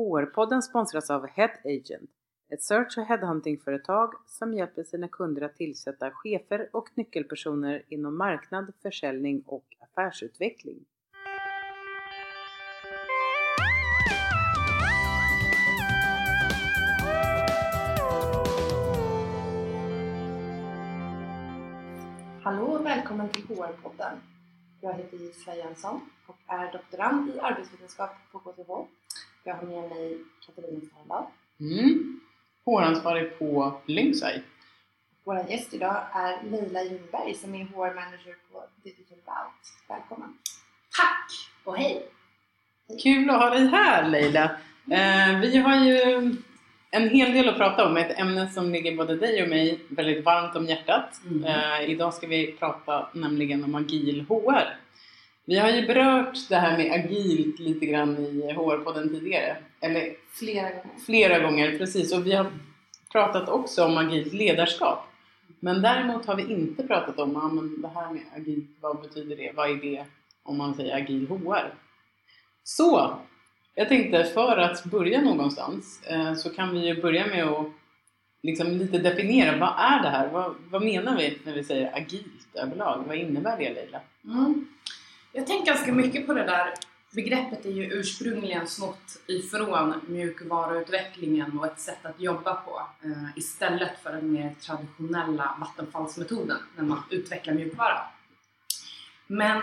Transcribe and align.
HR-podden 0.00 0.62
sponsras 0.62 1.10
av 1.10 1.26
Head 1.26 1.50
Agent, 1.64 2.10
ett 2.48 2.62
search 2.62 2.98
och 2.98 3.04
headhuntingföretag 3.04 4.14
som 4.26 4.54
hjälper 4.54 4.82
sina 4.82 5.08
kunder 5.08 5.42
att 5.42 5.56
tillsätta 5.56 6.10
chefer 6.10 6.68
och 6.72 6.88
nyckelpersoner 6.94 7.82
inom 7.88 8.18
marknad, 8.18 8.72
försäljning 8.82 9.42
och 9.46 9.64
affärsutveckling. 9.80 10.84
Hallå 22.42 22.66
och 22.66 22.86
välkommen 22.86 23.28
till 23.28 23.44
HR-podden. 23.44 24.18
Jag 24.80 24.92
heter 24.92 25.16
Gisela 25.16 25.56
Jönsson 25.56 26.00
och 26.26 26.36
är 26.46 26.72
doktorand 26.72 27.30
i 27.30 27.40
arbetsvetenskap 27.40 28.10
på 28.32 28.38
KTH. 28.38 28.70
Jag 29.44 29.54
har 29.54 29.62
med 29.62 29.88
mig 29.90 30.18
Katarina 30.46 30.80
Starndal. 30.80 31.24
Mm. 31.60 32.20
HR-ansvarig 32.64 33.38
på 33.38 33.80
Lynxeye. 33.86 34.42
Vår 35.24 35.46
gäst 35.48 35.74
idag 35.74 35.96
är 36.12 36.50
Leila 36.50 36.82
Ljungberg 36.82 37.34
som 37.34 37.54
är 37.54 37.64
HR-manager 37.64 38.36
på 38.52 38.64
Digital 38.82 39.18
Bout. 39.24 39.88
Välkommen! 39.88 40.38
Tack 40.96 41.30
och 41.64 41.76
hej! 41.76 42.06
Kul 43.02 43.30
att 43.30 43.40
ha 43.40 43.50
dig 43.50 43.66
här 43.66 44.08
Leila! 44.08 44.44
Eh, 44.90 45.40
vi 45.40 45.56
har 45.58 45.84
ju 45.84 46.00
en 46.90 47.08
hel 47.08 47.32
del 47.32 47.48
att 47.48 47.56
prata 47.56 47.86
om, 47.86 47.96
ett 47.96 48.18
ämne 48.18 48.48
som 48.48 48.72
ligger 48.72 48.96
både 48.96 49.16
dig 49.16 49.42
och 49.42 49.48
mig 49.48 49.80
väldigt 49.88 50.24
varmt 50.24 50.56
om 50.56 50.66
hjärtat. 50.66 51.20
Mm. 51.30 51.44
Eh, 51.44 51.90
idag 51.90 52.14
ska 52.14 52.26
vi 52.26 52.52
prata 52.52 53.08
nämligen 53.12 53.64
om 53.64 53.74
agil 53.74 54.26
HR. 54.28 54.76
Vi 55.44 55.58
har 55.58 55.70
ju 55.70 55.86
berört 55.86 56.48
det 56.48 56.56
här 56.56 56.76
med 56.78 56.92
agilt 56.92 57.58
lite 57.58 57.86
grann 57.86 58.18
i 58.18 58.52
HR-podden 58.56 59.08
tidigare. 59.08 59.56
Eller 59.80 60.14
Flera 60.38 60.70
gånger. 60.70 60.98
flera 61.06 61.38
gånger, 61.38 61.78
precis. 61.78 62.14
Och 62.14 62.26
vi 62.26 62.32
har 62.32 62.46
pratat 63.12 63.48
också 63.48 63.84
om 63.84 63.98
agilt 63.98 64.32
ledarskap. 64.32 64.98
Men 65.60 65.82
däremot 65.82 66.26
har 66.26 66.36
vi 66.36 66.52
inte 66.52 66.82
pratat 66.82 67.18
om 67.18 67.32
ja, 67.32 67.48
men 67.48 67.82
det 67.82 67.88
här 67.88 68.12
med 68.12 68.22
agilt, 68.36 68.70
vad 68.80 69.00
betyder 69.02 69.36
det? 69.36 69.52
Vad 69.54 69.70
är 69.70 69.74
det 69.74 70.04
om 70.42 70.58
man 70.58 70.74
säger 70.74 70.96
agil 70.96 71.26
HR? 71.28 71.74
Så, 72.62 73.18
jag 73.74 73.88
tänkte 73.88 74.24
för 74.24 74.56
att 74.56 74.84
börja 74.84 75.20
någonstans 75.20 76.02
eh, 76.06 76.34
så 76.34 76.50
kan 76.50 76.74
vi 76.74 76.86
ju 76.86 77.02
börja 77.02 77.26
med 77.26 77.44
att 77.44 77.66
liksom 78.42 78.66
lite 78.66 78.98
definiera 78.98 79.56
vad 79.56 79.74
är 79.78 80.02
det 80.02 80.08
här? 80.08 80.28
Vad, 80.28 80.54
vad 80.70 80.84
menar 80.84 81.16
vi 81.16 81.38
när 81.44 81.54
vi 81.54 81.64
säger 81.64 81.96
agilt 81.96 82.54
överlag? 82.54 83.04
Vad 83.06 83.16
innebär 83.16 83.58
det 83.58 83.74
Leila? 83.74 84.00
Mm. 84.24 84.66
Jag 85.32 85.46
tänker 85.46 85.66
ganska 85.66 85.92
mycket 85.92 86.26
på 86.26 86.34
det 86.34 86.44
där. 86.44 86.74
Begreppet 87.14 87.66
är 87.66 87.70
ju 87.70 87.84
ursprungligen 87.84 88.66
snott 88.66 89.18
ifrån 89.26 90.00
mjukvaruutvecklingen 90.08 91.58
och 91.58 91.66
ett 91.66 91.80
sätt 91.80 92.06
att 92.06 92.20
jobba 92.20 92.54
på 92.54 92.82
eh, 93.04 93.36
istället 93.36 94.02
för 94.02 94.12
den 94.12 94.32
mer 94.32 94.54
traditionella 94.60 95.56
vattenfallsmetoden 95.60 96.58
när 96.76 96.84
man 96.84 97.02
utvecklar 97.10 97.54
mjukvara. 97.54 97.98
Men 99.26 99.60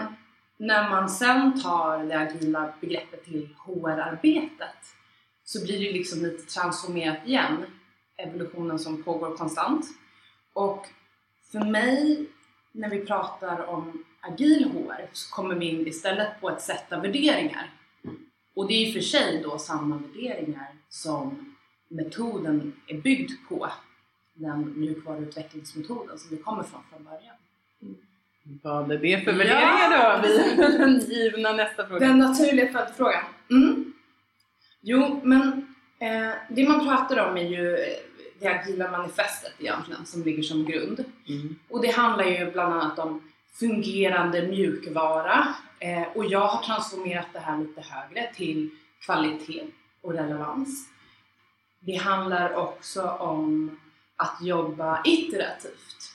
när 0.58 0.90
man 0.90 1.10
sen 1.10 1.62
tar 1.62 2.04
det 2.04 2.20
agila 2.20 2.73
begreppet 2.82 3.26
till 3.26 3.50
HR-arbetet 3.58 4.95
så 5.44 5.64
blir 5.64 5.80
det 5.80 5.92
liksom 5.92 6.22
lite 6.22 6.54
transformerat 6.54 7.28
igen. 7.28 7.66
Evolutionen 8.18 8.80
som 8.80 9.04
pågår 9.04 9.38
konstant. 9.38 9.86
Och 10.54 10.88
för 11.52 11.60
mig, 11.60 12.26
när 12.72 12.90
vi 12.90 13.06
pratar 13.06 13.66
om 13.66 14.04
agil 14.22 14.64
HR, 14.72 15.06
så 15.14 15.34
kommer 15.36 15.56
vi 15.56 15.66
in 15.66 15.88
istället 15.88 16.42
på 16.42 16.50
ett 16.50 16.62
sätt 16.62 16.92
av 16.94 17.02
värderingar. 17.02 17.70
Och 18.56 18.68
det 18.68 18.73
är 18.73 18.88
i 18.88 18.90
och 18.90 18.94
för 18.94 19.02
sig 19.02 19.42
då 19.44 19.58
samma 19.58 19.98
värderingar 19.98 20.68
som 20.90 21.56
metoden 21.88 22.73
är 22.88 22.98
byggd 22.98 23.32
på. 23.50 23.70
Den 24.34 24.73
mjukvaruutvecklingsmetoden 24.80 26.20
som 26.20 26.30
vi 26.30 26.38
kommer 26.44 26.64
från 26.64 26.82
från 26.90 27.04
början. 27.04 27.36
Vad 28.64 28.92
är 28.92 28.98
det 28.98 29.22
för 29.22 29.32
Ja. 29.32 29.38
värderingar 29.38 30.22
då? 30.22 30.28
Vi 30.28 30.78
den 30.78 30.99
givna 30.99 31.52
nästa 31.52 31.88
fråga. 31.88 32.08
Den 32.08 32.17
naturliga 32.20 32.72
följdfrågan. 32.73 33.23
Mm. 33.52 33.94
Jo, 34.82 35.22
men 35.23 35.42
eh, 35.99 36.32
det 36.49 36.67
man 36.67 36.88
pratar 36.88 37.30
om 37.30 37.38
är 37.38 37.48
ju 37.49 37.76
eh, 37.76 37.98
det 38.39 38.48
agila 38.48 38.92
manifestet 38.92 39.54
egentligen 39.60 40.05
som 40.05 40.23
ligger 40.23 40.44
som 40.44 40.66
grund. 40.66 41.04
Mm. 41.30 41.55
Och 41.70 41.82
det 41.82 41.92
handlar 41.92 42.26
ju 42.26 42.52
bland 42.52 42.73
annat 42.73 42.99
om 42.99 43.32
fungerande 43.60 44.48
mjukvara 44.48 45.56
eh, 45.80 46.08
och 46.16 46.26
jag 46.26 46.48
har 46.48 46.64
transformerat 46.64 47.28
det 47.34 47.40
här 47.40 47.58
lite 47.58 47.82
högre 47.82 48.34
till 48.34 48.70
kvalitet 49.06 49.64
och 50.02 50.14
relevans. 50.14 50.90
Det 51.80 51.96
handlar 51.96 52.54
också 52.54 53.10
om 53.10 53.80
att 54.16 54.38
jobba 54.42 55.02
iterativt. 55.06 56.14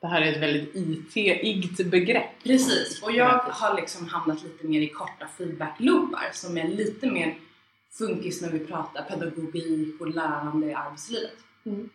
Det 0.00 0.06
här 0.06 0.22
är 0.22 0.32
ett 0.32 0.42
väldigt 0.42 0.74
IT-igt 0.74 1.90
begrepp. 1.90 2.42
Precis, 2.42 3.02
och 3.02 3.12
jag 3.12 3.38
har 3.38 3.76
liksom 3.76 4.08
hamnat 4.08 4.42
lite 4.42 4.66
mer 4.66 4.80
i 4.80 4.88
korta 4.88 5.26
feedback-loopar 5.38 6.30
som 6.32 6.58
är 6.58 6.68
lite 6.68 7.10
mer 7.10 7.34
funkis 7.90 8.42
när 8.42 8.50
vi 8.50 8.58
pratar 8.58 9.02
pedagogik 9.02 10.00
och 10.00 10.08
lärande 10.08 10.66
i 10.66 10.74
arbetslivet. 10.74 11.38
Mm. 11.66 11.90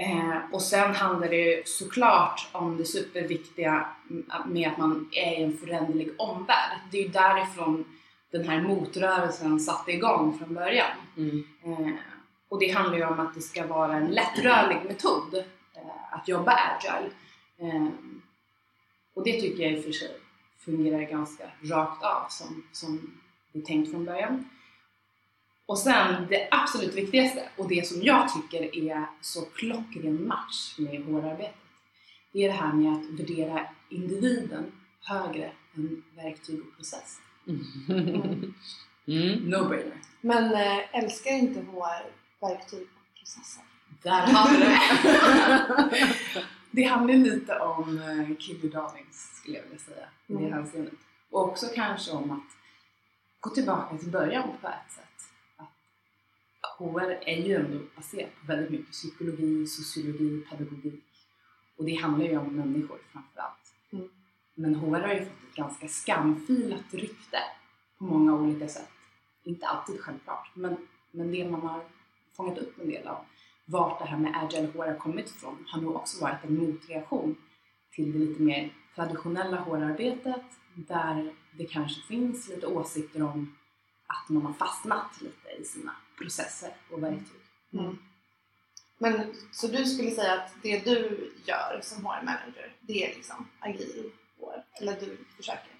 Eh, 0.00 0.38
och 0.52 0.62
sen 0.62 0.94
handlar 0.94 1.28
det 1.28 1.68
såklart 1.68 2.48
om 2.52 2.76
det 2.76 2.84
superviktiga 2.84 3.86
med 4.46 4.68
att 4.68 4.78
man 4.78 5.08
är 5.12 5.38
i 5.38 5.42
en 5.42 5.58
föränderlig 5.58 6.10
omvärld. 6.18 6.78
Det 6.90 6.98
är 6.98 7.02
ju 7.02 7.08
därifrån 7.08 7.84
den 8.30 8.48
här 8.48 8.62
motrörelsen 8.62 9.60
satte 9.60 9.92
igång 9.92 10.38
från 10.38 10.54
början. 10.54 10.90
Mm. 11.16 11.44
Eh, 11.64 11.94
och 12.48 12.60
det 12.60 12.68
handlar 12.68 12.98
ju 12.98 13.04
om 13.04 13.20
att 13.20 13.34
det 13.34 13.40
ska 13.40 13.66
vara 13.66 13.96
en 13.96 14.06
lättrörlig 14.06 14.78
metod 14.88 15.34
eh, 15.74 16.14
att 16.14 16.28
jobba 16.28 16.52
agile. 16.52 17.10
Eh, 17.58 17.86
och 19.14 19.24
det 19.24 19.40
tycker 19.40 19.62
jag 19.62 19.72
i 19.72 19.80
och 19.80 19.84
för 19.84 19.92
sig 19.92 20.16
fungerar 20.58 21.02
ganska 21.02 21.44
rakt 21.62 22.04
av 22.04 22.26
som, 22.28 22.62
som 22.72 23.20
det 23.52 23.58
är 23.58 23.62
tänkt 23.62 23.90
från 23.90 24.04
början. 24.04 24.48
Och 25.70 25.78
sen 25.78 26.26
det 26.28 26.48
absolut 26.50 26.94
viktigaste 26.94 27.48
och 27.56 27.68
det 27.68 27.86
som 27.86 28.02
jag 28.02 28.28
tycker 28.34 28.76
är 28.76 29.06
så 29.20 29.40
klockren 29.40 30.28
match 30.28 30.78
med 30.78 31.04
HR-arbetet. 31.04 31.54
Det 32.32 32.44
är 32.44 32.48
det 32.48 32.54
här 32.54 32.72
med 32.72 32.92
att 32.92 33.20
värdera 33.20 33.66
individen 33.88 34.72
högre 35.00 35.52
än 35.74 36.02
verktyg 36.16 36.60
och 36.60 36.76
process. 36.76 37.18
Mm. 37.46 38.54
No-brainer. 39.50 39.96
Men 40.20 40.54
äh, 40.54 40.96
älskar 41.02 41.30
inte 41.30 41.60
HR 41.60 42.10
verktyg 42.40 42.82
och 42.82 43.18
processer? 43.18 43.62
Där 44.02 44.26
har 44.26 44.50
du 44.50 44.58
det! 44.58 46.44
det 46.70 46.82
handlar 46.82 47.14
lite 47.14 47.58
om 47.58 47.98
uh, 47.98 48.36
Kiddy 48.36 48.68
Darlings 48.68 49.40
skulle 49.42 49.56
jag 49.56 49.64
vilja 49.64 49.78
säga 49.78 50.06
i 50.26 50.32
det 50.32 50.38
Mm. 50.38 50.52
hänseendet. 50.52 50.94
Och 51.30 51.48
också 51.48 51.66
kanske 51.74 52.12
om 52.12 52.30
att 52.30 52.56
gå 53.40 53.50
tillbaka 53.50 53.96
till 53.98 54.10
början 54.10 54.48
på 54.62 54.68
ett 54.68 54.92
sätt. 54.92 55.04
HR 56.78 57.18
är 57.26 57.36
ju 57.36 57.54
ändå 57.54 57.78
baserat 57.96 58.30
på 58.40 58.46
väldigt 58.46 58.70
mycket 58.70 58.90
psykologi, 58.92 59.66
sociologi, 59.66 60.40
pedagogik. 60.50 61.04
Och 61.76 61.84
det 61.84 61.94
handlar 61.94 62.26
ju 62.26 62.38
om 62.38 62.56
människor 62.56 62.98
framför 63.12 63.40
allt. 63.40 63.74
Mm. 63.92 64.08
Men 64.54 64.74
HR 64.74 65.00
har 65.00 65.14
ju 65.14 65.24
fått 65.24 65.48
ett 65.50 65.56
ganska 65.56 65.88
skamfilat 65.88 66.94
rykte 66.94 67.38
på 67.98 68.04
många 68.04 68.34
olika 68.34 68.68
sätt. 68.68 68.90
Inte 69.44 69.66
alltid 69.66 70.00
självklart, 70.00 70.50
men, 70.54 70.76
men 71.10 71.32
det 71.32 71.50
man 71.50 71.60
har 71.60 71.84
fångat 72.36 72.58
upp 72.58 72.80
en 72.80 72.88
del 72.88 73.08
av 73.08 73.24
vart 73.64 73.98
det 73.98 74.04
här 74.04 74.18
med 74.18 74.32
agile 74.36 74.66
HR 74.66 74.86
har 74.86 74.98
kommit 74.98 75.30
ifrån 75.30 75.64
har 75.68 75.80
nog 75.80 75.96
också 75.96 76.24
varit 76.24 76.44
en 76.44 76.58
motreaktion 76.58 77.36
till 77.90 78.12
det 78.12 78.18
lite 78.18 78.42
mer 78.42 78.74
traditionella 78.94 79.56
HR-arbetet 79.56 80.42
där 80.74 81.34
det 81.52 81.64
kanske 81.64 82.02
finns 82.02 82.48
lite 82.48 82.66
åsikter 82.66 83.22
om 83.22 83.56
att 84.10 84.28
man 84.28 84.42
har 84.42 84.52
fastnat 84.52 85.20
lite 85.20 85.62
i 85.62 85.64
sina 85.64 85.92
processer 86.18 86.70
och 86.90 87.02
verktyg. 87.02 87.40
Mm. 87.72 87.98
Men 88.98 89.34
så 89.52 89.66
du 89.66 89.84
skulle 89.84 90.10
säga 90.10 90.32
att 90.32 90.52
det 90.62 90.84
du 90.84 91.30
gör 91.44 91.80
som 91.82 92.06
HR-manager, 92.06 92.72
det 92.80 93.04
är 93.04 93.14
liksom 93.14 93.48
agil 93.60 94.10
HR? 94.38 94.64
Eller 94.80 95.00
du 95.00 95.18
försöker? 95.36 95.70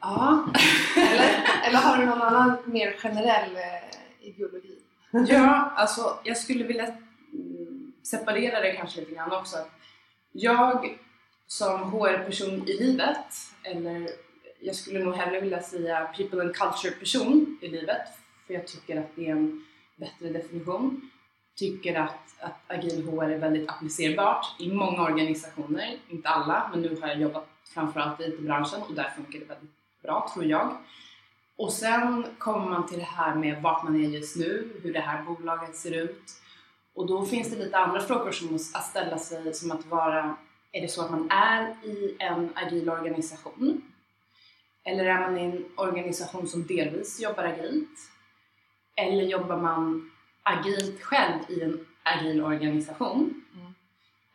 Ja, 0.00 0.46
Eller, 0.96 1.46
eller 1.64 1.78
har 1.78 1.98
du 1.98 2.06
någon 2.06 2.22
annan 2.22 2.56
mer 2.64 2.92
generell 2.92 3.56
eh, 3.56 4.28
ideologi? 4.28 4.78
ja 5.10 5.72
alltså 5.76 6.20
jag 6.24 6.36
skulle 6.36 6.64
vilja 6.64 6.86
mm, 7.32 7.92
separera 8.02 8.60
det 8.60 8.72
kanske 8.72 9.00
lite 9.00 9.14
grann 9.14 9.32
också. 9.32 9.56
Jag 10.32 10.98
som 11.46 11.92
HR-person 11.92 12.68
i 12.68 12.72
livet, 12.78 13.26
eller 13.62 14.10
jag 14.60 14.76
skulle 14.76 15.04
nog 15.04 15.14
hellre 15.14 15.40
vilja 15.40 15.62
säga 15.62 16.10
people 16.16 16.42
and 16.42 16.54
culture-person 16.54 17.58
i 17.60 17.68
livet, 17.68 18.02
för 18.46 18.54
jag 18.54 18.66
tycker 18.66 19.00
att 19.00 19.16
det 19.16 19.26
är 19.26 19.32
en 19.32 19.64
bättre 19.96 20.28
definition. 20.28 21.10
Tycker 21.54 21.94
att, 21.94 22.34
att 22.40 22.60
agil 22.66 23.08
HR 23.08 23.30
är 23.30 23.38
väldigt 23.38 23.70
applicerbart 23.70 24.46
i 24.58 24.72
många 24.72 25.02
organisationer, 25.02 25.96
inte 26.08 26.28
alla, 26.28 26.70
men 26.72 26.82
nu 26.82 27.00
har 27.00 27.08
jag 27.08 27.20
jobbat 27.20 27.48
framförallt 27.64 28.20
i 28.20 28.24
IT-branschen 28.24 28.82
och 28.82 28.94
där 28.94 29.12
funkar 29.16 29.38
det 29.38 29.44
väldigt 29.44 29.70
bra 30.02 30.30
tror 30.34 30.44
jag. 30.44 30.76
Och 31.56 31.72
sen 31.72 32.26
kommer 32.38 32.70
man 32.70 32.86
till 32.86 32.98
det 32.98 33.04
här 33.04 33.34
med 33.34 33.62
vart 33.62 33.84
man 33.84 34.04
är 34.04 34.08
just 34.08 34.36
nu, 34.36 34.80
hur 34.82 34.92
det 34.92 35.00
här 35.00 35.22
bolaget 35.22 35.76
ser 35.76 35.90
ut. 35.90 36.22
Och 36.94 37.06
då 37.06 37.26
finns 37.26 37.50
det 37.50 37.56
lite 37.56 37.78
andra 37.78 38.00
frågor 38.00 38.32
som 38.32 38.52
måste 38.52 38.78
att 38.78 38.84
ställa 38.84 39.18
sig 39.18 39.54
som 39.54 39.70
att 39.70 39.86
vara, 39.86 40.36
är 40.72 40.80
det 40.80 40.88
så 40.88 41.02
att 41.04 41.10
man 41.10 41.30
är 41.30 41.74
i 41.84 42.16
en 42.18 42.50
agil 42.54 42.90
organisation? 42.90 43.82
Eller 44.84 45.04
är 45.04 45.20
man 45.20 45.38
i 45.38 45.44
en 45.44 45.64
organisation 45.76 46.48
som 46.48 46.66
delvis 46.66 47.20
jobbar 47.20 47.44
agilt? 47.44 48.10
Eller 48.96 49.22
jobbar 49.22 49.56
man 49.56 50.10
agilt 50.42 51.02
själv 51.02 51.38
i 51.48 51.62
en 51.62 51.86
agil 52.02 52.42
organisation? 52.42 53.44
Mm. 53.54 53.74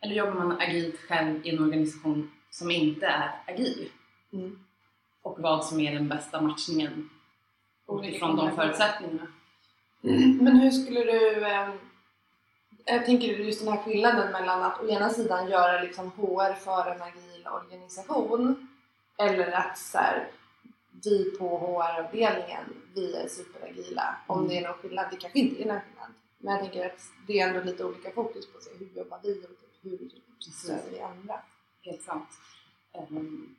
Eller 0.01 0.15
jobbar 0.15 0.33
man 0.33 0.61
agilt 0.61 0.99
själv 0.99 1.45
i 1.45 1.49
en 1.49 1.63
organisation 1.63 2.31
som 2.49 2.71
inte 2.71 3.05
är 3.05 3.31
agil? 3.47 3.89
Mm. 4.33 4.59
Och 5.21 5.39
vad 5.39 5.65
som 5.65 5.79
är 5.79 5.93
den 5.93 6.07
bästa 6.07 6.41
matchningen 6.41 7.09
utifrån 8.03 8.35
de 8.35 8.55
förutsättningarna. 8.55 9.27
Men 10.41 10.55
hur 10.59 10.71
skulle 10.71 11.03
du... 11.03 11.45
Eh, 11.45 11.69
jag 12.85 13.05
tänker 13.05 13.27
just 13.27 13.65
den 13.65 13.73
här 13.73 13.83
skillnaden 13.83 14.31
mellan 14.31 14.63
att 14.63 14.81
å 14.81 14.89
ena 14.89 15.09
sidan 15.09 15.49
göra 15.49 15.81
liksom 15.81 16.11
HR 16.11 16.53
för 16.53 16.91
en 16.91 17.01
agil 17.01 17.47
organisation 17.47 18.67
eller 19.17 19.51
att 19.51 19.77
så 19.77 19.97
här, 19.97 20.27
vi 21.03 21.31
på 21.39 21.57
HR-avdelningen, 21.57 22.63
vi 22.93 23.15
är 23.15 23.27
superagila. 23.27 24.15
Om 24.27 24.37
Mm. 24.37 24.49
det 24.49 24.57
är 24.57 24.67
någon 24.67 24.77
skillnad, 24.77 25.07
det 25.11 25.17
kanske 25.17 25.39
inte 25.39 25.61
är 25.63 25.65
någon 25.67 25.79
skillnad. 25.81 26.09
Men 26.37 26.53
jag 26.53 26.61
tänker 26.63 26.85
att 26.85 27.01
det 27.27 27.39
är 27.39 27.47
ändå 27.47 27.61
lite 27.63 27.83
olika 27.85 28.11
fokus 28.11 28.53
på 28.53 28.59
sig. 28.61 28.73
Hur 28.79 28.89
jobbar 28.97 29.19
vi 29.23 29.39
och 29.39 29.49
typ 29.49 29.59
hur 29.81 30.09
stöder 30.51 30.91
vi 30.91 30.99
andra? 31.01 31.39
Helt 31.81 32.01
sant. 32.03 32.27
Ehm, 32.93 33.55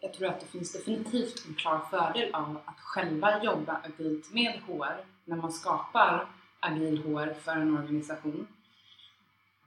Jag 0.00 0.14
tror 0.14 0.28
att 0.28 0.40
det 0.40 0.46
finns 0.46 0.72
definitivt 0.72 1.46
en 1.48 1.54
klar 1.54 1.80
fördel 1.90 2.34
av 2.34 2.60
att 2.64 2.80
själva 2.80 3.44
jobba 3.44 3.80
agilt 3.84 4.32
med 4.32 4.60
HR 4.66 5.04
när 5.24 5.36
man 5.36 5.52
skapar 5.52 6.26
agil 6.60 7.02
HR 7.02 7.34
för 7.34 7.52
en 7.52 7.78
organisation. 7.78 8.46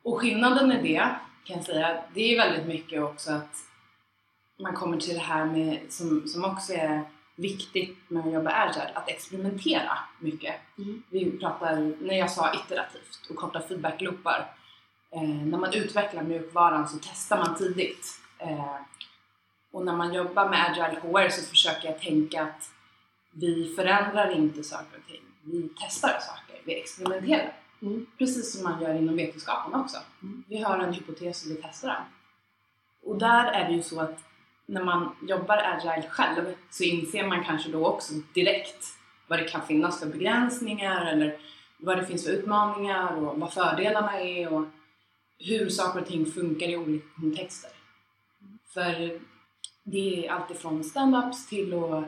Och 0.03 0.19
skillnaden 0.21 0.71
i 0.71 0.81
det 0.81 1.15
kan 1.43 1.55
jag 1.57 1.65
säga, 1.65 2.03
det 2.13 2.21
är 2.21 2.37
väldigt 2.37 2.67
mycket 2.67 3.01
också 3.03 3.31
att 3.31 3.57
man 4.57 4.73
kommer 4.73 4.97
till 4.97 5.13
det 5.13 5.19
här 5.19 5.45
med, 5.45 5.79
som, 5.89 6.27
som 6.27 6.45
också 6.45 6.73
är 6.73 7.03
viktigt 7.35 7.97
med 8.07 8.25
att 8.27 8.33
jobba 8.33 8.51
agile, 8.51 8.91
att 8.93 9.09
experimentera 9.09 9.97
mycket. 10.19 10.55
Mm. 10.77 11.03
Vi 11.09 11.31
pratar, 11.31 11.93
när 12.01 12.15
jag 12.15 12.31
sa 12.31 12.53
iterativt 12.53 13.29
och 13.29 13.35
korta 13.35 13.61
feedbackloopar, 13.61 14.55
eh, 15.11 15.21
när 15.21 15.57
man 15.57 15.73
utvecklar 15.73 16.23
mjukvaran 16.23 16.87
så 16.87 16.97
testar 17.01 17.37
man 17.37 17.55
tidigt. 17.55 18.07
Eh, 18.39 18.75
och 19.71 19.85
när 19.85 19.95
man 19.95 20.13
jobbar 20.13 20.49
med 20.49 20.65
agile 20.71 20.99
HR 21.01 21.29
så 21.29 21.49
försöker 21.49 21.87
jag 21.87 21.99
tänka 21.99 22.43
att 22.43 22.69
vi 23.31 23.73
förändrar 23.75 24.31
inte 24.31 24.63
saker 24.63 24.97
och 24.97 25.07
ting. 25.07 25.21
Vi 25.43 25.69
testar 25.79 26.19
saker, 26.19 26.61
vi 26.65 26.79
experimenterar. 26.79 27.53
Mm. 27.81 28.05
Precis 28.17 28.53
som 28.53 28.63
man 28.63 28.81
gör 28.81 28.93
inom 28.93 29.15
vetenskapen 29.15 29.79
också. 29.79 29.97
Mm. 30.23 30.43
Vi 30.47 30.61
har 30.61 30.79
en 30.79 30.93
hypotes 30.93 31.45
och 31.45 31.51
vi 31.51 31.55
testar 31.63 31.87
den. 31.87 32.03
Och 33.03 33.17
där 33.17 33.51
är 33.51 33.67
det 33.67 33.73
ju 33.73 33.83
så 33.83 33.99
att 34.01 34.19
när 34.65 34.83
man 34.83 35.15
jobbar 35.21 35.57
agile 35.57 36.09
själv 36.09 36.53
så 36.69 36.83
inser 36.83 37.27
man 37.27 37.43
kanske 37.43 37.69
då 37.69 37.85
också 37.87 38.13
direkt 38.33 38.85
vad 39.27 39.39
det 39.39 39.43
kan 39.43 39.67
finnas 39.67 39.99
för 39.99 40.07
begränsningar 40.07 41.05
eller 41.05 41.37
vad 41.77 41.97
det 41.97 42.05
finns 42.05 42.25
för 42.25 42.31
utmaningar 42.31 43.15
och 43.15 43.39
vad 43.39 43.53
fördelarna 43.53 44.19
är 44.19 44.53
och 44.53 44.65
hur 45.39 45.69
saker 45.69 46.01
och 46.01 46.07
ting 46.07 46.25
funkar 46.25 46.67
i 46.67 46.77
olika 46.77 47.05
kontexter. 47.15 47.71
För 48.73 49.19
det 49.83 50.27
är 50.27 50.31
alltifrån 50.31 50.83
stand-ups 50.83 51.49
till 51.49 51.73
att 51.73 52.03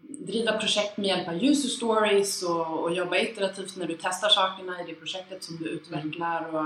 driva 0.00 0.52
projekt 0.52 0.96
med 0.96 1.06
hjälp 1.06 1.28
av 1.28 1.34
user 1.34 1.68
stories 1.68 2.42
och, 2.42 2.82
och 2.82 2.94
jobba 2.94 3.16
iterativt 3.16 3.76
när 3.76 3.86
du 3.86 3.98
testar 4.02 4.28
sakerna 4.28 4.82
i 4.82 4.86
det 4.86 4.94
projektet 4.94 5.44
som 5.44 5.56
du 5.56 5.64
utvecklar 5.64 6.54
och 6.54 6.64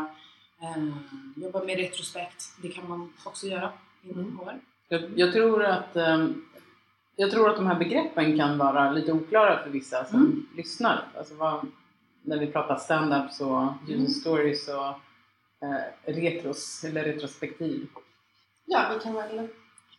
eh, 0.65 0.89
jobba 1.37 1.65
med 1.65 1.77
retrospekt. 1.77 2.45
Det 2.63 2.69
kan 2.69 2.89
man 2.89 3.13
också 3.25 3.47
göra 3.47 3.73
inom 4.03 4.19
Mm. 4.21 4.39
HR. 4.39 4.72
Jag, 4.93 5.03
jag, 5.17 5.33
tror 5.33 5.65
att, 5.65 5.97
ehm, 5.97 6.45
jag 7.17 7.31
tror 7.31 7.51
att 7.51 7.57
de 7.57 7.67
här 7.67 7.75
begreppen 7.79 8.39
kan 8.39 8.59
vara 8.59 8.91
lite 8.93 9.13
oklara 9.13 9.63
för 9.63 9.71
vissa 9.71 10.05
som 10.05 10.19
Mm. 10.21 10.47
lyssnar. 10.57 11.05
Alltså 11.19 11.35
vad, 11.35 11.67
när 12.23 12.39
vi 12.39 12.47
pratar 12.47 12.77
stand-ups 12.79 13.41
och 13.41 13.73
user 13.89 13.95
Mm. 13.95 14.07
stories 14.09 14.69
och 14.69 14.87
eh, 15.69 16.13
retros, 16.13 16.85
eller 16.85 17.05
retrospektiv. 17.05 17.87
Ja, 18.67 18.91
vi 18.95 19.01
kan 19.05 19.15
väl 19.15 19.49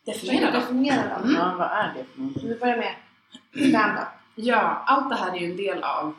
Definiera 0.04 0.50
definiera 0.50 1.08
dem. 1.08 1.22
Mm. 1.22 1.34
Ja, 1.34 1.54
vad 1.58 1.66
är 1.70 1.94
det 1.96 2.04
för 2.04 2.20
någonting? 2.20 2.48
Vi 2.48 2.54
börjar 2.58 2.76
med 2.76 2.94
stand-up. 3.70 4.08
Ja, 4.34 4.82
allt 4.86 5.10
det 5.10 5.16
här 5.16 5.36
är 5.36 5.40
ju 5.40 5.50
en 5.50 5.56
del 5.56 5.82
av 5.82 6.14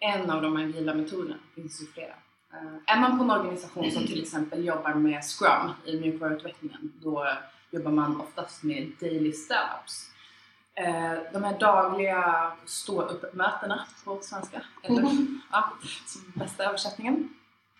en 0.00 0.30
av 0.30 0.42
de 0.42 0.56
agila 0.56 0.94
metoderna. 0.94 1.36
Det 1.54 1.60
finns 1.62 1.82
ju 1.82 1.86
flera. 1.86 2.14
Eh, 2.52 2.96
är 2.96 3.00
man 3.00 3.18
på 3.18 3.24
en 3.24 3.30
organisation 3.30 3.90
som 3.90 4.06
till 4.06 4.22
exempel 4.22 4.64
jobbar 4.64 4.94
med 4.94 5.22
Scrum 5.24 5.70
i 5.84 6.00
mjukvaruutvecklingen, 6.00 6.92
då 7.02 7.28
jobbar 7.74 7.90
man 7.90 8.20
oftast 8.20 8.62
med 8.62 8.92
daily 9.00 9.32
stand-ups. 9.32 10.10
Eh, 10.74 11.32
de 11.32 11.44
här 11.44 11.58
dagliga 11.58 12.52
stå-upp-mötena 12.64 13.86
på 14.04 14.18
svenska, 14.22 14.62
eller 14.82 15.02
ja, 15.52 15.72
som 16.06 16.32
bästa 16.34 16.64
översättningen. 16.64 17.28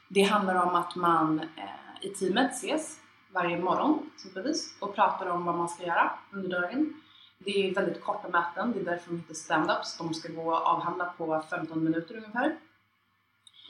Det 0.09 0.23
handlar 0.23 0.55
om 0.55 0.75
att 0.75 0.97
man 0.97 1.41
eh, 1.41 2.07
i 2.07 2.09
teamet 2.09 2.53
ses 2.53 3.01
varje 3.33 3.59
morgon 3.59 4.11
exempelvis 4.15 4.75
och 4.81 4.95
pratar 4.95 5.27
om 5.27 5.45
vad 5.45 5.55
man 5.55 5.69
ska 5.69 5.87
göra 5.87 6.11
under 6.33 6.61
dagen. 6.61 6.95
Det 7.39 7.51
är 7.51 7.75
väldigt 7.75 8.05
korta 8.05 8.29
möten, 8.29 8.73
det 8.73 8.81
är 8.81 8.85
därför 8.85 9.11
de 9.11 9.17
heter 9.17 9.35
stand-ups. 9.35 9.99
De 9.99 10.15
ska 10.15 10.33
gå 10.33 10.53
och 10.53 10.67
avhandla 10.67 11.05
på 11.19 11.45
15 11.51 11.85
minuter 11.85 12.17
ungefär. 12.17 12.57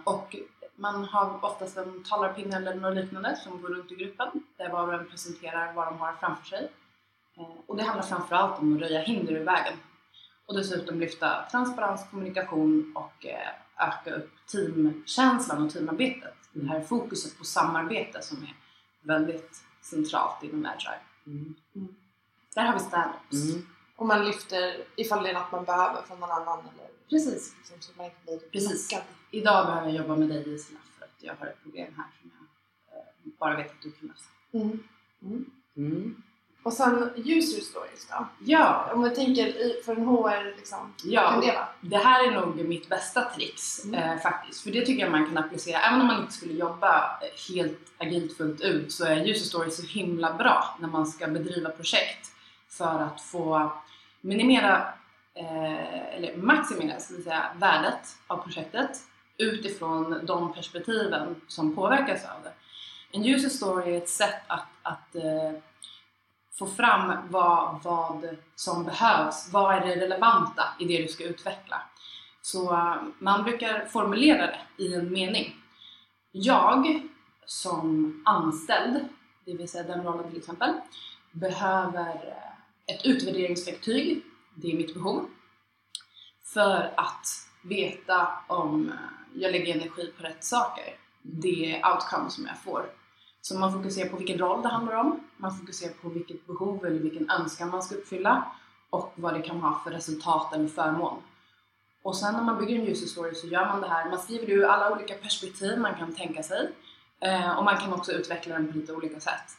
Och 0.05 0.37
man 0.77 1.05
har 1.05 1.45
oftast 1.45 1.77
en 1.77 2.05
talarpinne 2.05 2.57
eller 2.57 2.75
något 2.75 2.95
liknande 2.95 3.37
som 3.37 3.63
går 3.63 3.69
runt 3.69 3.93
i 3.93 3.95
gruppen 3.95 4.29
där 4.57 4.69
var 4.69 4.89
och 4.89 4.95
en 4.95 5.07
presenterar 5.09 5.73
vad 5.73 5.87
de 5.87 5.99
har 5.99 6.13
framför 6.13 6.47
sig. 6.47 6.73
Eh, 7.37 7.47
Och 7.67 7.77
det 7.77 7.83
handlar 7.83 8.07
framförallt 8.07 8.59
om 8.59 8.75
att 8.77 8.81
röja 8.81 9.01
hinder 9.01 9.33
ur 9.33 9.45
vägen. 9.45 9.75
Och 10.47 10.57
dessutom 10.57 11.01
lyfta 11.01 11.45
transparens, 11.51 12.07
kommunikation 12.11 12.93
och 12.97 13.27
eh, 13.27 13.49
öka 13.89 14.15
upp 14.15 14.31
teamkänslan 14.47 15.63
och 15.63 15.73
teamarbetet. 15.73 16.35
Det 16.53 16.67
här 16.67 16.81
fokuset 16.81 17.39
på 17.39 17.45
samarbete 17.45 18.23
som 18.23 18.43
är 18.43 18.55
väldigt 19.03 19.63
centralt 19.81 20.43
inom 20.43 20.67
Agile. 20.67 21.01
Mm. 21.27 21.55
Där 22.55 22.63
har 22.65 22.73
vi 22.73 22.79
stand-ups. 22.79 23.53
Mm. 23.53 23.67
Och 23.97 24.07
man 24.07 24.25
lyfter 24.25 24.85
ifall 24.97 25.23
det 25.23 25.31
är 25.31 25.35
något 25.35 25.53
man 25.53 25.65
behöver 25.65 26.03
från 26.03 26.21
någon 26.21 26.31
annan 26.31 26.59
eller 26.59 26.89
Precis. 27.11 27.55
liksom, 27.59 27.77
så 27.81 27.93
man 27.97 28.07
inte 28.07 28.17
blir 28.25 28.39
Precis. 28.39 28.89
blockad. 28.89 29.07
Idag 29.31 29.67
behöver 29.67 29.87
jag 29.89 29.97
jobba 29.97 30.17
med 30.17 30.29
dig 30.29 30.49
Gisela 30.49 30.79
för 30.99 31.05
att 31.05 31.11
jag 31.19 31.35
har 31.39 31.47
ett 31.47 31.63
problem 31.63 31.95
här 31.97 32.07
som 32.21 32.31
jag 32.91 32.99
eh, 32.99 33.05
bara 33.39 33.57
vet 33.57 33.71
att 33.71 33.83
du 33.83 33.93
kan 33.93 34.09
lösa. 34.09 34.31
Mm. 35.23 35.45
Mm. 35.77 36.23
Och 36.63 36.73
sen 36.73 37.11
user 37.17 37.61
stories 37.61 38.07
då? 38.11 38.27
Ja, 38.45 38.91
Om 38.95 39.03
vi 39.03 39.11
tänker 39.11 39.47
i, 39.47 39.83
för 39.85 39.97
en 39.97 40.05
HR, 40.07 40.57
liksom, 40.57 40.79
vad 41.05 41.13
ja. 41.13 41.31
kan 41.31 41.41
det 41.41 41.47
vara? 41.53 41.69
Det 41.81 41.97
här 41.97 42.27
är 42.29 42.31
nog 42.41 42.57
mitt 42.65 42.89
bästa 42.89 43.31
trix 43.31 43.85
Mm. 43.85 43.95
eh, 44.03 44.19
faktiskt. 44.23 44.61
För 44.63 44.71
det 44.71 44.87
tycker 44.87 45.03
jag 45.03 45.11
man 45.13 45.27
kan 45.27 45.39
applicera. 45.39 45.79
Även 45.81 46.01
om 46.01 46.07
man 46.07 46.21
inte 46.21 46.33
skulle 46.33 46.53
jobba 46.55 47.19
eh, 47.23 47.55
helt 47.55 47.79
agilt 47.99 48.37
fullt 48.37 48.61
ut 48.61 48.93
så 48.93 49.05
är 49.05 49.29
user 49.29 49.45
stories 49.47 49.77
så 49.77 49.83
himla 49.87 50.33
bra 50.33 50.77
när 50.81 50.89
man 50.89 51.07
ska 51.07 51.27
bedriva 51.27 51.71
projekt 51.71 52.31
för 52.69 52.99
att 53.03 53.21
få 53.21 53.73
minimera 54.25 54.95
eh, 55.35 56.15
eller 56.15 56.37
maximera 56.37 57.01
ska 57.01 57.15
vi 57.15 57.23
säga, 57.23 57.47
värdet 57.57 58.17
av 58.27 58.37
projektet 58.37 58.91
utifrån 59.39 60.27
de 60.27 60.53
perspektiven 60.53 61.41
som 61.49 61.75
påverkas 61.75 62.25
av 62.25 62.43
det. 62.43 62.53
En 63.11 63.25
user 63.25 63.49
story 63.49 63.93
är 63.93 63.99
ett 63.99 64.09
sätt 64.09 64.43
att, 64.47 64.67
att 64.83 65.15
eh, 65.15 65.53
få 66.53 66.67
fram 66.67 67.13
vad, 67.31 67.83
vad 67.83 68.37
som 68.55 68.85
behövs. 68.85 69.49
Vad 69.53 69.75
är 69.75 69.81
det 69.81 70.01
relevanta 70.01 70.65
i 70.79 70.85
det 70.85 71.03
du 71.03 71.09
ska 71.09 71.25
utveckla? 71.25 71.83
Så 72.43 72.73
eh, 72.73 72.97
man 73.19 73.43
brukar 73.43 73.87
formulera 73.87 74.47
det 74.47 74.85
i 74.85 74.95
en 74.95 75.13
mening. 75.13 75.57
Jag 76.33 77.03
som 77.47 78.23
anställd, 78.25 79.09
det 79.45 79.55
vill 79.55 79.69
säga 79.69 79.83
den 79.83 80.05
rollen 80.05 80.29
till 80.29 80.39
exempel, 80.39 80.73
behöver 81.33 82.11
eh, 82.11 82.54
ett 82.87 83.07
utvärderingsverktyg. 83.07 84.23
Det 84.55 84.73
är 84.73 84.77
mitt 84.77 84.95
behov. 84.95 85.27
För 86.45 86.95
att 86.97 87.27
veta 87.63 88.29
om 88.47 88.89
eh, 88.89 88.95
jag 89.35 89.53
lägger 89.53 89.75
energi 89.75 90.13
på 90.17 90.23
rätt 90.23 90.45
saker. 90.45 90.85
Det 91.23 91.83
outcome 91.85 92.31
som 92.31 92.47
jag 92.47 92.59
får. 92.59 92.87
Så 93.41 93.59
man 93.59 93.73
fokuserar 93.73 94.09
på 94.09 94.17
vilken 94.17 94.39
roll 94.39 94.63
det 94.63 94.69
handlar 94.69 94.95
om, 94.95 95.21
man 95.37 95.59
fokuserar 95.59 95.93
på 95.93 96.09
vilket 96.09 96.47
behov 96.47 96.87
eller 96.87 96.99
vilken 96.99 97.31
önskan 97.31 97.71
man 97.71 97.83
ska 97.83 97.95
uppfylla 97.95 98.53
och 98.91 99.13
vad 99.15 99.35
det 99.35 99.43
kan 99.43 99.61
ha 99.61 99.81
för 99.85 99.91
resultat 99.91 100.55
eller 100.55 100.69
förmån. 100.69 101.23
Och 102.03 102.17
sen 102.17 102.35
när 102.35 102.43
man 102.43 102.59
bygger 102.59 102.79
en 102.79 102.87
user 102.87 103.07
story 103.07 103.35
så 103.35 103.47
gör 103.47 103.67
man 103.67 103.81
det 103.81 103.89
här, 103.89 104.11
man 104.11 104.19
skriver 104.19 104.51
ur 104.51 104.65
alla 104.65 104.93
olika 104.93 105.15
perspektiv 105.15 105.79
man 105.79 105.95
kan 105.95 106.15
tänka 106.15 106.43
sig 106.43 106.71
eh, 107.21 107.59
och 107.59 107.65
man 107.65 107.79
kan 107.79 107.93
också 107.93 108.13
utveckla 108.13 108.55
den 108.55 108.73
på 108.73 108.79
lite 108.79 108.93
olika 108.93 109.21
sätt. 109.21 109.51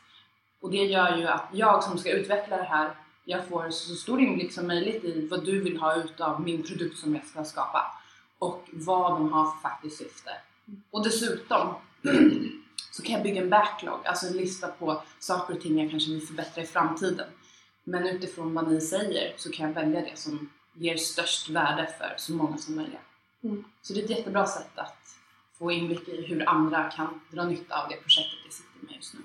Och 0.61 0.71
det 0.71 0.85
gör 0.85 1.17
ju 1.17 1.27
att 1.27 1.47
jag 1.51 1.83
som 1.83 1.97
ska 1.97 2.11
utveckla 2.11 2.57
det 2.57 2.63
här 2.63 2.95
jag 3.25 3.47
får 3.47 3.69
så 3.69 3.95
stor 3.95 4.21
inblick 4.21 4.53
som 4.53 4.67
möjligt 4.67 5.03
i 5.03 5.27
vad 5.27 5.45
du 5.45 5.61
vill 5.61 5.77
ha 5.77 5.95
ut 5.95 6.21
av 6.21 6.41
min 6.41 6.63
produkt 6.63 6.97
som 6.97 7.15
jag 7.15 7.25
ska 7.25 7.43
skapa 7.43 8.01
och 8.39 8.69
vad 8.71 9.11
de 9.11 9.31
har 9.31 9.51
för 9.51 9.61
faktiskt 9.61 9.97
syfte. 9.97 10.31
Och 10.91 11.03
dessutom 11.03 11.73
så 12.91 13.03
kan 13.03 13.13
jag 13.13 13.23
bygga 13.23 13.41
en 13.41 13.49
backlog, 13.49 13.99
alltså 14.05 14.27
en 14.27 14.33
lista 14.33 14.67
på 14.67 15.01
saker 15.19 15.55
och 15.55 15.61
ting 15.61 15.79
jag 15.79 15.91
kanske 15.91 16.11
vill 16.11 16.27
förbättra 16.27 16.63
i 16.63 16.65
framtiden. 16.65 17.27
Men 17.83 18.07
utifrån 18.07 18.53
vad 18.53 18.71
ni 18.71 18.81
säger 18.81 19.33
så 19.37 19.51
kan 19.51 19.67
jag 19.67 19.73
välja 19.73 20.01
det 20.01 20.17
som 20.17 20.49
ger 20.73 20.97
störst 20.97 21.49
värde 21.49 21.89
för 21.97 22.13
så 22.17 22.33
många 22.33 22.57
som 22.57 22.75
möjligt. 22.75 22.99
Mm. 23.43 23.63
Så 23.81 23.93
det 23.93 23.99
är 23.99 24.03
ett 24.03 24.09
jättebra 24.09 24.47
sätt 24.47 24.71
att 24.75 25.15
få 25.53 25.71
inblick 25.71 26.07
i 26.07 26.25
hur 26.25 26.49
andra 26.49 26.91
kan 26.91 27.21
dra 27.31 27.43
nytta 27.43 27.83
av 27.83 27.89
det 27.89 27.95
projektet 27.95 28.39
jag 28.43 28.53
sitter 28.53 28.85
med 28.85 28.95
just 28.95 29.13
nu. 29.13 29.19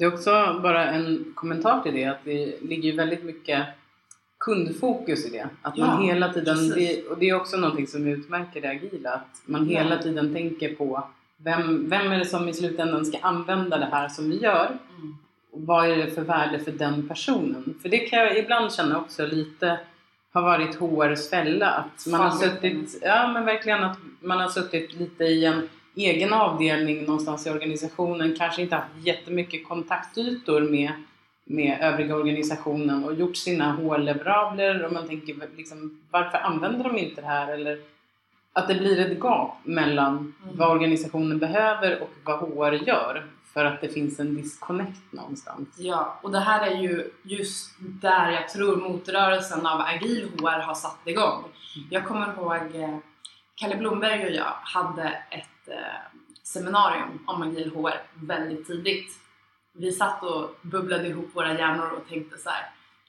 Det 0.00 0.06
är 0.06 0.14
också 0.14 0.60
bara 0.62 0.90
en 0.90 1.32
kommentar 1.34 1.82
till 1.82 1.94
det 1.94 2.04
att 2.04 2.24
det 2.24 2.62
ligger 2.62 2.96
väldigt 2.96 3.24
mycket 3.24 3.66
kundfokus 4.38 5.26
i 5.26 5.30
det. 5.30 5.48
Att 5.62 5.76
man 5.76 5.88
Ja, 5.88 6.12
hela 6.12 6.32
tiden, 6.32 6.68
det, 6.68 7.06
och 7.06 7.18
det 7.18 7.28
är 7.28 7.34
också 7.34 7.56
någonting 7.56 7.86
som 7.86 8.06
utmärker 8.06 8.60
det 8.60 8.68
agila, 8.68 9.10
att 9.10 9.42
man 9.44 9.70
Ja. 9.70 9.78
hela 9.82 9.98
tiden 9.98 10.34
tänker 10.34 10.74
på 10.74 11.04
vem, 11.36 11.90
vem 11.90 12.12
är 12.12 12.18
det 12.18 12.24
som 12.24 12.48
i 12.48 12.54
slutändan 12.54 13.04
ska 13.04 13.18
använda 13.18 13.78
det 13.78 13.88
här 13.92 14.08
som 14.08 14.30
vi 14.30 14.38
gör? 14.38 14.66
Mm. 14.66 15.16
Och 15.52 15.60
vad 15.60 15.90
är 15.90 15.96
det 15.96 16.10
för 16.10 16.22
värde 16.22 16.58
för 16.58 16.72
den 16.72 17.08
personen? 17.08 17.74
För 17.82 17.88
det 17.88 17.98
kan 17.98 18.18
jag 18.18 18.38
ibland 18.38 18.72
känna 18.72 18.98
också 18.98 19.26
lite 19.26 19.78
har 20.32 20.42
varit 20.42 20.74
HRs 20.74 21.30
fälla. 21.30 21.66
Att 21.70 22.06
man 22.06 22.20
har 22.20 22.30
suttit, 22.30 22.98
ja 23.02 23.32
men 23.32 23.44
verkligen 23.44 23.84
att 23.84 23.98
man 24.20 24.40
har 24.40 24.48
suttit 24.48 24.94
lite 24.94 25.24
i 25.24 25.44
en 25.44 25.68
egen 25.94 26.32
avdelning 26.32 27.04
någonstans 27.04 27.46
i 27.46 27.50
organisationen. 27.50 28.34
Kanske 28.38 28.62
inte 28.62 28.74
haft 28.74 28.88
jättemycket 29.00 29.68
kontaktytor 29.68 30.60
med, 30.60 30.92
med 31.44 31.78
övriga 31.80 32.16
organisationen 32.16 33.04
och 33.04 33.14
gjort 33.14 33.36
sina 33.36 33.72
HR-leverabler 33.72 34.84
och 34.84 34.92
man 34.92 35.08
tänker 35.08 35.34
liksom, 35.56 36.00
varför 36.10 36.38
använder 36.38 36.84
de 36.84 36.98
inte 36.98 37.20
det 37.20 37.26
här? 37.26 37.52
Eller 37.52 37.78
att 38.52 38.68
det 38.68 38.74
blir 38.74 39.00
ett 39.00 39.18
gap 39.20 39.54
mellan 39.64 40.10
Mm. 40.42 40.56
vad 40.56 40.70
organisationen 40.70 41.38
behöver 41.38 42.02
och 42.02 42.10
vad 42.24 42.38
HR 42.38 42.72
gör 42.88 43.26
för 43.54 43.64
att 43.64 43.80
det 43.80 43.88
finns 43.88 44.20
en 44.20 44.34
disconnect 44.34 45.12
någonstans. 45.12 45.68
Ja, 45.78 46.18
och 46.22 46.30
det 46.30 46.40
här 46.40 46.66
är 46.66 46.74
ju 46.74 47.10
just 47.22 47.70
där 47.80 48.30
jag 48.30 48.48
tror 48.48 48.76
motrörelsen 48.76 49.66
av 49.66 49.80
agil 49.80 50.28
HR 50.38 50.60
har 50.60 50.74
satt 50.74 50.98
igång. 51.04 51.44
Jag 51.90 52.04
kommer 52.04 52.32
ihåg 52.32 52.82
eh, 52.82 52.96
Kalle 53.54 53.76
Blomberg 53.76 54.24
och 54.24 54.32
jag 54.32 54.52
hade 54.62 55.02
ett 55.30 55.48
seminarium 56.42 57.18
om 57.26 57.42
agil 57.42 57.70
HR 57.74 58.02
väldigt 58.14 58.66
tidigt. 58.66 59.12
Vi 59.72 59.92
satt 59.92 60.22
och 60.22 60.58
bubblade 60.62 61.08
ihop 61.08 61.30
våra 61.32 61.58
hjärnor 61.58 61.90
och 61.90 62.08
tänkte 62.08 62.38
så 62.38 62.50
här. 62.50 62.66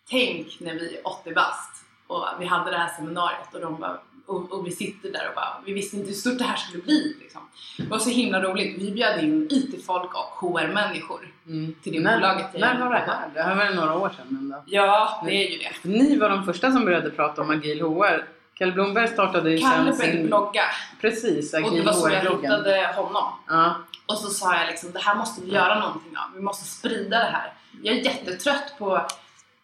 Tänk 0.09 0.59
när 0.59 0.73
vi 0.73 0.97
är 0.97 1.07
80 1.07 1.33
bast 1.33 1.85
och 2.07 2.25
vi 2.39 2.45
hade 2.45 2.71
det 2.71 2.77
här 2.77 2.89
seminariet 2.89 3.53
och, 3.53 3.61
de 3.61 3.79
bara, 3.79 3.97
och, 4.25 4.51
och 4.51 4.67
vi 4.67 4.71
sitter 4.71 5.11
där 5.11 5.27
och 5.29 5.35
bara, 5.35 5.61
vi 5.65 5.73
visste 5.73 5.95
inte 5.97 6.07
hur 6.07 6.15
stort 6.15 6.37
det 6.37 6.43
här 6.43 6.55
skulle 6.55 6.83
bli. 6.83 7.17
Liksom. 7.21 7.41
Det 7.77 7.87
var 7.87 7.97
så 7.99 8.09
himla 8.09 8.41
roligt. 8.41 8.77
Vi 8.81 8.91
bjöd 8.91 9.23
in 9.23 9.47
IT-folk 9.51 10.13
och 10.15 10.49
HR-människor 10.51 11.27
Mm. 11.47 11.73
till 11.83 11.93
det 11.93 11.99
när, 11.99 12.17
bolaget. 12.19 12.53
när 12.59 12.79
var 12.79 12.89
det 12.89 12.97
här? 12.99 13.29
Det 13.33 13.41
här 13.41 13.55
var 13.55 13.65
det 13.65 13.73
några 13.73 13.97
år 13.97 14.09
sedan 14.09 14.37
ändå. 14.39 14.63
Ja, 14.65 15.21
det 15.25 15.31
är 15.47 15.51
ju 15.51 15.57
det. 15.57 15.89
Ni 15.89 16.17
var 16.17 16.29
de 16.29 16.43
första 16.45 16.71
som 16.71 16.85
började 16.85 17.09
prata 17.11 17.41
om 17.41 17.49
agil 17.49 17.81
HR. 17.81 18.25
Kalle 18.61 18.73
Blomberg 18.73 19.07
startade 19.07 19.51
ju 19.51 19.57
Kalle 19.57 19.93
sen 19.93 20.11
sin... 20.11 20.25
blogga 20.25 20.63
Precis, 20.99 21.53
och 21.53 21.75
det 21.75 21.81
var 21.81 21.93
så 21.93 22.09
jag 22.09 22.21
hittade 22.21 22.93
honom. 22.95 23.33
Ja. 23.47 23.75
Och 24.05 24.17
så 24.17 24.29
sa 24.29 24.55
jag 24.55 24.67
liksom, 24.67 24.91
det 24.91 24.99
här 24.99 25.15
måste 25.15 25.41
vi 25.41 25.51
göra 25.51 25.79
någonting 25.79 26.17
av. 26.17 26.35
Vi 26.35 26.41
måste 26.41 26.65
sprida 26.65 27.19
det 27.19 27.31
här. 27.31 27.53
Jag 27.83 27.97
är 27.97 28.01
jättetrött 28.01 28.73
på, 28.77 29.07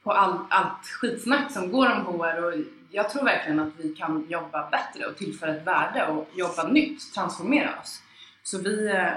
på 0.04 0.12
all, 0.12 0.38
allt 0.50 0.86
skitsnack 0.86 1.51
som 1.51 1.72
går 1.72 1.92
om 1.92 2.06
HR 2.06 2.44
och 2.44 2.54
jag 2.92 3.10
tror 3.10 3.24
verkligen 3.24 3.60
att 3.60 3.74
vi 3.77 3.89
kan 3.89 4.25
jobba 4.30 4.70
bättre 4.70 5.06
och 5.06 5.18
tillföra 5.18 5.56
ett 5.56 5.68
värde 5.68 6.08
och 6.08 6.30
jobba 6.34 6.68
nytt, 6.68 7.13
transformera 7.13 7.80
oss. 7.82 8.01
Så 8.44 8.58
vi, 8.58 8.88
eh, 8.88 9.13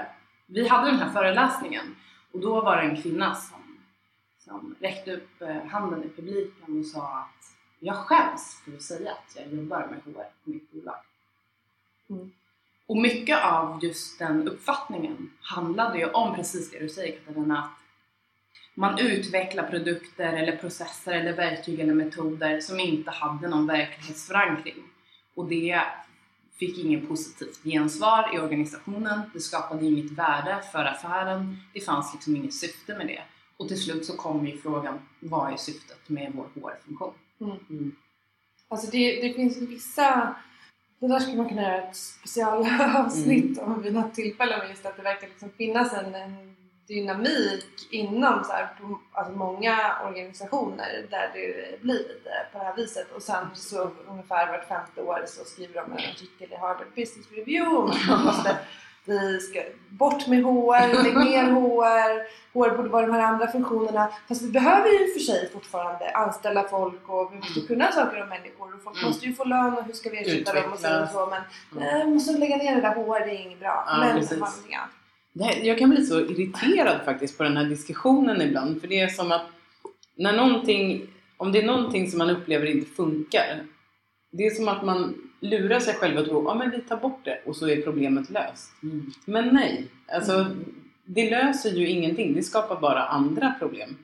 vi 0.47 0.67
hade 0.67 0.91
den 0.91 0.99
här 0.99 1.09
föreläsningen 1.09 1.95
och 2.33 2.39
då 2.39 2.61
var 2.61 2.77
det 2.77 2.83
en 2.83 3.01
kvinna 3.01 3.35
som, 3.35 3.77
som 4.39 4.75
räckte 4.79 5.13
upp 5.13 5.41
eh, 5.41 5.65
handen 5.71 6.03
i 6.03 6.21
publiken 6.21 6.79
och 6.79 6.85
sa 6.85 7.01
att 7.01 7.40
jag 7.83 7.95
skäms 7.95 8.61
för 8.65 8.75
att 8.75 8.81
säga 8.81 9.11
att 9.11 9.35
jag 9.35 9.53
jobbar 9.53 9.87
med 9.87 9.99
HR 10.05 10.29
på 10.43 10.49
mitt 10.49 10.71
bolag. 10.71 10.95
Mm. 12.09 12.31
Och 12.85 12.97
mycket 12.97 13.43
av 13.43 13.79
just 13.83 14.19
den 14.19 14.47
uppfattningen 14.47 15.31
handlade 15.41 15.99
ju 15.99 16.05
om 16.05 16.35
precis 16.35 16.71
det 16.71 16.79
du 16.79 16.89
säger 16.89 17.19
Katarina, 17.19 17.59
att 17.59 17.81
man 18.75 18.99
utvecklar 18.99 19.69
produkter 19.69 20.33
eller 20.33 20.57
processer 20.57 21.11
eller 21.11 21.33
verktyg 21.33 21.79
eller 21.79 21.93
metoder 21.93 22.59
som 22.59 22.79
inte 22.79 23.11
hade 23.11 23.47
någon 23.47 23.67
verklighetsförankring. 23.67 24.83
Och 25.35 25.49
det 25.49 25.81
fick 26.59 26.77
ingen 26.77 27.07
positivt 27.07 27.63
gensvar 27.63 28.35
i 28.35 28.39
organisationen, 28.39 29.21
det 29.33 29.39
skapade 29.39 29.85
inget 29.85 30.11
värde 30.11 30.63
för 30.71 30.85
affären, 30.85 31.57
det 31.73 31.81
fanns 31.81 32.13
liksom 32.13 32.35
inget 32.35 32.53
syfte 32.53 32.97
med 32.97 33.07
det. 33.07 33.21
Och 33.57 33.67
till 33.67 33.83
slut 33.83 34.05
så 34.05 34.17
kom 34.17 34.47
ju 34.47 34.57
frågan, 34.57 34.99
vad 35.19 35.53
är 35.53 35.57
syftet 35.57 36.09
med 36.09 36.31
vår 36.35 36.45
HR-funktion? 36.45 37.13
Mm. 37.41 37.95
Alltså 38.67 38.91
det, 38.91 39.21
det 39.21 39.33
finns 39.33 39.57
vissa... 39.57 40.35
Det 40.99 41.07
där 41.07 41.19
skulle 41.19 41.37
man 41.37 41.49
kunna 41.49 41.61
göra 41.61 41.81
ett 41.81 41.95
specialavsnitt 41.95 43.59
om 43.59 43.81
vid 43.81 43.93
något 43.93 44.13
tillfälle 44.13 44.57
men 44.57 44.69
just 44.69 44.85
att 44.85 44.97
det 44.97 45.03
verkar 45.03 45.27
liksom 45.27 45.49
finnas 45.49 45.93
en, 45.93 46.15
en 46.15 46.55
dynamik 46.87 47.87
inom 47.91 48.43
så 48.43 48.51
här, 48.51 48.69
alltså 49.11 49.33
många 49.33 49.77
organisationer 50.07 51.07
där 51.09 51.31
det 51.33 51.81
blir 51.81 51.93
lite 51.93 52.31
på 52.51 52.57
det 52.57 52.63
här 52.63 52.75
viset. 52.75 53.11
Och 53.11 53.21
sen 53.21 53.47
så 53.53 53.91
ungefär 54.07 54.47
vart 54.47 54.67
femte 54.67 55.01
år 55.01 55.23
så 55.27 55.45
skriver 55.45 55.73
de 55.73 55.91
en 55.91 56.11
artikel 56.11 56.53
i 56.53 56.55
Harvard 56.55 56.93
Business 56.95 57.31
Review 57.31 57.91
att 57.91 58.07
man 58.09 58.25
måste 58.25 58.57
vi 59.05 59.39
ska 59.39 59.61
bort 59.89 60.27
med 60.27 60.43
HR, 60.43 61.03
lägg 61.03 61.17
ner 61.17 61.43
HR, 61.51 62.23
HR 62.53 62.77
borde 62.77 62.89
vara 62.89 63.05
de 63.05 63.13
här 63.13 63.21
andra 63.21 63.47
funktionerna. 63.47 64.09
Fast 64.27 64.41
vi 64.41 64.47
behöver 64.51 64.89
ju 64.89 65.13
för 65.13 65.19
sig 65.19 65.49
fortfarande 65.53 66.09
anställa 66.09 66.63
folk 66.63 67.09
och 67.09 67.33
vi 67.33 67.37
måste 67.37 67.61
kunna 67.61 67.91
saker 67.91 68.21
om 68.23 68.29
människor 68.29 68.75
och 68.75 68.83
folk 68.83 68.97
Mm. 68.97 69.07
måste 69.09 69.25
ju 69.25 69.33
få 69.33 69.43
lön 69.43 69.73
och 69.77 69.83
hur 69.83 69.93
ska 69.93 70.09
vi 70.09 70.17
ersätta 70.17 70.53
dem 70.61 70.73
och 70.73 70.79
så, 70.79 71.01
och 71.03 71.09
så 71.09 71.27
men 71.29 71.41
Mm. 71.83 72.01
eh, 72.01 72.07
måste 72.13 72.31
lägga 72.37 72.57
ner 72.57 72.75
det 72.75 72.81
där 72.81 72.93
HR, 72.95 73.25
det 73.25 73.31
är 73.35 73.45
inget 73.45 73.59
bra. 73.59 73.83
Ja, 73.87 73.97
men 73.99 74.19
precis. 74.19 74.39
här, 75.41 75.59
jag 75.63 75.77
kan 75.79 75.89
bli 75.89 76.05
så 76.05 76.19
irriterad 76.19 77.01
faktiskt 77.05 77.37
på 77.37 77.43
den 77.43 77.57
här 77.57 77.65
diskussionen 77.65 78.41
ibland. 78.41 78.81
För 78.81 78.87
det 78.87 78.99
är 78.99 79.07
som 79.07 79.31
att 79.31 79.45
när 80.15 80.33
någonting, 80.33 81.07
om 81.37 81.51
det 81.51 81.59
är 81.61 81.65
någonting 81.65 82.09
som 82.11 82.17
man 82.17 82.29
upplever 82.29 82.65
inte 82.65 82.89
funkar. 82.91 83.59
Det 84.31 84.43
är 84.45 84.49
som 84.49 84.67
att 84.67 84.83
man 84.85 85.30
lurar 85.41 85.79
sig 85.79 85.93
själv 85.93 86.17
och 86.17 86.25
tror 86.25 86.51
att 86.51 86.57
men 86.57 86.71
vi 86.71 86.81
tar 86.81 86.97
bort 86.97 87.25
det 87.25 87.41
och 87.45 87.55
så 87.55 87.67
är 87.69 87.81
problemet 87.81 88.29
löst. 88.29 88.71
Men 89.25 89.47
nej, 89.47 89.87
alltså 90.13 90.45
det 91.05 91.29
löser 91.29 91.69
ju 91.69 91.87
ingenting. 91.87 92.33
Det 92.33 92.43
skapar 92.43 92.79
bara 92.79 93.05
andra 93.05 93.53
problem. 93.59 93.97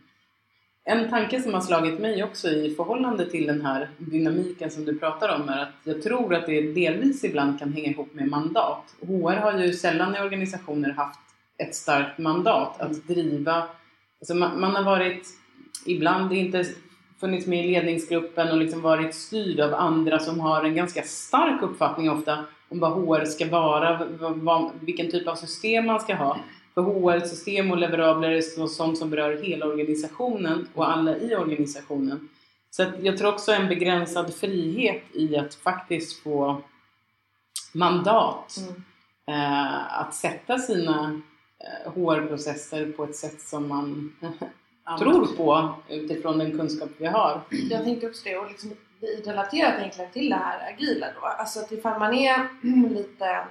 En 0.84 1.10
tanke 1.10 1.42
som 1.42 1.54
har 1.54 1.62
slagit 1.62 2.00
mig 2.00 2.24
också 2.24 2.50
i 2.50 2.76
förhållande 2.76 3.30
till 3.30 3.48
den 3.48 3.62
här 3.62 3.90
dynamiken 3.98 4.72
som 4.72 4.86
du 4.86 5.00
pratar 5.00 5.36
om 5.36 5.50
är 5.50 5.58
att 5.58 5.74
jag 5.84 6.02
tror 6.02 6.36
att 6.36 6.46
det 6.46 6.74
delvis 6.74 7.24
ibland 7.24 7.60
kan 7.60 7.74
hänga 7.74 7.90
ihop 7.90 8.14
med 8.14 8.28
mandat. 8.28 8.96
HR 9.08 9.36
har 9.36 9.60
ju 9.60 9.74
sällan 9.74 10.16
i 10.16 10.20
organisationer 10.20 10.90
haft 10.90 11.20
ett 11.58 11.76
starkt 11.76 12.18
mandat 12.18 12.82
att 12.82 13.08
driva. 13.08 13.68
Alltså 14.20 14.36
man, 14.36 14.60
man 14.60 14.76
har 14.76 14.84
varit, 14.84 15.28
ibland 15.86 16.34
inte 16.34 16.66
funnits 17.20 17.48
med 17.48 17.66
i 17.66 17.72
ledningsgruppen 17.72 18.52
och 18.52 18.58
liksom 18.58 18.82
varit 18.82 19.16
styrd 19.16 19.60
av 19.60 19.74
andra 19.74 20.20
som 20.20 20.40
har 20.40 20.64
en 20.64 20.76
ganska 20.76 21.04
stark 21.04 21.62
uppfattning 21.62 22.10
ofta 22.10 22.46
om 22.70 22.80
vad 22.80 22.92
HR 22.92 23.26
ska 23.26 23.48
vara, 23.50 24.06
vad, 24.20 24.36
vad, 24.38 24.72
vilken 24.82 25.12
typ 25.12 25.28
av 25.28 25.36
system 25.36 25.86
man 25.86 26.00
ska 26.00 26.16
ha. 26.16 26.38
För 26.74 26.82
HR-system 26.82 27.72
och 27.72 27.78
leverabler 27.78 28.30
är 28.30 28.42
så- 28.42 28.68
sånt 28.68 28.98
som 28.98 29.10
berör 29.10 29.44
hela 29.44 29.66
organisationen 29.66 30.68
och 30.74 30.90
alla 30.92 31.18
i 31.18 31.36
organisationen. 31.36 32.30
Så 32.70 32.84
att 32.84 32.90
jag 33.04 33.18
tror 33.18 33.34
också 33.34 33.52
en 33.52 33.68
begränsad 33.68 34.34
frihet 34.34 35.04
i 35.14 35.38
att 35.38 35.56
faktiskt 35.56 36.24
få 36.24 36.62
mandat 37.74 38.56
Mm. 38.58 38.82
eh, 39.42 40.00
att 40.02 40.16
sätta 40.16 40.58
sina 40.60 41.22
eh, 41.60 41.92
HR-processer 41.94 42.92
på 42.92 43.04
ett 43.04 43.16
sätt 43.16 43.42
som 43.42 43.68
man 43.68 44.14
tror 45.00 45.36
på 45.36 45.76
utifrån 45.90 46.38
den 46.38 46.58
kunskap 46.58 46.90
vi 46.98 47.08
har. 47.08 47.42
Jag 47.50 47.84
tänkte 47.84 48.08
också 48.08 48.24
det 48.24 48.38
och 48.38 48.48
liksom 48.48 48.72
relaterat 49.26 49.80
egentligen 49.80 50.12
till 50.12 50.30
det 50.30 50.36
här 50.36 50.74
agila 50.74 51.08
då. 51.22 51.28
Alltså 51.28 51.60
att 51.60 51.72
ifall 51.72 52.00
man 52.00 52.14
är 52.14 52.48
lite 52.90 53.46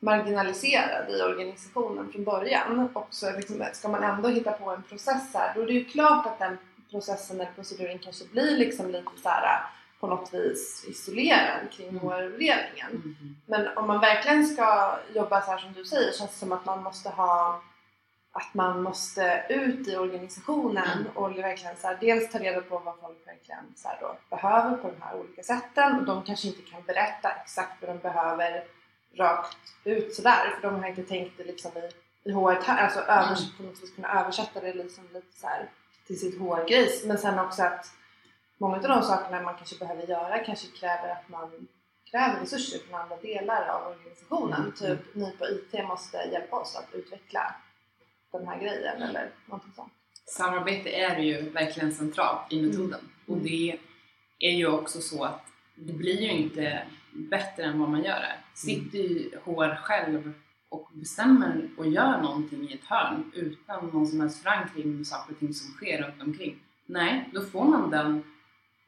marginaliserad 0.00 1.10
i 1.10 1.22
organisationen 1.22 2.12
från 2.12 2.24
början 2.24 2.90
och 2.94 3.08
så 3.10 3.32
liksom 3.32 3.64
ska 3.72 3.88
man 3.88 4.02
ändå 4.02 4.28
hitta 4.28 4.52
på 4.52 4.70
en 4.70 4.82
process 4.82 5.34
här 5.34 5.52
då 5.54 5.62
är 5.62 5.66
det 5.66 5.72
ju 5.72 5.84
klart 5.84 6.26
att 6.26 6.38
den 6.38 6.58
processen 6.90 7.40
eller 7.40 7.50
proceduren 7.54 7.98
kanske 7.98 8.24
blir 8.24 8.56
liksom 8.56 8.90
lite 8.90 9.10
så 9.22 9.28
här 9.28 9.60
på 10.00 10.06
något 10.06 10.34
vis 10.34 10.84
isolerad 10.88 11.70
kring 11.72 11.88
Mm. 11.88 12.00
HR-avdelningen. 12.00 13.16
Men 13.46 13.68
om 13.76 13.86
man 13.86 14.00
verkligen 14.00 14.46
ska 14.46 14.98
jobba 15.14 15.42
så 15.42 15.50
här 15.50 15.58
som 15.58 15.72
du 15.72 15.84
säger 15.84 16.12
känns 16.12 16.30
det 16.30 16.36
som 16.36 16.52
att 16.52 16.66
man 16.66 16.82
måste 16.82 17.08
ha 17.08 17.62
att 18.36 18.54
man 18.54 18.82
måste 18.82 19.46
ut 19.48 19.88
i 19.88 19.96
organisationen 19.96 20.98
Mm. 21.00 21.16
och 21.16 21.38
verkligen 21.38 21.76
så 21.76 21.86
här, 21.86 21.96
dels 22.00 22.32
ta 22.32 22.38
reda 22.38 22.60
på 22.60 22.78
vad 22.78 22.94
folk 23.00 23.26
verkligen 23.26 23.64
så 23.76 23.88
då 24.00 24.16
behöver 24.36 24.76
på 24.76 24.88
de 24.88 25.02
här 25.02 25.16
olika 25.16 25.42
sätten 25.42 25.98
och 25.98 26.04
de 26.04 26.22
kanske 26.22 26.48
inte 26.48 26.62
kan 26.62 26.82
berätta 26.82 27.30
exakt 27.30 27.82
vad 27.82 27.90
de 27.90 27.98
behöver 27.98 28.64
rakt 29.14 29.56
ut 29.84 30.14
sådär 30.14 30.54
för 30.54 30.68
de 30.68 30.80
har 30.82 30.88
inte 30.88 31.02
tänkt 31.02 31.36
det 31.36 31.44
liksom 31.44 31.70
i, 31.76 31.90
i 32.30 32.32
HR, 32.32 32.68
alltså 32.68 33.00
övers, 33.00 33.56
på 33.56 33.62
något 33.62 33.82
vis 33.82 33.94
kunna 33.94 34.20
översätta 34.20 34.60
det 34.60 34.72
liksom 34.74 35.04
lite 35.12 35.36
så 35.40 35.46
här 35.46 35.70
till 36.06 36.20
sitt 36.20 36.40
HR-grejs 36.40 37.04
men 37.04 37.18
sen 37.18 37.38
också 37.38 37.62
att 37.62 37.86
många 38.58 38.76
av 38.76 38.82
de 38.82 39.02
sakerna 39.02 39.42
man 39.42 39.56
kanske 39.56 39.78
behöver 39.78 40.02
göra 40.02 40.38
kanske 40.38 40.66
kräver 40.66 41.08
att 41.08 41.28
man 41.28 41.68
kräver 42.10 42.40
resurser 42.40 42.78
från 42.78 43.00
andra 43.00 43.16
delar 43.16 43.68
av 43.68 43.92
organisationen. 43.92 44.60
Mm. 44.60 44.72
Typ 44.72 45.14
ni 45.14 45.36
på 45.38 45.44
IT 45.48 45.88
måste 45.88 46.16
hjälpa 46.32 46.56
oss 46.56 46.76
att 46.76 46.94
utveckla 46.94 47.54
den 48.38 48.48
här 48.48 48.60
grejen 48.60 49.02
eller 49.02 49.30
någonting 49.46 49.72
sånt. 49.76 49.92
Samarbete 50.26 50.90
är 50.90 51.18
ju 51.18 51.50
verkligen 51.50 51.92
centralt 51.92 52.52
i 52.52 52.62
metoden 52.62 53.00
och 53.26 53.36
det 53.36 53.78
är 54.38 54.50
ju 54.50 54.66
också 54.66 55.00
så 55.00 55.24
att 55.24 55.46
det 55.74 55.92
blir 55.92 56.20
ju 56.20 56.30
inte 56.30 56.82
bättre 57.12 57.62
än 57.62 57.78
vad 57.78 57.88
man 57.88 58.04
gör 58.04 58.20
det. 58.20 58.34
Sitter 58.54 58.98
ju 58.98 59.30
HR 59.44 59.76
själv 59.76 60.32
och 60.68 60.88
bestämmer 60.92 61.68
och 61.76 61.86
gör 61.86 62.22
någonting 62.22 62.70
i 62.70 62.74
ett 62.74 62.84
hörn 62.84 63.32
utan 63.34 63.86
någon 63.86 64.06
som 64.06 64.20
helst 64.20 64.42
förankring 64.42 64.96
med 64.96 65.06
saker 65.06 65.32
och 65.32 65.38
ting 65.38 65.54
som 65.54 65.74
sker 65.74 66.02
runt 66.02 66.22
omkring. 66.22 66.58
Nej, 66.86 67.30
då 67.32 67.40
får 67.40 67.64
man 67.64 67.90
den 67.90 68.22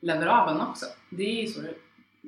leverabeln 0.01 0.61
också. 0.61 0.87
Det 1.11 1.23
är 1.23 1.43
ju 1.43 1.47
så 1.47 1.61
det, 1.61 1.75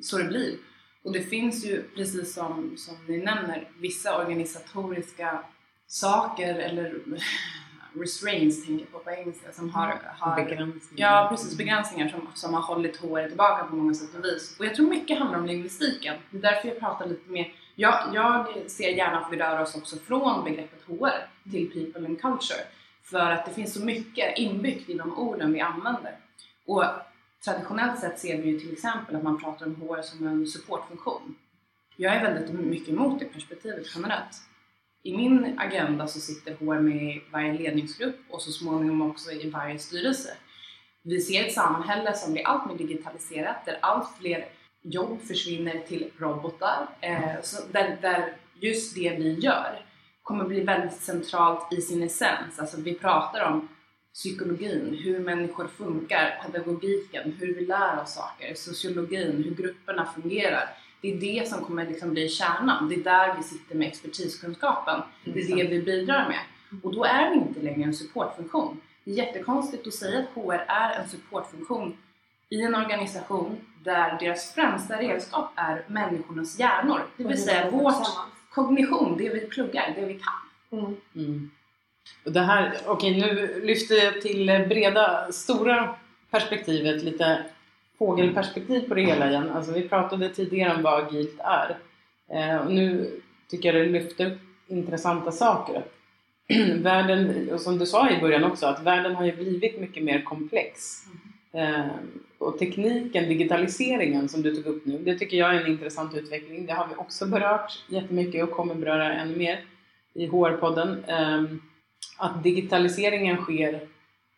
så 0.03 0.19
det 0.19 0.25
blir. 0.25 0.57
Och 1.03 1.13
det 1.13 1.23
finns 1.23 1.65
ju, 1.65 1.83
precis 1.83 2.35
som, 2.35 2.75
som 2.77 2.95
ni 3.09 3.19
nämner, 3.19 3.69
vissa 3.79 4.19
organisatoriska 4.19 5.45
saker 5.91 6.55
eller 6.55 7.01
restraints 7.95 8.67
tänker 8.67 8.85
jag 8.85 8.93
på 8.93 8.99
på 8.99 9.11
engelska 9.11 9.53
som 9.53 9.71
har, 9.71 10.01
har 10.19 10.45
Begränsning. 10.45 10.99
Ja, 11.01 11.27
precis. 11.31 11.59
Begränsningar 11.59 12.09
som, 12.09 12.29
som 12.35 12.55
har 12.55 12.63
hållit 12.63 12.97
HR 12.97 13.29
tillbaka 13.29 13.65
på 13.65 13.77
många 13.77 13.95
sätt 13.95 14.15
och 14.15 14.25
vis. 14.25 14.57
Och 14.59 14.67
jag 14.67 14.75
tror 14.75 14.87
mycket 14.87 15.19
handlar 15.19 15.39
om 15.39 15.47
lingvistiken. 15.47 16.17
Det 16.31 16.39
är 16.39 16.43
därför 16.43 16.69
jag 16.69 16.81
pratar 16.81 17.07
lite 17.07 17.31
mer... 17.31 17.53
Jag, 17.75 17.95
jag 18.13 18.47
ser 18.71 18.89
gärna 18.89 19.21
att 19.21 19.33
vi 19.33 19.37
rör 19.37 19.63
oss 19.63 19.75
också 19.75 19.97
från 19.97 20.45
begreppet 20.45 20.83
HR 20.87 21.51
till 21.51 21.71
people 21.71 22.07
and 22.07 22.21
culture. 22.21 22.61
För 23.03 23.31
att 23.31 23.47
det 23.47 23.53
finns 23.53 23.75
så 23.75 23.85
mycket 23.85 24.39
inbyggt 24.39 24.91
i 24.91 24.95
de 24.95 25.19
orden 25.19 25.53
vi 25.53 25.61
använder. 25.61 26.17
Och 26.67 26.85
traditionellt 27.45 28.01
sett 28.01 28.19
ser 28.19 28.43
vi 28.43 28.49
ju 28.49 28.61
till 28.61 28.73
exempel 28.73 29.17
att 29.17 29.23
man 29.23 29.41
pratar 29.41 29.67
om 29.67 29.75
HR 29.75 30.03
som 30.03 30.27
en 30.27 30.47
supportfunktion. 30.47 31.37
Jag 31.97 32.15
är 32.15 32.33
väldigt 32.33 32.55
mycket 32.55 32.89
emot 32.89 33.19
det 33.19 33.25
perspektivet 33.25 33.87
generellt. 33.95 34.50
I 35.03 35.17
min 35.17 35.59
agenda 35.59 36.07
så 36.07 36.21
sitter 36.21 36.55
HR 36.55 36.81
med 36.81 37.03
i 37.03 37.23
varje 37.33 37.53
ledningsgrupp 37.53 38.17
och 38.31 38.43
så 38.43 38.53
småningom 38.53 39.03
också 39.03 39.33
i 39.33 39.51
varje 39.51 39.79
styrelse. 39.79 40.37
Vi 41.03 41.21
ser 41.21 41.45
ett 41.45 41.53
samhälle 41.53 42.15
som 42.15 42.33
blir 42.33 42.47
allt 42.47 42.67
mer 42.67 42.79
digitaliserat 42.79 43.65
där 43.65 43.79
allt 43.83 44.09
fler 44.21 44.45
jobb 44.83 45.23
försvinner 45.23 45.79
till 45.89 46.11
robotar. 46.19 46.89
Eh, 47.01 47.43
så 47.43 47.63
där, 47.73 47.99
där 48.03 48.37
just 48.61 48.95
det 48.95 49.11
vi 49.19 49.33
gör 49.33 49.85
kommer 50.23 50.45
bli 50.45 50.61
väldigt 50.61 51.01
centralt 51.01 51.73
i 51.73 51.81
sin 51.81 52.03
essens. 52.03 52.59
Alltså 52.59 52.81
vi 52.81 52.95
pratar 52.95 53.45
om 53.45 53.69
psykologin, 54.15 54.99
hur 55.05 55.19
människor 55.19 55.67
funkar, 55.67 56.43
pedagogiken, 56.45 57.33
hur 57.33 57.55
vi 57.55 57.67
lär 57.67 58.03
oss 58.03 58.15
saker, 58.15 58.55
sociologin, 58.55 59.45
hur 59.45 59.55
grupperna 59.55 60.07
fungerar. 60.15 60.69
Det 61.01 61.13
är 61.13 61.21
det 61.21 61.49
som 61.49 61.65
kommer 61.65 61.87
liksom 61.87 62.11
bli 62.11 62.29
kärnan. 62.29 62.89
Det 62.89 62.95
är 62.95 63.05
där 63.05 63.37
vi 63.37 63.43
sitter 63.43 63.75
med 63.75 63.89
expertiskunskapen. 63.89 65.01
Det 65.25 65.41
är 65.41 65.57
det 65.57 65.65
vi 65.65 65.83
bidrar 65.83 66.29
med. 66.29 66.41
Och 66.83 66.95
då 66.95 67.05
är 67.05 67.31
vi 67.31 67.37
inte 67.37 67.61
längre 67.61 67.83
en 67.83 67.95
supportfunktion. 67.95 68.81
Det 69.05 69.11
är 69.11 69.15
jättekonstigt 69.15 69.87
att 69.87 69.95
säga 69.95 70.19
att 70.19 70.27
HR 70.35 70.65
är 70.67 71.01
en 71.01 71.09
supportfunktion 71.09 71.97
i 72.49 72.63
en 72.63 72.75
organisation 72.75 73.61
där 73.85 74.19
deras 74.21 74.55
främsta 74.55 74.97
redskap 75.01 75.53
är 75.57 75.85
människornas 75.87 76.59
hjärnor. 76.59 77.01
Det 77.17 77.25
vill 77.25 77.43
säga 77.43 77.71
vårt 77.71 78.07
kognition, 78.51 79.17
det 79.19 79.29
vi 79.29 79.41
pluggar, 79.41 79.93
det 79.97 80.07
vi 80.07 80.15
kan. 80.15 80.79
Mm. 80.79 80.97
Mm. 81.15 81.51
Och 82.25 82.33
det 82.33 82.41
här, 82.41 82.79
okej 82.87 83.21
nu 83.21 83.61
lyfter 83.65 83.95
jag 83.95 84.21
till 84.23 84.47
breda, 84.69 85.33
stora 85.33 85.95
perspektivet, 86.31 87.03
lite 87.03 87.45
fågelperspektiv 88.01 88.89
på 88.89 88.95
det 88.95 89.03
hela 89.03 89.29
igen. 89.29 89.51
Alltså 89.51 89.73
vi 89.73 89.89
pratade 89.89 90.29
tidigare 90.29 90.75
om 90.77 90.83
vad 90.83 91.05
agilt 91.05 91.39
är. 91.39 91.79
Eh, 92.29 92.57
och 92.57 92.73
nu 92.73 93.11
tycker 93.49 93.75
jag 93.75 93.87
det 93.87 93.93
lyfter 93.93 94.27
upp 94.27 94.39
intressanta 94.67 95.33
saker. 95.33 95.83
världen, 96.83 97.49
och 97.53 97.61
som 97.61 97.79
du 97.79 97.87
sa 97.87 98.11
i 98.11 98.21
början 98.21 98.45
också, 98.45 98.67
att 98.67 98.83
världen 98.83 99.15
har 99.15 99.25
ju 99.25 99.37
blivit 99.37 99.81
mycket 99.81 100.05
mer 100.05 100.23
komplex. 100.23 101.05
Eh, 101.53 101.87
och 102.39 102.59
tekniken, 102.59 103.29
digitaliseringen 103.29 104.29
som 104.29 104.43
du 104.43 104.57
tog 104.57 104.67
upp 104.67 104.87
nu, 104.87 104.99
det 104.99 105.19
tycker 105.19 105.37
jag 105.37 105.55
är 105.55 105.61
en 105.61 105.73
intressant 105.73 106.15
utveckling. 106.15 106.67
Det 106.67 106.73
har 106.73 106.89
vi 106.89 106.95
också 106.95 107.27
berört 107.27 107.85
jättemycket 107.89 108.45
och 108.45 108.51
kommer 108.51 108.75
beröra 108.75 109.13
ännu 109.13 109.37
mer 109.37 109.61
i 110.15 110.27
HR-podden. 110.27 111.05
Eh, 111.07 111.43
att 112.19 112.43
digitaliseringen 112.43 113.37
sker 113.37 113.81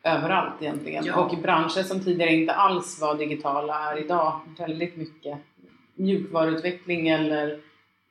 överallt 0.04 0.62
egentligen. 0.62 1.04
Ja. 1.04 1.16
Och 1.16 1.34
i 1.34 1.36
branscher 1.36 1.82
som 1.82 2.00
tidigare 2.00 2.32
inte 2.32 2.52
alls 2.52 3.00
var 3.00 3.14
digitala 3.14 3.92
är 3.92 4.04
idag 4.04 4.40
väldigt 4.58 4.96
mycket 4.96 5.38
mjukvaruutveckling 5.94 7.08
eller 7.08 7.58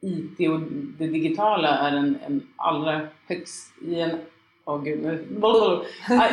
IT 0.02 0.50
och 0.50 0.60
det 0.98 1.08
digitala 1.08 1.70
är 1.70 1.98
en, 1.98 2.18
en 2.26 2.48
allra 2.56 3.08
högst 3.28 3.74
i 3.82 4.00
en 4.00 4.12
Åh 4.66 4.84
gud, 4.84 5.06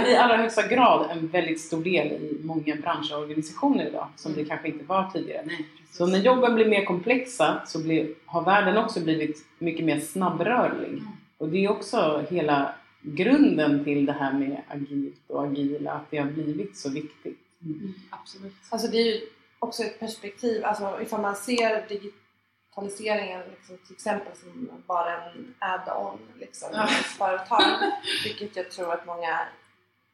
i 0.07 0.17
allra 0.17 0.37
högsta 0.37 0.67
grad 0.67 1.11
en 1.11 1.29
väldigt 1.29 1.61
stor 1.61 1.85
del 1.85 2.07
i 2.07 2.41
många 2.43 2.77
branscher 2.77 3.17
och 3.17 3.23
organisationer 3.23 3.87
idag 3.87 4.09
som 4.17 4.33
det 4.35 4.45
kanske 4.45 4.69
inte 4.69 4.85
var 4.85 5.11
tidigare. 5.11 5.43
Nej. 5.47 5.67
Så 5.91 6.07
när 6.07 6.19
jobben 6.19 6.55
blir 6.55 6.69
mer 6.69 6.85
komplexa 6.85 7.61
så 7.67 7.83
blir, 7.83 8.09
har 8.27 8.45
världen 8.45 8.77
också 8.77 9.01
blivit 9.01 9.37
mycket 9.59 9.85
mer 9.85 10.01
snabbrörlig. 10.01 10.89
Mm. 10.89 11.07
Och 11.39 11.49
det 11.49 11.65
är 11.65 11.71
också 11.71 12.25
hela 12.31 12.75
grunden 13.01 13.85
till 13.85 14.07
det 14.07 14.13
här 14.13 14.33
med 14.33 14.63
agilt 14.69 15.31
och 15.31 15.45
agila, 15.45 15.93
att 15.93 16.11
det 16.11 16.19
har 16.19 16.31
blivit 16.31 16.77
så 16.77 16.91
viktigt. 16.91 17.39
Mm, 17.63 17.95
absolut. 18.11 18.55
Alltså 18.71 18.89
det 18.89 18.97
är 18.99 19.05
ju 19.05 19.21
också 19.59 19.83
ett 19.83 20.01
perspektiv, 20.01 20.65
alltså 20.65 20.99
ifall 21.03 21.21
man 21.21 21.37
ser 21.37 21.89
digitaliseringen 21.89 23.43
liksom, 23.51 23.79
till 23.87 23.95
exempel 23.95 24.37
som 24.37 24.71
bara 24.87 25.23
en 25.31 25.55
add-on 25.59 26.19
liksom, 26.41 26.69
Ja. 26.73 26.83
i 26.89 26.93
ett 26.93 27.07
företag, 27.07 27.63
vilket 28.25 28.57
jag 28.57 28.71
tror 28.71 28.93
att 28.93 29.07
många 29.07 29.41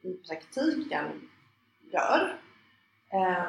i 0.02 0.12
praktiken 0.28 1.06
gör, 1.92 2.38
eh, 3.12 3.44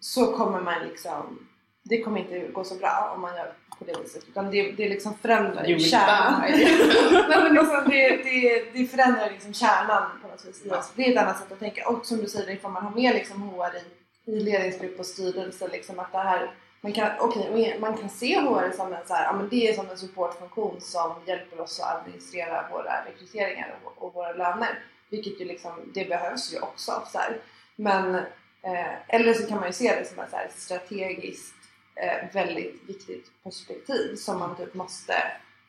så 0.00 0.36
kommer 0.36 0.60
man 0.60 0.88
liksom, 0.88 1.48
det 1.82 2.02
kommer 2.02 2.20
inte 2.20 2.48
gå 2.52 2.64
så 2.64 2.74
bra 2.74 3.12
om 3.14 3.20
man 3.20 3.36
gör 3.36 3.52
på 3.78 3.84
det 3.84 4.00
viset 4.02 4.28
utan 4.28 4.50
det, 4.50 4.72
det 4.72 4.88
liksom 4.88 5.14
förändrar 5.18 5.64
ju 5.64 5.78
kärnan. 5.78 6.40
Nej, 6.40 7.52
liksom 7.52 7.84
det, 7.86 8.16
det, 8.16 8.64
det 8.72 8.86
förändrar 8.86 9.30
liksom 9.30 9.54
kärnan 9.54 10.02
på 10.22 10.28
något 10.28 10.44
vis 10.44 10.66
i 10.66 10.70
oss. 10.70 10.92
Det 10.96 11.06
är 11.06 11.12
ett 11.12 11.18
annat 11.18 11.38
sätt 11.38 11.52
att 11.52 11.58
tänka. 11.58 11.88
Och 11.88 12.06
som 12.06 12.18
du 12.18 12.26
säger, 12.26 12.50
ifall 12.50 12.70
man 12.72 12.82
har 12.82 12.90
med 12.90 13.14
liksom 13.14 13.42
HR 13.42 13.76
i, 13.76 14.32
i 14.32 14.40
ledningsgrupp 14.40 14.98
och 14.98 15.06
styrelse, 15.06 15.68
liksom 15.68 15.98
att 15.98 16.12
det 16.12 16.18
här 16.18 16.50
man 16.80 16.92
kan, 16.92 17.10
okej, 17.20 17.76
man 17.80 17.96
kan 17.96 18.08
se 18.08 18.40
HR 18.40 18.76
som 18.76 18.92
en, 18.92 19.06
så 19.06 19.14
här, 19.14 19.24
ja, 19.24 19.32
men 19.32 19.48
det 19.48 19.68
är 19.68 19.74
som 19.74 19.90
en 19.90 19.98
supportfunktion 19.98 20.80
som 20.80 21.12
hjälper 21.26 21.60
oss 21.60 21.80
att 21.80 22.00
administrera 22.00 22.68
våra 22.70 23.04
rekryteringar 23.04 23.74
och, 23.84 24.04
och 24.04 24.14
våra 24.14 24.32
löner. 24.32 24.78
Vilket 25.10 25.40
ju 25.40 25.44
liksom, 25.44 25.72
det 25.94 26.08
behövs 26.08 26.54
ju 26.54 26.60
också. 26.60 27.02
Så 27.06 27.18
här. 27.18 27.36
Men, 27.76 28.14
eh, 28.62 28.94
eller 29.08 29.34
så 29.34 29.46
kan 29.46 29.56
man 29.56 29.66
ju 29.66 29.72
se 29.72 29.96
det 29.98 30.04
som 30.08 30.18
ett 30.18 30.30
så 30.30 30.36
här, 30.36 30.50
strategiskt 30.56 31.54
eh, 31.94 32.34
väldigt 32.34 32.82
viktigt 32.86 33.30
perspektiv 33.42 34.14
som 34.16 34.38
man 34.38 34.56
typ 34.56 34.74
måste 34.74 35.14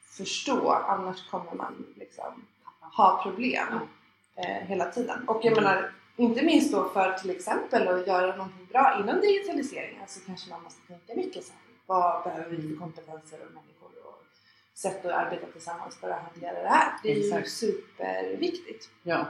förstå 0.03 0.69
annars 0.69 1.29
kommer 1.29 1.53
man 1.53 1.85
liksom 1.95 2.45
ha 2.97 3.23
problem 3.23 3.79
eh, 4.35 4.67
hela 4.67 4.91
tiden. 4.91 5.27
Och 5.27 5.45
jag 5.45 5.55
menar, 5.55 5.91
inte 6.15 6.45
minst 6.45 6.71
då 6.71 6.89
för 6.89 7.13
till 7.13 7.29
exempel 7.29 7.87
att 7.87 8.07
göra 8.07 8.35
någonting 8.35 8.65
bra 8.71 8.99
inom 8.99 9.21
digitaliseringen 9.21 10.07
så 10.07 10.19
kanske 10.25 10.49
man 10.49 10.63
måste 10.63 10.87
tänka 10.87 11.15
mycket 11.15 11.45
så 11.45 11.51
här, 11.51 11.61
vad 11.85 12.23
behöver 12.23 12.55
vi 12.55 12.69
för 12.69 12.75
kompetenser 12.75 13.39
och 13.45 13.53
människor 13.53 14.07
och 14.07 14.23
sätt 14.73 15.05
att 15.05 15.11
arbeta 15.11 15.47
tillsammans 15.47 15.97
för 15.97 16.09
att 16.09 16.21
hantera 16.21 16.63
det 16.63 16.69
här. 16.69 16.93
Det 17.03 17.11
är 17.11 17.15
ju 17.15 17.25
Exakt. 17.27 17.51
superviktigt. 17.51 18.89
Ja. 19.03 19.25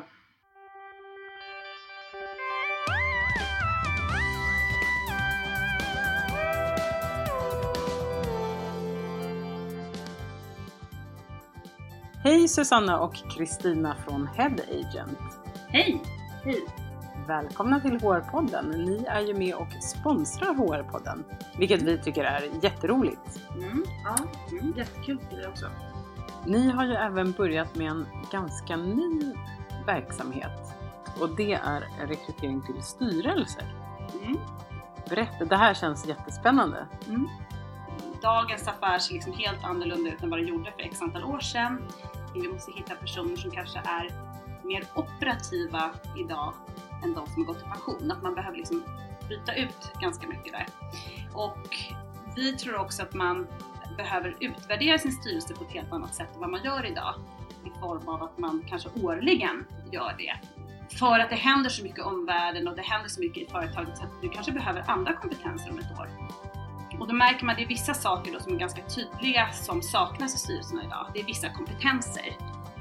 Hej 12.24 12.48
Susanna 12.48 13.00
och 13.00 13.14
Kristina 13.14 13.96
från 13.96 14.28
Head 14.28 14.56
Agent. 14.72 15.20
Hej! 15.68 16.02
Hej! 16.44 16.66
Välkomna 17.28 17.80
till 17.80 18.00
HR-podden. 18.00 18.86
Ni 18.86 19.06
är 19.08 19.22
ju 19.22 19.34
med 19.34 19.56
och 19.56 19.68
sponsrar 19.84 20.54
HR-podden, 20.54 21.24
vilket 21.58 21.82
vi 21.82 21.98
tycker 21.98 22.24
är 22.24 22.44
jätteroligt. 22.62 23.42
Mm, 23.56 23.84
ja, 24.06 24.16
mm, 24.52 24.74
jättekul 24.78 25.20
för 25.30 25.38
dig 25.38 25.48
också. 25.48 25.66
Ni 26.46 26.70
har 26.70 26.86
ju 26.86 26.94
även 26.94 27.32
börjat 27.32 27.76
med 27.76 27.88
en 27.88 28.06
ganska 28.32 28.78
ny 28.78 29.34
verksamhet 29.86 30.76
och 31.20 31.36
det 31.36 31.54
är 31.54 32.08
rekrytering 32.08 32.62
till 32.62 32.82
styrelser. 32.82 33.76
Mm. 34.24 34.38
Berätta, 35.10 35.46
det 35.46 35.58
här 35.58 35.74
känns 35.74 36.06
jättespännande. 36.06 36.88
Mm. 37.08 37.28
Dagens 38.22 38.68
affär 38.68 39.00
ser 39.00 39.14
liksom 39.14 39.34
helt 39.34 39.64
annorlunda 39.64 40.10
ut 40.10 40.24
än 40.24 40.30
vad 40.30 40.40
det 40.40 40.46
gjorde 40.46 40.72
för 40.72 40.82
x 40.82 41.02
antal 41.02 41.24
år 41.24 41.40
sedan. 41.40 41.88
Vi 42.34 42.48
måste 42.48 42.72
hitta 42.72 42.96
personer 42.96 43.36
som 43.36 43.52
kanske 43.52 43.80
är 43.80 44.12
mer 44.64 44.84
operativa 44.96 45.92
idag 46.18 46.54
än 47.04 47.14
de 47.14 47.28
som 47.28 47.46
har 47.46 47.54
gått 47.54 47.62
i 47.62 47.66
pension. 47.66 48.12
Att 48.12 48.24
man 48.24 48.36
behöver 48.36 48.58
liksom 48.58 48.84
byta 49.30 49.56
ut 49.56 49.92
ganska 50.02 50.28
mycket 50.28 50.54
där. 50.54 50.66
Och 51.34 51.78
vi 52.36 52.54
tror 52.54 52.80
också 52.80 53.04
att 53.04 53.14
man 53.14 53.48
behöver 53.98 54.36
utvärdera 54.40 54.98
sin 54.98 55.12
styrelse 55.12 55.54
på 55.56 55.64
ett 55.64 55.72
helt 55.72 55.92
annat 55.92 56.16
sätt 56.16 56.34
än 56.34 56.42
vad 56.42 56.50
man 56.50 56.64
gör 56.64 56.86
idag. 56.86 57.14
I 57.66 57.80
form 57.80 58.08
av 58.08 58.24
att 58.24 58.38
man 58.38 58.66
kanske 58.70 58.90
årligen 59.04 59.66
gör 59.92 60.16
det. 60.18 60.34
För 60.98 61.20
att 61.20 61.30
det 61.30 61.36
händer 61.36 61.70
så 61.70 61.84
mycket 61.84 62.00
i 62.00 62.02
omvärlden 62.02 62.68
och 62.68 62.76
det 62.76 62.82
händer 62.82 63.10
så 63.10 63.20
mycket 63.20 63.48
i 63.48 63.52
företaget 63.52 63.98
så 63.98 64.04
att 64.04 64.22
du 64.22 64.30
kanske 64.30 64.52
behöver 64.52 64.84
andra 64.88 65.14
kompetenser 65.14 65.72
om 65.72 65.80
ett 65.80 66.00
år. 66.00 66.10
Och 67.02 67.08
då 67.08 67.14
märker 67.14 67.46
man 67.46 67.52
att 67.54 67.58
det 67.58 67.64
är 67.64 67.68
vissa 67.68 67.94
saker 67.94 68.34
då 68.34 68.40
som 68.40 68.54
är 68.54 68.58
ganska 68.58 68.82
tydliga 68.82 69.52
som 69.52 69.82
saknas 69.82 70.36
i 70.36 70.38
styrelserna 70.38 70.84
idag. 70.84 71.08
Det 71.14 71.20
är 71.20 71.24
vissa 71.24 71.50
kompetenser, 71.50 72.38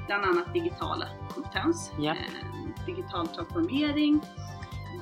bland 0.07 0.25
annat 0.25 0.53
digital 0.53 1.05
kompetens, 1.33 1.91
Ja. 1.99 2.11
eh, 2.11 2.85
digital 2.85 3.27
transformering, 3.27 4.21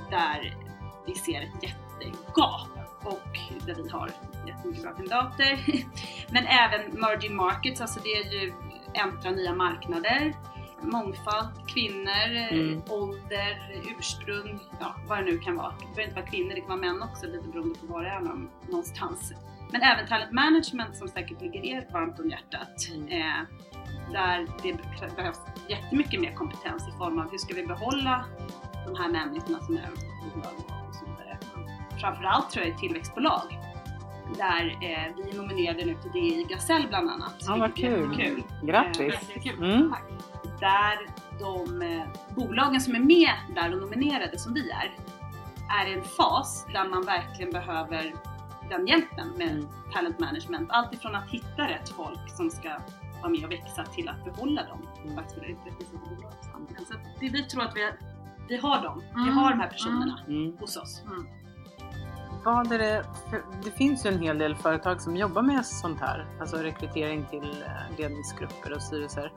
där 0.09 0.57
vi 1.05 1.15
ser 1.15 1.41
ett 1.41 1.63
jättegap 1.63 2.67
och 3.03 3.37
där 3.65 3.75
vi 3.75 3.89
har 3.89 4.11
jättemycket 4.47 4.83
bra 4.83 4.91
kandidater. 4.93 5.59
Men 6.31 6.45
även 6.45 6.97
emerging 6.97 7.35
markets, 7.35 7.81
alltså 7.81 7.99
det 8.03 8.09
är 8.09 8.31
ju 8.33 8.53
äntra 8.93 9.31
nya 9.31 9.53
marknader, 9.53 10.33
mångfald, 10.81 11.49
kvinnor, 11.73 12.35
eh, 12.35 12.53
Mm. 12.59 12.81
ålder, 12.89 13.81
ursprung, 13.99 14.59
ja 14.79 14.95
vad 15.07 15.17
det 15.17 15.23
nu 15.25 15.37
kan 15.37 15.55
vara. 15.55 15.69
Det 15.79 15.85
behöver 15.85 16.01
inte 16.03 16.15
vara 16.15 16.25
kvinnor, 16.25 16.49
det 16.49 16.59
kan 16.61 16.67
vara 16.69 16.79
män 16.79 17.01
också 17.03 17.25
lite 17.25 17.47
beroende 17.47 17.79
på 17.79 17.85
var 17.93 18.03
det 18.03 18.09
är 18.09 18.19
någon- 18.19 18.49
någonstans. 18.69 19.33
Men 19.71 19.81
även 19.81 20.07
talent 20.07 20.31
management 20.31 20.97
som 20.97 21.07
säkert 21.07 21.41
ligger 21.41 21.65
er 21.65 21.87
varmt 21.93 22.19
om 22.19 22.29
hjärtat. 22.29 22.87
Mm. 22.95 23.07
Eh, 23.07 23.41
där 24.11 24.47
det 24.63 24.73
be- 24.73 25.15
behövs 25.15 25.39
jättemycket 25.67 26.21
mer 26.21 26.33
kompetens 26.33 26.87
i 26.87 26.91
form 26.97 27.19
av 27.19 27.31
hur 27.31 27.37
ska 27.37 27.53
vi 27.53 27.65
behålla 27.67 28.25
de 28.87 28.95
här 28.95 29.09
människorna 29.09 29.59
som 29.59 29.77
är 29.77 29.89
och 30.89 30.95
så 30.95 31.05
vidare. 31.05 31.37
Framförallt 32.01 32.49
tror 32.49 32.65
jag 32.65 32.75
i 32.75 32.77
tillväxtbolag 32.79 33.41
där 34.37 34.77
eh, 34.81 35.13
vi 35.25 35.37
nominerade 35.37 35.85
nu 35.85 35.95
till 35.95 36.11
DI 36.11 36.45
Gasell 36.49 36.87
bland 36.87 37.09
annat. 37.09 37.35
Ja, 37.47 37.55
vad 37.57 37.75
kul. 37.75 38.11
jättekul. 38.11 38.43
Grattis! 38.63 39.15
Eh. 39.35 39.53
Mm. 39.59 39.89
Tack. 39.91 40.03
Där 40.59 40.97
de 41.39 41.81
eh, 41.81 42.03
bolagen 42.35 42.81
som 42.81 42.95
är 42.95 42.99
med 42.99 43.31
där 43.55 43.73
och 43.73 43.81
nominerade 43.81 44.39
som 44.39 44.53
vi 44.53 44.69
är, 44.69 44.91
är 45.81 45.87
i 45.89 45.93
en 45.93 46.03
fas 46.03 46.65
där 46.73 46.89
man 46.89 47.05
verkligen 47.05 47.51
behöver 47.51 48.13
den 48.69 48.87
hjälpen 48.87 49.27
med 49.37 49.49
Mm. 49.51 49.67
talent 49.93 50.19
management. 50.19 50.69
Allt 50.71 50.93
ifrån 50.93 51.15
att 51.15 51.29
hitta 51.29 51.67
rätt 51.67 51.89
folk 51.89 52.29
som 52.37 52.49
ska 52.49 52.69
vara 53.21 53.29
med 53.29 53.45
och 53.45 53.51
växa 53.51 53.85
till 53.85 54.09
att 54.09 54.25
behålla 54.25 54.63
dem 54.63 54.87
tillsammans. 54.95 56.87
Så 56.87 56.93
det, 57.19 57.29
vi 57.29 57.43
tror 57.43 57.63
att 57.63 57.75
vi, 57.75 57.91
vi 58.47 58.57
har 58.57 58.83
dem. 58.83 59.03
Vi 59.15 59.21
Mm. 59.21 59.37
har 59.37 59.49
de 59.51 59.59
här 59.59 59.67
personerna 59.67 60.19
Mm. 60.27 60.57
hos 60.59 60.77
oss. 60.77 61.03
Vad 62.43 62.71
är 62.71 62.77
det, 62.79 63.05
det 63.63 63.71
finns 63.71 64.05
ju 64.05 64.09
en 64.09 64.19
hel 64.19 64.37
del 64.37 64.55
företag 64.55 65.01
som 65.01 65.15
jobbar 65.17 65.41
med 65.41 65.65
sånt 65.65 65.99
här, 65.99 66.25
alltså 66.39 66.57
rekrytering 66.57 67.25
till 67.29 67.63
eh, 67.63 67.97
ledningsgrupper 67.97 68.73
och 68.73 68.81
styrelser. 68.81 69.31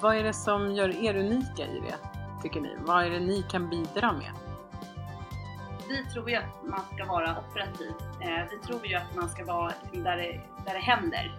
Vad 0.00 0.16
är 0.16 0.24
det 0.24 0.32
som 0.32 0.72
gör 0.72 1.04
er 1.04 1.16
unika 1.16 1.66
i 1.66 1.80
det, 1.80 1.94
tycker 2.42 2.60
ni? 2.60 2.76
Vad 2.86 3.04
är 3.04 3.10
det 3.10 3.20
ni 3.20 3.42
kan 3.42 3.70
bidra 3.70 4.12
med? 4.12 4.32
Vi 5.88 6.04
tror 6.12 6.30
ju 6.30 6.36
att 6.36 6.64
man 6.64 6.80
ska 6.94 7.04
vara 7.04 7.38
operativ. 7.38 7.92
Eh, 8.20 8.44
vi 8.50 8.66
tror 8.66 8.86
ju 8.86 8.94
att 8.94 9.14
man 9.16 9.28
ska 9.28 9.44
vara 9.44 9.72
där, 9.92 10.16
det, 10.16 10.40
där 10.66 10.74
det 10.74 10.80
händer. 10.80 11.32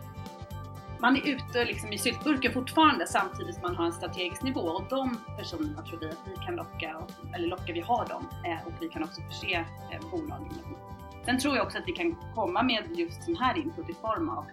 Man 1.00 1.16
är 1.16 1.28
ute 1.28 1.66
liksom 1.66 1.94
i 1.94 1.98
syltburken 1.98 2.54
fortfarande 2.54 3.08
samtidigt 3.08 3.56
som 3.56 3.62
man 3.62 3.76
har 3.76 3.86
en 3.86 3.94
strategisk 3.94 4.44
nivå 4.44 4.62
och 4.62 4.84
de 4.90 5.18
personerna 5.38 5.82
tror 5.82 6.00
vi 6.00 6.10
att 6.10 6.28
vi 6.28 6.46
kan 6.46 6.56
locka, 6.56 7.02
eller 7.36 7.48
locka, 7.48 7.74
vi 7.74 7.82
har 7.82 8.08
dem 8.08 8.30
eh, 8.46 8.68
och 8.68 8.74
vi 8.80 8.90
kan 8.90 9.04
också 9.04 9.22
förse 9.22 9.66
eh, 9.92 10.10
bolagen 10.12 10.48
med 10.48 10.64
dem. 10.64 10.76
Sen 11.26 11.40
tror 11.40 11.56
jag 11.56 11.66
också 11.66 11.78
att 11.78 11.88
vi 11.88 11.92
kan 11.92 12.16
komma 12.36 12.64
med 12.64 12.84
just 12.96 13.24
sån 13.24 13.36
här 13.36 13.58
input 13.58 13.90
i 13.90 13.94
form 13.94 14.30
av 14.30 14.46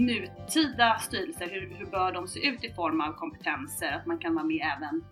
nutida 0.00 0.98
styrelser, 0.98 1.48
hur, 1.50 1.74
hur 1.74 1.86
bör 1.86 2.12
de 2.12 2.28
se 2.28 2.46
ut 2.46 2.64
i 2.64 2.72
form 2.72 3.00
av 3.00 3.12
kompetenser, 3.12 3.92
eh, 3.92 3.96
att 3.96 4.06
man 4.06 4.18
kan 4.18 4.34
vara 4.34 4.44
med 4.44 4.72
även 4.76 5.04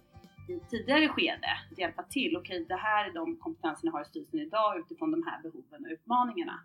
i 0.49 0.61
tidigare 0.71 1.09
skede 1.09 1.59
hjälpa 1.77 2.03
till. 2.03 2.37
Okej, 2.37 2.65
det 2.69 2.77
här 2.77 3.09
är 3.09 3.15
de 3.15 3.37
kompetenserna 3.37 3.91
jag 3.91 3.93
har 3.93 4.03
i 4.03 4.05
styrelsen 4.05 4.41
idag 4.41 4.79
utifrån 4.79 5.11
de 5.11 5.23
här 5.27 5.43
behoven 5.43 5.85
och 5.85 5.93
utmaningarna. 5.93 6.61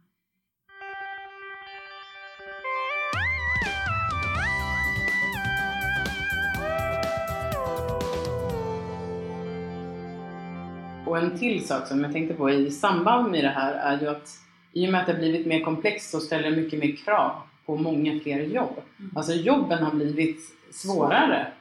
Och 11.05 11.17
en 11.17 11.38
till 11.38 11.67
sak 11.67 11.88
som 11.88 12.03
jag 12.03 12.13
tänkte 12.13 12.33
på 12.33 12.49
i 12.49 12.71
samband 12.71 13.31
med 13.31 13.43
det 13.43 13.49
här 13.49 13.73
är 13.73 14.01
ju 14.01 14.07
att 14.07 14.29
i 14.71 14.88
och 14.88 14.91
med 14.91 15.01
att 15.01 15.07
det 15.07 15.13
har 15.13 15.19
blivit 15.19 15.47
mer 15.47 15.63
komplext 15.63 16.09
så 16.09 16.19
ställer 16.19 16.51
det 16.51 16.55
mycket 16.55 16.79
mer 16.79 16.95
krav 16.95 17.41
på 17.65 17.76
många 17.76 18.19
fler 18.19 18.39
jobb. 18.43 18.82
Mm. 18.99 19.12
Alltså 19.17 19.34
jobben 19.34 19.84
har 19.84 19.91
blivit 19.91 20.39
svårare. 20.71 21.52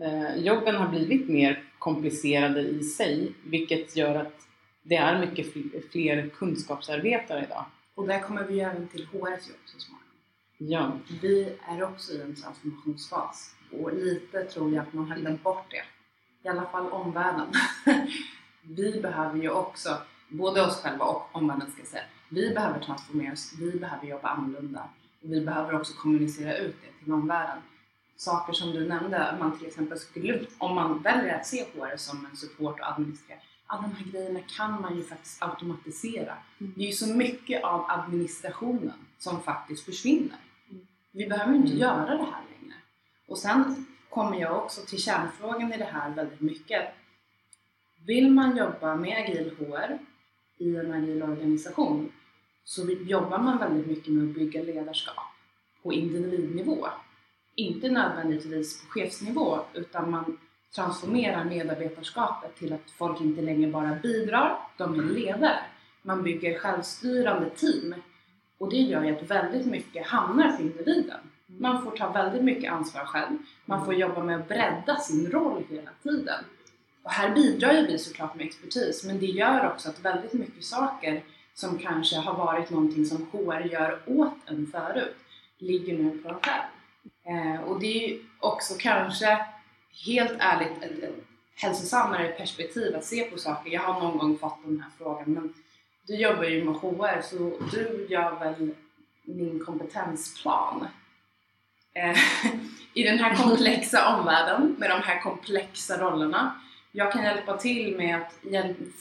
Eh, 0.00 0.36
jobben 0.36 0.74
har 0.74 0.88
blivit 0.88 1.28
mer 1.28 1.62
komplicerade 1.78 2.60
i 2.60 2.82
sig 2.82 3.32
vilket 3.44 3.96
gör 3.96 4.14
att 4.14 4.32
det 4.82 4.96
är 4.96 5.26
mycket 5.26 5.54
fl- 5.54 5.82
fler 5.90 6.28
kunskapsarbetare 6.28 7.44
idag. 7.44 7.64
Och 7.94 8.06
där 8.06 8.20
kommer 8.20 8.44
vi 8.44 8.60
även 8.60 8.88
till 8.88 9.06
HRs 9.06 9.48
jobb 9.48 9.58
så 9.64 9.78
småningom. 9.80 10.04
Ja. 10.58 10.92
Vi 11.22 11.52
är 11.68 11.82
också 11.82 12.12
i 12.12 12.20
en 12.22 12.34
transformationsfas 12.34 13.54
och 13.82 13.94
lite 13.94 14.44
tror 14.44 14.74
jag 14.74 14.82
att 14.82 14.92
man 14.92 15.10
har 15.10 15.16
glömt 15.16 15.42
bort 15.42 15.64
det. 15.70 15.82
I 16.44 16.48
alla 16.50 16.66
fall 16.66 16.86
omvärlden. 16.86 17.46
vi 18.62 19.00
behöver 19.00 19.38
ju 19.42 19.50
också, 19.50 19.96
både 20.28 20.62
oss 20.62 20.82
själva 20.82 21.04
och 21.04 21.28
omvärlden 21.32 21.70
ska 21.70 21.80
jag 21.80 21.88
säga, 21.88 22.02
vi 22.28 22.54
behöver 22.54 22.80
transformeras, 22.80 23.54
vi 23.58 23.78
behöver 23.78 24.06
jobba 24.06 24.28
annorlunda. 24.28 24.88
Vi 25.20 25.40
behöver 25.40 25.74
också 25.74 25.92
kommunicera 25.94 26.56
ut 26.56 26.76
det 26.82 27.04
till 27.04 27.12
omvärlden. 27.12 27.62
Saker 28.16 28.52
som 28.52 28.70
du 28.72 28.88
nämnde, 28.88 29.36
man 29.40 29.58
till 29.58 29.66
exempel 29.66 29.98
skulle, 29.98 30.40
om 30.58 30.74
man 30.74 31.02
väljer 31.02 31.34
att 31.34 31.46
se 31.46 31.64
HR 31.64 31.96
som 31.96 32.26
en 32.30 32.36
support 32.36 32.80
och 32.80 32.86
administrera, 32.88 33.38
alla 33.66 33.82
de 33.82 33.94
här 33.94 34.12
grejerna 34.12 34.40
kan 34.56 34.80
man 34.82 34.96
ju 34.96 35.04
faktiskt 35.04 35.42
automatisera. 35.42 36.34
Det 36.58 36.82
är 36.82 36.86
ju 36.86 36.92
så 36.92 37.14
mycket 37.14 37.64
av 37.64 37.84
administrationen 37.88 38.94
som 39.18 39.42
faktiskt 39.42 39.84
försvinner. 39.84 40.36
Vi 41.12 41.26
behöver 41.26 41.54
inte 41.54 41.68
Mm. 41.68 41.78
göra 41.78 42.04
det 42.16 42.24
här 42.24 42.42
längre. 42.60 42.74
Och 43.28 43.38
sen 43.38 43.86
kommer 44.08 44.40
jag 44.40 44.64
också 44.64 44.80
till 44.86 44.98
kärnfrågan 45.02 45.72
i 45.72 45.76
det 45.76 45.84
här 45.84 46.10
väldigt 46.10 46.40
mycket. 46.40 46.94
Vill 48.06 48.30
man 48.30 48.56
jobba 48.56 48.96
med 48.96 49.18
agil 49.24 49.56
HR 49.58 49.98
i 50.58 50.76
en 50.76 50.92
agil 50.92 51.22
organisation 51.22 52.12
så 52.68 52.90
jobbar 52.90 53.38
man 53.38 53.58
väldigt 53.58 53.86
mycket 53.86 54.12
med 54.12 54.28
att 54.28 54.34
bygga 54.34 54.62
ledarskap 54.62 55.24
på 55.82 55.92
individnivå. 55.92 56.86
Inte 57.54 57.90
nödvändigtvis 57.90 58.82
på 58.82 58.90
chefsnivå 58.90 59.60
utan 59.74 60.10
man 60.10 60.38
transformerar 60.74 61.44
medarbetarskapet 61.44 62.56
till 62.56 62.72
att 62.72 62.90
folk 62.90 63.20
inte 63.20 63.42
längre 63.42 63.70
bara 63.70 63.94
bidrar, 64.02 64.58
de 64.76 65.00
är 65.00 65.02
ledare. 65.02 65.58
Man 66.02 66.22
bygger 66.22 66.58
självstyrande 66.58 67.50
team 67.50 67.94
och 68.58 68.70
det 68.70 68.76
gör 68.76 69.04
ju 69.04 69.16
att 69.16 69.30
väldigt 69.30 69.66
mycket 69.66 70.06
hamnar 70.06 70.56
på 70.56 70.62
individen. 70.62 71.20
Man 71.46 71.82
får 71.84 71.90
ta 71.90 72.12
väldigt 72.12 72.42
mycket 72.42 72.72
ansvar 72.72 73.04
själv. 73.04 73.38
Man 73.64 73.84
får 73.84 73.94
jobba 73.94 74.24
med 74.24 74.40
att 74.40 74.48
bredda 74.48 74.96
sin 74.96 75.30
roll 75.30 75.64
hela 75.70 75.90
tiden. 76.02 76.44
Och 77.02 77.10
här 77.10 77.34
bidrar 77.34 77.72
ju 77.72 77.86
vi 77.86 77.98
såklart 77.98 78.34
med 78.34 78.46
expertis, 78.46 79.04
men 79.04 79.18
det 79.18 79.26
gör 79.26 79.72
också 79.72 79.88
att 79.88 80.00
väldigt 80.00 80.32
mycket 80.32 80.64
saker 80.64 81.22
som 81.58 81.78
kanske 81.78 82.16
har 82.16 82.34
varit 82.34 82.70
någonting 82.70 83.06
som 83.06 83.26
HR 83.32 83.60
gör 83.60 84.00
åt 84.06 84.34
en 84.46 84.66
förut, 84.72 85.16
ligger 85.58 85.98
nu 85.98 86.18
på 86.18 86.28
en 86.28 86.34
själv. 86.34 86.62
Eh, 87.24 87.60
och 87.62 87.80
det 87.80 87.86
är 87.86 88.08
ju 88.08 88.22
också 88.38 88.74
kanske, 88.78 89.46
helt 90.06 90.36
ärligt, 90.38 90.82
ett, 90.82 91.02
ett 91.02 91.14
hälsosammare 91.54 92.28
perspektiv 92.28 92.96
att 92.96 93.04
se 93.04 93.24
på 93.24 93.38
saker. 93.38 93.70
Jag 93.70 93.80
har 93.80 94.00
någon 94.00 94.18
gång 94.18 94.38
fått 94.38 94.58
den 94.64 94.80
här 94.80 94.90
frågan, 94.98 95.32
men 95.32 95.54
du 96.06 96.16
jobbar 96.16 96.44
ju 96.44 96.64
med 96.64 96.74
HR 96.74 97.22
så 97.22 97.52
du 97.72 98.06
gör 98.10 98.38
väl 98.38 98.74
min 99.22 99.64
kompetensplan? 99.64 100.86
Eh, 101.94 102.18
I 102.94 103.02
den 103.02 103.18
här 103.18 103.36
komplexa 103.36 104.16
omvärlden 104.16 104.76
med 104.78 104.90
de 104.90 105.02
här 105.02 105.20
komplexa 105.20 105.98
rollerna. 105.98 106.60
Jag 106.98 107.12
kan 107.12 107.24
hjälpa 107.24 107.56
till 107.56 107.96
med 107.96 108.16
att 108.16 108.34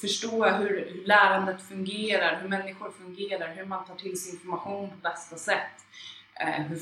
förstå 0.02 0.46
hur, 0.46 0.70
hur 0.70 1.06
lärandet 1.06 1.62
fungerar, 1.62 2.40
hur 2.42 2.50
människor 2.50 2.92
fungerar, 2.92 3.56
hur 3.56 3.66
man 3.66 3.86
tar 3.86 3.96
till 3.96 4.22
sig 4.22 4.34
information 4.34 4.90
på 4.90 4.96
bästa 4.96 5.36
sätt. 5.36 5.86
Eh, 6.40 6.62
hur, 6.62 6.80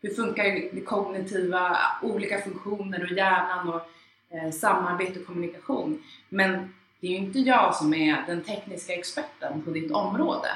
hur 0.00 0.14
funkar 0.14 0.44
det 0.72 0.80
kognitiva, 0.80 1.78
olika 2.02 2.40
funktioner 2.40 3.02
och 3.02 3.10
hjärnan 3.16 3.68
och 3.68 3.80
eh, 4.36 4.50
samarbete 4.50 5.20
och 5.20 5.26
kommunikation. 5.26 6.02
Men 6.28 6.74
det 7.00 7.06
är 7.06 7.10
ju 7.10 7.16
inte 7.16 7.38
jag 7.38 7.74
som 7.74 7.94
är 7.94 8.24
den 8.26 8.42
tekniska 8.42 8.92
experten 8.92 9.62
på 9.62 9.70
ditt 9.70 9.92
område. 9.92 10.48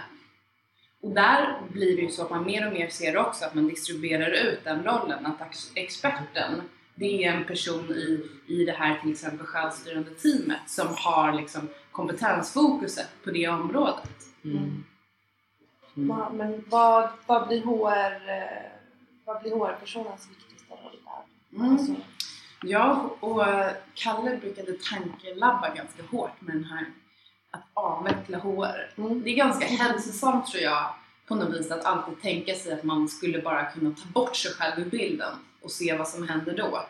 Och 1.03 1.15
där 1.15 1.59
blir 1.73 1.97
det 1.97 2.03
ju 2.03 2.11
så 2.11 2.23
att 2.23 2.31
man 2.31 2.45
mer 2.45 2.67
och 2.67 2.73
mer 2.73 2.89
ser 2.89 3.17
också 3.17 3.45
att 3.45 3.55
man 3.55 3.69
distribuerar 3.69 4.31
ut 4.31 4.65
den 4.65 4.85
rollen, 4.85 5.27
att 5.27 5.41
experten 5.75 6.63
det 6.95 7.25
är 7.25 7.33
en 7.33 7.45
person 7.45 7.91
i, 7.91 8.31
i 8.47 8.65
det 8.65 8.73
här 8.73 8.99
till 8.99 9.13
exempel 9.13 9.47
självstyrande 9.47 10.11
teamet 10.11 10.61
som 10.67 10.87
har 10.97 11.33
liksom 11.33 11.69
kompetensfokuset 11.93 13.09
på 13.25 13.31
det 13.31 13.49
området. 13.49 14.11
Mm. 14.45 14.85
Va- 15.95 16.31
Men 16.35 16.65
vad, 16.69 17.09
vad 17.27 17.49
blir 17.49 17.63
HR, 17.63 18.29
eh, 18.31 18.71
vad 19.25 19.43
blir 19.43 19.53
HR-personens 19.53 20.29
viktigaste 20.31 20.75
roll 20.75 20.97
där? 21.05 21.59
Mm. 21.59 21.73
Alltså, 21.73 21.93
Jag 22.63 23.11
och 23.21 23.45
Kalle 23.95 24.37
brukade 24.37 24.73
tankelabba 24.73 25.75
ganska 25.75 26.03
hårt 26.11 26.41
med 26.41 26.57
den 26.57 26.65
här 26.65 26.87
att 27.51 27.63
avveckla 27.75 28.39
HR. 28.39 28.93
mm. 28.97 29.23
Det 29.23 29.31
är 29.31 29.35
ganska 29.37 29.67
hälsosamt 29.67 30.47
tror 30.47 30.63
jag 30.63 30.95
på 31.27 31.35
något 31.35 31.55
vis 31.61 31.71
att 31.71 31.85
alltid 31.85 32.23
tänka 32.23 32.55
sig 32.55 32.73
att 32.73 32.83
man 32.85 33.09
skulle 33.09 33.43
bara 33.43 33.65
kunna 33.71 33.91
ta 33.91 34.09
bort 34.13 34.37
sig 34.37 34.53
själv 34.53 34.87
ur 34.87 34.91
bilden 34.91 35.35
och 35.63 35.71
se 35.71 35.97
vad 35.97 36.09
som 36.09 36.29
händer 36.29 36.57
då. 36.57 36.87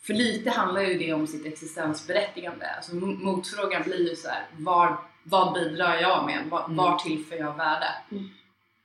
För 0.00 0.14
lite 0.14 0.50
handlar 0.50 0.80
ju 0.82 0.98
det 0.98 1.12
om 1.12 1.26
sitt 1.26 1.46
existensberättigande. 1.46 2.70
Alltså 2.76 2.94
motfrågan 2.94 3.82
blir 3.82 4.10
ju 4.10 4.16
så 4.16 4.28
här, 4.28 4.46
var, 4.56 4.96
vad 5.22 5.54
bidrar 5.54 5.94
jag 5.94 6.26
med? 6.26 6.46
Var, 6.50 6.64
Mm. 6.64 6.76
var 6.76 6.98
tillför 6.98 7.36
jag 7.36 7.56
värde? 7.56 7.86
Mm. 8.10 8.28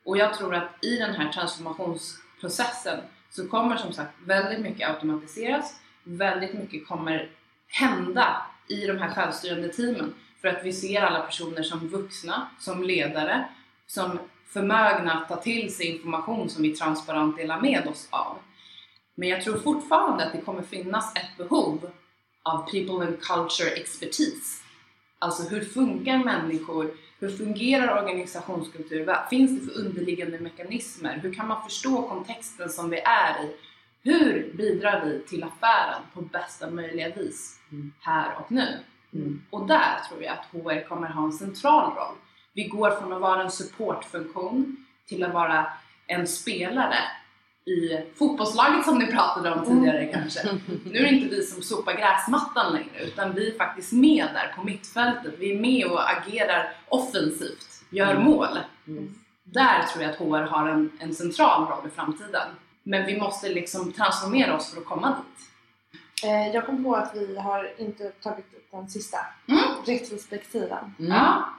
Och 0.06 0.18
jag 0.18 0.34
tror 0.34 0.56
att 0.56 0.86
i 0.86 0.98
den 0.98 1.16
här 1.16 1.32
transformationsprocessen 1.32 3.00
så 3.30 3.48
kommer 3.48 3.78
som 3.78 3.94
sagt 3.94 4.14
väldigt 4.26 4.60
mycket 4.60 4.90
automatiseras. 4.90 5.80
Väldigt 6.04 6.54
mycket 6.54 6.88
kommer 6.88 7.30
hända 7.68 8.46
i 8.68 8.86
de 8.86 8.98
här 8.98 9.10
självstyrande 9.10 9.70
teamen. 9.70 10.14
För 10.42 10.48
att 10.48 10.64
vi 10.66 10.74
ser 10.74 11.02
alla 11.02 11.20
personer 11.20 11.64
som 11.64 11.88
vuxna, 11.88 12.48
som 12.60 12.84
ledare, 12.84 13.46
som 13.88 14.20
förmögna 14.48 15.14
att 15.14 15.28
ta 15.30 15.36
till 15.36 15.76
sig 15.76 15.86
information 15.86 16.50
som 16.50 16.64
vi 16.64 16.76
transparent 16.76 17.38
delar 17.38 17.62
med 17.62 17.88
oss 17.88 18.08
av. 18.10 18.38
Men 19.16 19.30
jag 19.30 19.44
tror 19.44 19.58
fortfarande 19.58 20.26
att 20.26 20.32
det 20.32 20.42
kommer 20.42 20.62
finnas 20.62 21.16
ett 21.16 21.38
behov 21.38 21.92
av 22.44 22.72
people 22.72 23.06
and 23.08 23.22
culture 23.22 23.70
expertise. 23.70 24.64
Alltså 25.20 25.44
hur 25.50 25.62
funkar 25.66 26.18
människor? 26.18 26.92
Hur 27.20 27.38
fungerar 27.38 28.04
organisationskultur? 28.04 29.06
Vad 29.06 29.30
finns 29.30 29.60
det 29.60 29.74
för 29.74 29.80
underliggande 29.80 30.40
mekanismer? 30.40 31.20
Hur 31.24 31.34
kan 31.34 31.48
man 31.48 31.64
förstå 31.64 32.02
kontexten 32.02 32.70
som 32.70 32.90
vi 32.90 33.00
är 33.00 33.44
i? 33.44 33.56
Hur 34.02 34.54
bidrar 34.54 35.06
vi 35.06 35.20
till 35.20 35.44
affären 35.44 36.02
på 36.14 36.22
bästa 36.22 36.70
möjliga 36.70 37.10
vis 37.10 37.60
Mm. 37.72 37.94
här 38.00 38.38
och 38.40 38.52
nu? 38.52 38.80
Mm. 39.14 39.42
Och 39.50 39.68
där 39.68 40.00
tror 40.10 40.24
jag 40.24 40.34
att 40.34 40.46
HR 40.52 40.88
kommer 40.88 41.08
ha 41.08 41.24
en 41.26 41.34
central 41.34 41.96
roll. 41.96 42.16
Vi 42.54 42.64
går 42.64 42.92
från 42.92 43.14
att 43.14 43.22
vara 43.22 43.44
en 43.44 43.52
supportfunktion 43.52 44.86
till 45.08 45.24
att 45.24 45.34
vara 45.34 45.68
en 46.08 46.28
spelare 46.28 46.96
i 47.66 48.02
fotbollslaget 48.18 48.86
som 48.86 49.00
ni 49.00 49.08
pratade 49.12 49.52
om 49.52 49.66
tidigare 49.66 50.06
kanske. 50.06 50.40
Nu 50.86 51.00
är 51.00 51.04
det 51.04 51.10
inte 51.10 51.36
vi 51.36 51.42
som 51.44 51.62
sopar 51.62 51.94
gräsmattan 51.94 52.74
längre 52.74 53.04
utan 53.06 53.34
vi 53.34 53.52
är 53.54 53.58
faktiskt 53.58 53.92
med 53.92 54.28
där 54.34 54.54
på 54.56 54.64
mittfältet. 54.64 55.34
Vi 55.40 55.52
är 55.56 55.60
med 55.60 55.86
och 55.86 56.10
agerar 56.12 56.74
offensivt, 56.90 57.68
gör 57.90 58.12
Mm. 58.12 58.24
mål. 58.24 58.48
Mm. 58.88 59.16
Där 59.44 59.84
tror 59.84 60.04
jag 60.04 60.12
att 60.12 60.18
HR 60.20 60.48
har 60.52 60.70
en, 60.70 60.92
en 61.00 61.16
central 61.16 61.68
roll 61.68 61.88
i 61.88 61.96
framtiden. 61.96 62.48
Men 62.84 63.06
vi 63.06 63.20
måste 63.20 63.50
liksom 63.50 63.92
transformera 63.94 64.56
oss 64.56 64.72
för 64.74 64.82
att 64.82 64.86
komma 64.88 65.08
dit. 65.18 65.50
Eh, 66.30 66.48
Jag 66.56 66.66
kom 66.66 66.84
på 66.84 66.96
att 66.96 67.16
vi 67.16 67.38
har 67.38 67.72
inte 67.78 68.10
tagit 68.10 68.46
upp 68.54 68.68
den 68.72 68.90
sista. 68.90 69.18
Mm. 69.48 69.64
Retrospektiven. 69.86 70.96
Mm. 71.00 71.12
Ja. 71.12 71.50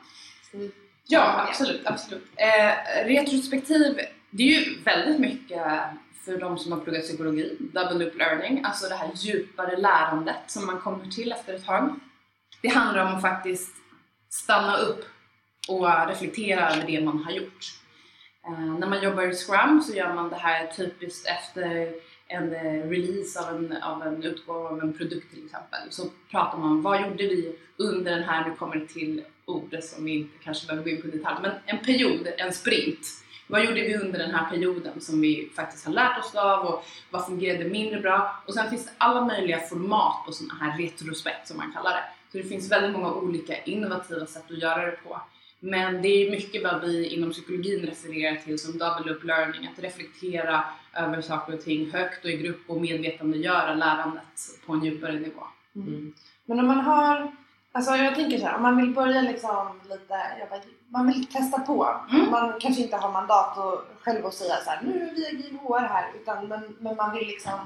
Ja, 1.07 1.47
absolut. 1.49 1.87
absolut. 1.87 2.27
Eh, 2.37 3.05
retrospektiv, 3.07 4.01
det 4.37 4.43
är 4.43 4.61
ju 4.61 4.83
väldigt 4.83 5.21
mycket 5.21 5.63
för 6.25 6.39
de 6.39 6.59
som 6.59 6.73
har 6.73 6.81
pluggat 6.81 7.03
psykologi, 7.03 7.57
double 7.61 8.05
loop 8.05 8.19
learning, 8.19 8.65
alltså 8.65 8.89
det 8.89 8.95
här 8.95 9.11
djupare 9.15 9.77
lärandet 9.77 10.37
som 10.47 10.67
man 10.67 10.81
kommer 10.81 11.07
till 11.07 11.33
efter 11.33 11.55
ett 11.55 11.65
tag. 11.65 11.95
Det 12.63 12.69
handlar 12.69 13.07
om 13.07 13.15
att 13.15 13.23
faktiskt 13.23 13.75
stanna 14.29 14.77
upp 14.77 15.05
och 15.69 16.09
reflektera 16.09 16.71
över 16.71 16.87
det 16.87 17.05
man 17.05 17.25
har 17.25 17.33
gjort. 17.33 17.65
Eh, 18.47 18.79
när 18.79 18.87
man 18.87 19.03
jobbar 19.03 19.23
i 19.23 19.35
Scrum 19.35 19.83
så 19.83 19.95
gör 19.97 20.15
man 20.15 20.31
det 20.31 20.37
här 20.37 20.67
typiskt 20.67 21.27
efter 21.27 21.93
en 22.27 22.55
eh, 22.55 22.89
release 22.89 23.41
av 23.41 23.57
en, 23.57 23.83
av 23.83 24.03
en 24.03 24.23
utgåva 24.23 24.69
av 24.69 24.81
en 24.81 24.93
produkt 24.93 25.31
till 25.31 25.45
exempel. 25.45 25.81
Så 25.91 26.03
pratar 26.31 26.59
man 26.59 26.71
om 26.71 26.83
vad 26.83 27.03
gjorde 27.03 27.23
vi 27.27 27.59
under 27.77 28.11
den 28.11 28.25
här, 28.25 28.49
nu 28.49 28.55
kommer 28.55 28.77
det 28.77 28.87
till 28.87 29.25
ordet 29.45 29.85
som 29.85 30.05
vi 30.05 30.15
inte 30.15 30.45
kanske 30.45 30.67
behöver 30.67 30.85
gå 30.85 30.91
in 30.91 31.03
på 31.03 31.09
i 31.09 31.11
detalj, 31.11 31.39
men 31.43 31.53
en 31.67 31.85
period, 31.85 32.29
en 32.39 32.53
sprint. 32.53 33.24
Vad 33.55 33.65
gjorde 33.65 33.81
vi 33.81 33.97
under 33.97 34.19
den 34.19 34.31
här 34.31 34.51
perioden 34.51 35.01
som 35.01 35.21
vi 35.21 35.51
faktiskt 35.57 35.87
har 35.87 35.93
lärt 35.93 36.19
oss 36.19 36.35
av 36.35 36.67
och 36.67 36.85
vad 37.11 37.27
fungerade 37.27 37.65
mindre 37.65 38.01
bra? 38.01 38.43
Och 38.47 38.55
sen 38.55 38.71
finns 38.71 38.87
det 38.87 38.93
alla 38.99 39.25
möjliga 39.25 39.61
format 39.61 40.27
på 40.27 40.33
sådana 40.33 40.65
här 40.65 40.79
retrospekt 40.79 41.49
som 41.49 41.57
man 41.57 41.73
kallar 41.73 41.91
det. 41.91 42.05
Så 42.33 42.39
det 42.39 42.45
finns 42.45 42.73
väldigt 42.73 42.93
många 42.93 43.13
olika 43.13 43.63
innovativa 43.63 44.27
sätt 44.27 44.51
att 44.51 44.59
göra 44.59 44.87
det 44.87 44.97
på. 45.05 45.21
Men 45.61 46.03
det 46.03 46.09
är 46.09 46.31
mycket 46.31 46.63
vad 46.63 46.81
vi 46.81 47.09
inom 47.09 47.31
psykologin 47.31 47.87
refererar 47.87 48.37
till 48.37 48.59
som 48.59 48.79
double 48.79 49.13
up 49.13 49.25
learning, 49.25 49.71
att 49.73 49.85
reflektera 49.85 50.65
över 50.95 51.23
saker 51.23 51.55
och 51.55 51.61
ting 51.61 51.91
högt 51.91 52.25
och 52.25 52.31
i 52.31 52.37
grupp 52.37 52.61
och 52.67 52.81
medvetandegöra 52.81 53.75
lärandet 53.75 54.61
på 54.67 54.73
en 54.73 54.85
djupare 54.85 55.21
nivå. 55.21 55.43
Mm. 55.77 56.15
Men 56.45 56.61
om 56.61 56.67
man 56.67 56.81
har, 56.81 57.37
alltså 57.75 57.97
jag 57.97 58.15
tänker 58.15 58.39
så 58.39 58.47
här, 58.47 58.57
om 58.57 58.63
man 58.63 58.77
vill 58.77 58.95
börja 58.95 59.21
liksom 59.21 59.81
lite, 59.91 60.17
bara, 60.51 60.61
man 60.89 61.07
vill 61.07 61.27
testa 61.27 61.59
på. 61.59 61.97
Mm. 62.13 62.31
Man 62.31 62.53
kanske 62.61 62.83
inte 62.83 62.97
har 62.97 63.13
mandat 63.13 63.59
och 63.59 63.85
själv 64.03 64.27
att 64.27 64.35
säga 64.35 64.57
så 64.65 64.71
här, 64.71 64.81
nu 64.83 65.03
är 65.03 65.15
vi 65.15 65.27
agil 65.27 65.59
HR 65.63 65.81
här, 65.81 66.05
utan 66.15 66.49
men, 66.49 66.77
men 66.81 66.97
man 66.97 67.15
vill 67.15 67.27
liksom 67.27 67.61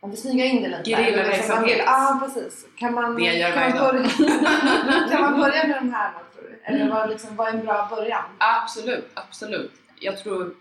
man 0.00 0.10
vill 0.10 0.20
smyga 0.20 0.44
in 0.44 0.62
det 0.62 0.68
lite. 0.68 0.90
Gerillaverksamhet. 0.90 1.76
Liksom, 1.76 1.86
Ja, 1.86 2.20
precis. 2.24 2.66
Kan 2.76 2.94
man, 2.94 3.16
Det 3.16 3.22
jag 3.22 3.36
gör 3.36 3.52
kan, 3.52 3.70
man 3.70 3.78
börja, 3.78 4.08
kan 5.10 5.20
man 5.20 5.40
börja 5.40 5.66
med 5.66 5.76
de 5.76 5.92
här 5.92 6.12
då, 6.12 6.40
tror 6.40 6.50
du? 6.50 6.60
Eller 6.64 6.90
vad, 6.90 7.08
liksom, 7.08 7.36
vad 7.36 7.48
är 7.48 7.52
en 7.52 7.64
bra 7.64 7.88
början? 7.90 8.24
Absolut, 8.38 9.10
absolut. 9.14 9.72
Jag 10.00 10.18
tror 10.18 10.54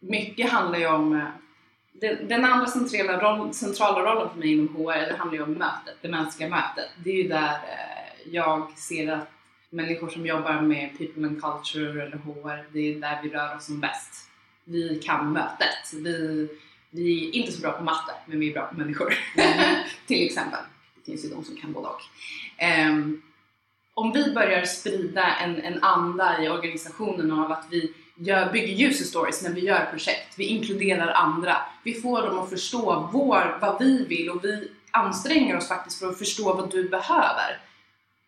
mycket 0.00 0.50
handlar 0.50 0.78
ju 0.78 0.86
om 0.86 1.16
eh, 1.16 1.26
den, 2.00 2.28
den 2.28 2.44
andra 2.44 2.66
centrala, 2.66 3.20
roll, 3.20 3.54
centrala 3.54 4.00
rollen 4.00 4.30
för 4.30 4.38
mig 4.38 4.52
inom 4.52 4.76
HR, 4.76 5.06
det 5.10 5.16
handlar 5.18 5.38
ju 5.38 5.42
om 5.42 5.52
mötet, 5.52 5.96
det 6.00 6.08
mänskliga 6.08 6.48
mötet. 6.48 6.90
Det 7.04 7.10
är 7.10 7.22
ju 7.22 7.28
där 7.28 7.52
eh, 7.52 7.99
jag 8.24 8.78
ser 8.78 9.12
att 9.12 9.30
människor 9.70 10.08
som 10.08 10.26
jobbar 10.26 10.60
med 10.60 10.98
people 10.98 11.26
and 11.26 11.42
culture 11.42 12.02
eller 12.02 12.16
HR, 12.16 12.72
det 12.72 12.94
är 12.94 13.00
där 13.00 13.20
vi 13.22 13.30
rör 13.30 13.56
oss 13.56 13.64
som 13.66 13.80
bäst. 13.80 14.28
Vi 14.64 15.00
kan 15.04 15.32
mötet. 15.32 15.92
Vi, 15.92 16.48
vi 16.90 17.28
är 17.28 17.34
inte 17.34 17.52
så 17.52 17.60
bra 17.60 17.72
på 17.72 17.84
matte, 17.84 18.12
men 18.26 18.40
vi 18.40 18.50
är 18.50 18.54
bra 18.54 18.66
på 18.66 18.76
människor. 18.76 19.14
Till 20.06 20.26
exempel. 20.26 20.60
Det 20.94 21.10
finns 21.10 21.24
ju 21.24 21.28
de 21.28 21.44
som 21.44 21.56
kan 21.56 21.72
både 21.72 21.88
och. 21.88 22.00
Ehm, 22.58 23.22
om 23.94 24.12
vi 24.12 24.32
börjar 24.32 24.64
sprida 24.64 25.36
en, 25.36 25.60
en 25.60 25.82
anda 25.82 26.42
i 26.42 26.48
organisationen 26.48 27.32
av 27.32 27.52
att 27.52 27.66
vi 27.70 27.92
gör, 28.14 28.52
bygger 28.52 28.88
user 28.88 29.04
stories 29.04 29.42
när 29.42 29.50
vi 29.50 29.60
gör 29.60 29.86
projekt, 29.90 30.34
vi 30.38 30.44
inkluderar 30.44 31.12
andra, 31.12 31.56
vi 31.84 31.94
får 31.94 32.22
dem 32.22 32.38
att 32.38 32.50
förstå 32.50 33.08
vår, 33.12 33.58
vad 33.60 33.78
vi 33.80 34.06
vill 34.06 34.30
och 34.30 34.44
vi 34.44 34.70
anstränger 34.90 35.56
oss 35.56 35.68
faktiskt 35.68 35.98
för 35.98 36.08
att 36.10 36.18
förstå 36.18 36.54
vad 36.54 36.70
du 36.70 36.88
behöver. 36.88 37.58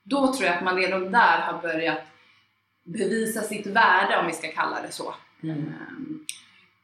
Då 0.03 0.33
tror 0.33 0.47
jag 0.47 0.57
att 0.57 0.65
man 0.65 0.77
redan 0.77 1.13
där 1.13 1.39
har 1.39 1.63
börjat 1.63 2.03
bevisa 2.85 3.43
sitt 3.43 3.67
värde, 3.67 4.19
om 4.19 4.27
vi 4.27 4.33
ska 4.33 4.49
kalla 4.49 4.83
det 4.83 4.93
så. 4.93 5.15
Mm. 5.43 5.59
Ehm, 5.59 6.27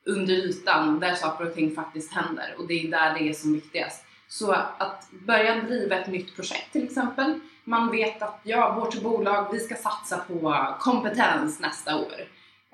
under 0.07 0.35
ytan, 0.35 1.01
där 1.01 1.15
saker 1.15 1.47
och 1.47 1.55
ting 1.55 1.75
faktiskt 1.75 2.13
händer 2.13 2.55
och 2.59 2.67
det 2.67 2.75
är 2.75 2.91
där 2.91 3.15
det 3.15 3.29
är 3.29 3.33
som 3.33 3.53
viktigast. 3.53 4.05
Så 4.29 4.53
att 4.53 5.09
börja 5.27 5.63
driva 5.63 5.97
ett 5.97 6.09
nytt 6.09 6.37
projekt 6.37 6.73
till 6.73 6.85
exempel. 6.85 7.41
Man 7.65 7.91
vet 7.91 8.23
att 8.23 8.41
ja, 8.43 8.75
vårt 8.75 9.03
bolag, 9.03 9.53
vi 9.53 9.61
ska 9.61 9.75
satsa 9.75 10.19
på 10.19 10.75
kompetens 10.81 11.61
nästa 11.61 11.97
år. 11.97 12.21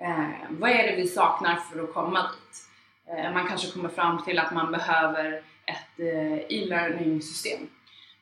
Eh, 0.00 0.50
vad 0.50 0.70
är 0.70 0.90
det 0.90 0.96
vi 0.96 1.08
saknar 1.08 1.56
för 1.56 1.84
att 1.84 1.94
komma 1.94 2.22
dit? 2.22 2.68
Eh, 3.08 3.32
man 3.32 3.48
kanske 3.48 3.72
kommer 3.72 3.88
fram 3.88 4.24
till 4.24 4.38
att 4.38 4.54
man 4.54 4.72
behöver 4.72 5.32
ett 5.66 5.98
eh, 5.98 6.38
e-learning 6.38 7.22
system. 7.22 7.60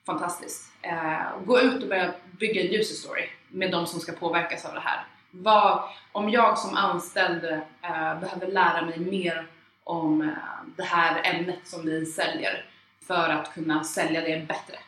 Fantastiskt. 0.06 0.72
Eh, 0.82 1.44
gå 1.44 1.60
ut 1.60 1.82
och 1.82 1.88
börja 1.88 2.14
bygga 2.38 2.62
en 2.62 2.80
user 2.80 2.94
story 2.94 3.28
med 3.48 3.70
de 3.70 3.86
som 3.86 4.00
ska 4.00 4.12
påverkas 4.12 4.64
av 4.64 4.74
det 4.74 4.80
här. 4.80 5.06
Vad, 5.30 5.82
om 6.12 6.30
jag 6.30 6.58
som 6.58 6.76
anställd 6.76 7.44
eh, 7.44 8.20
behöver 8.20 8.46
lära 8.46 8.86
mig 8.86 8.98
mer 8.98 9.46
om 9.84 10.22
eh, 10.22 10.28
det 10.76 10.82
här 10.82 11.20
ämnet 11.24 11.58
som 11.64 11.86
vi 11.86 12.06
säljer 12.06 12.64
för 13.06 13.28
att 13.28 13.54
kunna 13.54 13.84
sälja 13.84 14.20
det 14.20 14.48
bättre. 14.48 14.78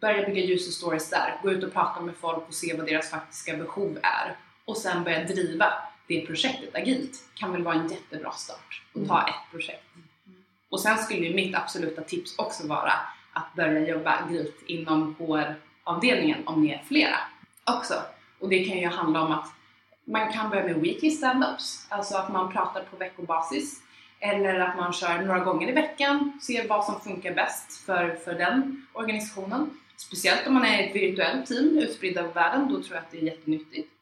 Börja 0.00 0.26
bygga 0.26 0.54
user 0.54 0.72
stories 0.72 1.10
där, 1.10 1.38
gå 1.42 1.50
ut 1.50 1.64
och 1.64 1.72
prata 1.72 2.00
med 2.00 2.14
folk 2.16 2.48
och 2.48 2.54
se 2.54 2.76
vad 2.76 2.86
deras 2.86 3.10
faktiska 3.10 3.56
behov 3.56 3.98
är 4.02 4.36
och 4.64 4.76
sen 4.76 5.04
börja 5.04 5.24
driva 5.24 5.72
det 6.06 6.26
projektet 6.26 6.74
agilt 6.74 7.24
kan 7.34 7.52
väl 7.52 7.62
vara 7.62 7.74
en 7.74 7.88
jättebra 7.88 8.30
start 8.30 8.82
och 8.92 9.08
ta 9.08 9.22
ett 9.22 9.50
projekt. 9.50 9.84
Och 10.68 10.80
sen 10.80 10.98
skulle 10.98 11.34
mitt 11.34 11.54
absoluta 11.54 12.02
tips 12.02 12.38
också 12.38 12.66
vara 12.66 12.92
att 13.32 13.54
börja 13.54 13.88
jobba 13.88 14.10
agilt 14.10 14.62
inom 14.66 15.14
HR-avdelningen 15.18 16.38
om 16.46 16.62
ni 16.62 16.70
är 16.70 16.82
flera 16.88 17.16
också. 17.64 17.94
Och 18.38 18.48
det 18.48 18.64
kan 18.64 18.78
ju 18.78 18.86
handla 18.86 19.22
om 19.22 19.32
att 19.32 19.52
man 20.04 20.32
kan 20.32 20.50
börja 20.50 20.64
med 20.64 20.80
weekly 20.80 21.10
stand-ups, 21.10 21.86
alltså 21.88 22.16
att 22.16 22.32
man 22.32 22.52
pratar 22.52 22.82
på 22.90 22.96
veckobasis. 22.96 23.82
Eller 24.20 24.60
att 24.60 24.76
man 24.76 24.92
kör 24.92 25.22
några 25.22 25.40
gånger 25.40 25.68
i 25.68 25.72
veckan, 25.72 26.38
ser 26.42 26.68
vad 26.68 26.84
som 26.84 27.00
funkar 27.00 27.34
bäst 27.34 27.84
för, 27.86 28.14
för 28.24 28.34
den 28.34 28.86
organisationen. 28.92 29.70
Speciellt 29.96 30.46
om 30.46 30.54
man 30.54 30.64
är 30.64 30.82
ett 30.82 30.94
virtuellt 30.94 31.46
team 31.46 31.78
utspridda 31.78 32.20
över 32.20 32.32
världen, 32.32 32.68
då 32.68 32.82
tror 32.82 32.94
jag 32.94 32.98
att 32.98 33.10
det 33.10 33.18
är 33.18 33.22
jättenyttigt. 33.22 33.92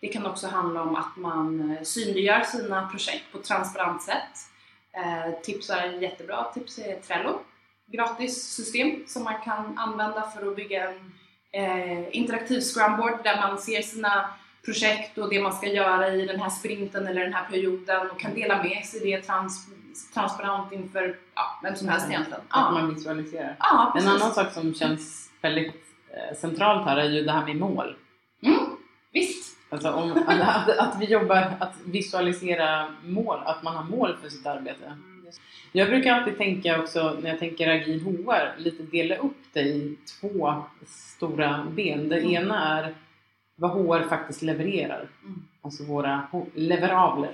Det 0.00 0.08
kan 0.08 0.26
också 0.26 0.46
handla 0.46 0.82
om 0.82 0.96
att 0.96 1.16
man 1.16 1.70
eh, 1.70 1.82
synliggör 1.82 2.40
sina 2.40 2.88
projekt 2.88 3.24
på 3.32 3.38
ett 3.38 3.44
transparent 3.44 4.02
sätt. 4.02 4.38
Eh, 4.92 5.40
tips 5.42 5.70
är 5.70 6.02
jättebra 6.02 6.44
tips 6.54 6.78
är 6.78 7.00
Trello. 7.00 7.40
Gratis 7.86 8.42
system 8.54 9.04
som 9.06 9.24
man 9.24 9.40
kan 9.44 9.78
använda 9.78 10.22
för 10.22 10.48
att 10.48 10.56
bygga 10.56 10.90
en 10.90 11.12
eh, 11.52 12.16
interaktiv 12.16 12.60
scrumboard 12.60 13.24
där 13.24 13.36
man 13.36 13.58
ser 13.58 13.82
sina 13.82 14.30
projekt 14.64 15.18
och 15.18 15.30
det 15.30 15.42
man 15.42 15.52
ska 15.52 15.66
göra 15.66 16.08
i 16.14 16.26
den 16.26 16.40
här 16.40 16.50
sprinten 16.50 17.06
eller 17.06 17.24
den 17.24 17.34
här 17.34 17.44
perioden 17.50 18.10
och 18.10 18.20
kan 18.20 18.34
dela 18.34 18.62
med 18.62 18.84
sig 18.86 19.00
det 19.00 19.22
trans 19.22 19.66
transparent 20.14 20.72
inför 20.72 21.16
ja, 21.34 21.60
vem 21.62 21.76
som 21.76 21.88
helst 21.88 22.06
egentligen. 22.08 22.40
Att 22.40 22.46
Ja, 22.50 22.70
man 22.70 22.94
visualiserar. 22.94 23.56
ja 23.58 23.94
En 23.98 24.08
annan 24.08 24.34
sak 24.34 24.52
som 24.52 24.74
känns 24.74 25.30
väldigt 25.42 25.74
eh, 26.10 26.36
centralt 26.36 26.84
här 26.86 26.96
är 26.96 27.08
ju 27.10 27.22
det 27.22 27.32
här 27.32 27.44
med 27.44 27.56
mål. 27.56 27.96
Mm, 28.42 28.58
visst. 29.12 29.56
Alltså 29.70 29.90
om, 29.90 30.12
att, 30.26 30.78
att 30.78 31.00
vi 31.00 31.04
jobbar, 31.06 31.52
att 31.60 31.74
visualisera 31.84 32.88
mål, 33.04 33.38
att 33.44 33.62
man 33.62 33.76
har 33.76 33.84
mål 33.84 34.16
för 34.22 34.28
sitt 34.28 34.46
arbete. 34.46 34.96
Jag 35.72 35.88
brukar 35.88 36.12
alltid 36.12 36.38
tänka 36.38 36.80
också, 36.80 37.16
när 37.22 37.30
jag 37.30 37.38
tänker 37.38 37.68
agil 37.68 38.00
HR, 38.04 38.58
lite 38.58 38.82
dela 38.82 39.16
upp 39.16 39.36
det 39.52 39.60
i 39.60 39.96
två 40.20 40.62
stora 40.86 41.66
ben. 41.70 42.08
Det 42.08 42.20
ena 42.20 42.78
är 42.78 42.94
vad 43.56 43.70
HR 43.70 44.08
faktiskt 44.08 44.42
levererar, 44.42 45.08
Mm. 45.24 45.42
alltså 45.62 45.84
våra 45.84 46.26
leverabler. 46.54 47.32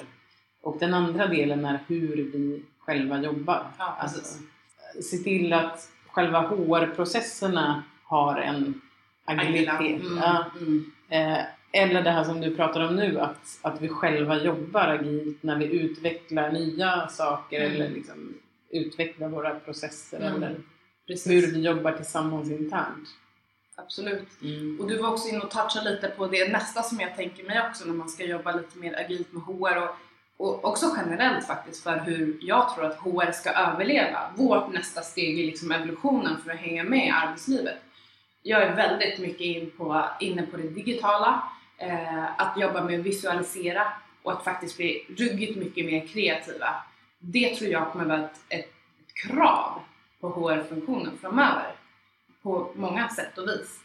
Och 0.62 0.76
den 0.80 0.94
andra 0.94 1.26
delen 1.26 1.64
är 1.64 1.78
hur 1.86 2.16
vi 2.16 2.62
själva 2.78 3.22
jobbar. 3.22 3.66
Ja, 3.78 3.96
Alltså, 4.00 4.38
se 5.02 5.16
till 5.16 5.52
att 5.52 5.88
själva 6.06 6.40
HR-processerna 6.40 7.82
har 8.04 8.36
en 8.40 8.80
agilitet. 9.24 9.80
Mm, 10.02 10.18
Ja. 10.18 10.44
mm. 10.60 10.92
Eh, 11.08 11.38
eller 11.72 12.02
det 12.02 12.10
här 12.10 12.24
som 12.24 12.40
du 12.40 12.56
pratar 12.56 12.88
om 12.88 12.96
nu, 12.96 13.20
att, 13.20 13.58
att 13.62 13.80
vi 13.80 13.88
själva 13.88 14.42
jobbar 14.42 14.88
agilt 14.88 15.42
när 15.42 15.56
vi 15.56 15.64
utvecklar 15.64 16.50
nya 16.52 17.08
saker 17.08 17.60
Mm. 17.60 17.72
eller 17.72 17.88
liksom 17.90 18.34
utvecklar 18.70 19.28
våra 19.28 19.54
processer 19.54 20.16
Mm. 20.20 20.34
eller 20.42 20.56
Precis. 21.06 21.32
hur 21.32 21.52
vi 21.52 21.60
jobbar 21.60 21.92
tillsammans 21.92 22.50
internt. 22.50 23.08
Absolut. 23.76 24.28
Mm. 24.42 24.80
Och 24.80 24.88
du 24.88 24.98
var 24.98 25.12
också 25.12 25.28
inne 25.28 25.40
och 25.40 25.50
touchade 25.50 25.90
lite 25.90 26.08
på 26.08 26.26
det 26.26 26.52
nästa 26.52 26.82
som 26.82 27.00
jag 27.00 27.16
tänker 27.16 27.44
mig 27.44 27.62
också 27.70 27.84
när 27.84 27.94
man 27.94 28.08
ska 28.08 28.24
jobba 28.24 28.52
lite 28.56 28.78
mer 28.78 29.00
agilt 29.00 29.32
med 29.32 29.42
HR 29.42 29.76
och, 29.82 29.96
och 30.36 30.64
också 30.64 30.86
generellt 30.96 31.46
faktiskt 31.46 31.82
för 31.82 31.98
hur 31.98 32.38
jag 32.40 32.74
tror 32.74 32.84
att 32.86 32.96
HR 32.98 33.32
ska 33.32 33.50
överleva. 33.50 34.20
Vårt 34.36 34.72
nästa 34.72 35.00
steg 35.02 35.38
i 35.40 35.46
liksom 35.46 35.72
evolutionen 35.72 36.36
för 36.44 36.50
att 36.50 36.56
hänga 36.58 36.84
med 36.84 37.06
i 37.06 37.10
arbetslivet. 37.10 37.76
Jag 38.42 38.62
är 38.62 38.76
väldigt 38.76 39.18
mycket 39.18 39.40
in 39.40 39.70
på, 39.76 40.04
inne 40.20 40.42
på 40.42 40.56
det 40.56 40.68
digitala, 40.68 41.42
Eh, 41.82 42.24
att 42.36 42.56
jobba 42.56 42.84
med 42.84 43.00
att 43.00 43.06
visualisera 43.06 43.86
och 44.22 44.32
att 44.32 44.44
faktiskt 44.44 44.76
bli 44.76 45.06
ruggigt 45.18 45.58
mycket 45.58 45.86
mer 45.86 46.06
kreativa. 46.06 46.74
Det 47.18 47.56
tror 47.56 47.70
jag 47.70 47.92
kommer 47.92 48.04
vara 48.04 48.24
ett, 48.24 48.40
ett, 48.48 48.58
ett 49.00 49.14
krav 49.14 49.80
på 50.20 50.28
HR-funktionen 50.28 51.18
framöver 51.20 51.74
på 52.42 52.72
många 52.74 53.08
sätt 53.08 53.38
och 53.38 53.48
vis 53.48 53.80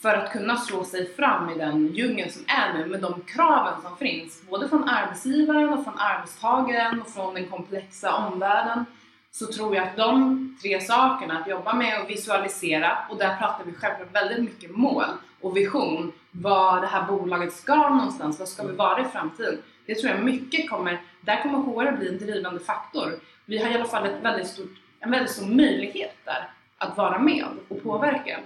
för 0.00 0.14
att 0.14 0.32
kunna 0.32 0.56
slå 0.56 0.84
sig 0.84 1.14
fram 1.14 1.50
i 1.50 1.58
den 1.58 1.86
djungeln 1.86 2.30
som 2.30 2.42
är 2.46 2.72
nu 2.78 2.86
med 2.86 3.00
de 3.00 3.20
kraven 3.20 3.82
som 3.82 3.96
finns 3.96 4.42
både 4.50 4.68
från 4.68 4.88
arbetsgivaren 4.88 5.68
och 5.68 5.84
från 5.84 5.98
arbetstagaren 5.98 7.00
och 7.00 7.08
från 7.08 7.34
den 7.34 7.48
komplexa 7.48 8.14
omvärlden 8.14 8.84
så 9.30 9.46
tror 9.46 9.76
jag 9.76 9.88
att 9.88 9.96
de 9.96 10.58
tre 10.62 10.80
sakerna, 10.80 11.38
att 11.38 11.48
jobba 11.48 11.74
med 11.74 12.02
och 12.02 12.10
visualisera 12.10 12.98
och 13.10 13.16
där 13.16 13.36
pratar 13.36 13.64
vi 13.64 13.72
självklart 13.72 14.14
väldigt 14.14 14.44
mycket 14.44 14.76
mål 14.76 15.04
och 15.40 15.56
vision, 15.56 16.12
vad 16.30 16.82
det 16.82 16.86
här 16.86 17.06
bolaget 17.06 17.52
ska 17.52 17.88
någonstans, 17.88 18.38
vad 18.38 18.48
ska 18.48 18.66
vi 18.66 18.72
vara 18.72 19.00
i 19.00 19.04
framtiden? 19.04 19.62
Det 19.86 19.94
tror 19.94 20.12
jag 20.12 20.24
mycket 20.24 20.70
kommer, 20.70 21.00
där 21.20 21.42
kommer 21.42 21.58
HR 21.58 21.96
bli 21.96 22.08
en 22.08 22.18
drivande 22.18 22.60
faktor. 22.60 23.12
Vi 23.44 23.58
har 23.58 23.70
i 23.70 23.74
alla 23.74 23.84
fall 23.84 24.06
ett 24.06 24.22
väldigt 24.22 24.48
stort, 24.48 24.74
en 25.00 25.10
väldigt 25.10 25.30
stor 25.30 25.46
möjlighet 25.46 26.16
där 26.24 26.50
att 26.78 26.96
vara 26.96 27.18
med 27.18 27.44
och 27.68 27.82
påverka. 27.82 28.40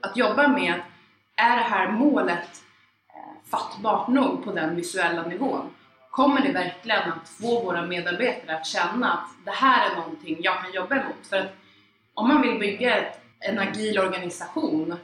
Att 0.00 0.16
jobba 0.16 0.48
med 0.48 0.74
är 1.36 1.56
det 1.56 1.62
här 1.62 1.92
målet 1.92 2.62
eh, 3.08 3.50
fattbart 3.50 4.08
nog 4.08 4.44
på 4.44 4.52
den 4.52 4.76
visuella 4.76 5.22
nivån? 5.26 5.70
Kommer 6.10 6.40
det 6.40 6.52
verkligen 6.52 7.12
att 7.12 7.28
få 7.28 7.64
våra 7.64 7.86
medarbetare 7.86 8.56
att 8.56 8.66
känna 8.66 9.12
att 9.12 9.44
det 9.44 9.50
här 9.50 9.90
är 9.90 9.96
någonting 9.96 10.36
jag 10.40 10.62
kan 10.62 10.72
jobba 10.72 10.94
emot? 10.94 11.26
För 11.30 11.36
att 11.36 11.52
om 12.14 12.28
man 12.28 12.42
vill 12.42 12.58
bygga 12.58 12.96
ett, 12.96 13.20
en 13.40 13.58
agil 13.58 13.98
organisation 13.98 14.96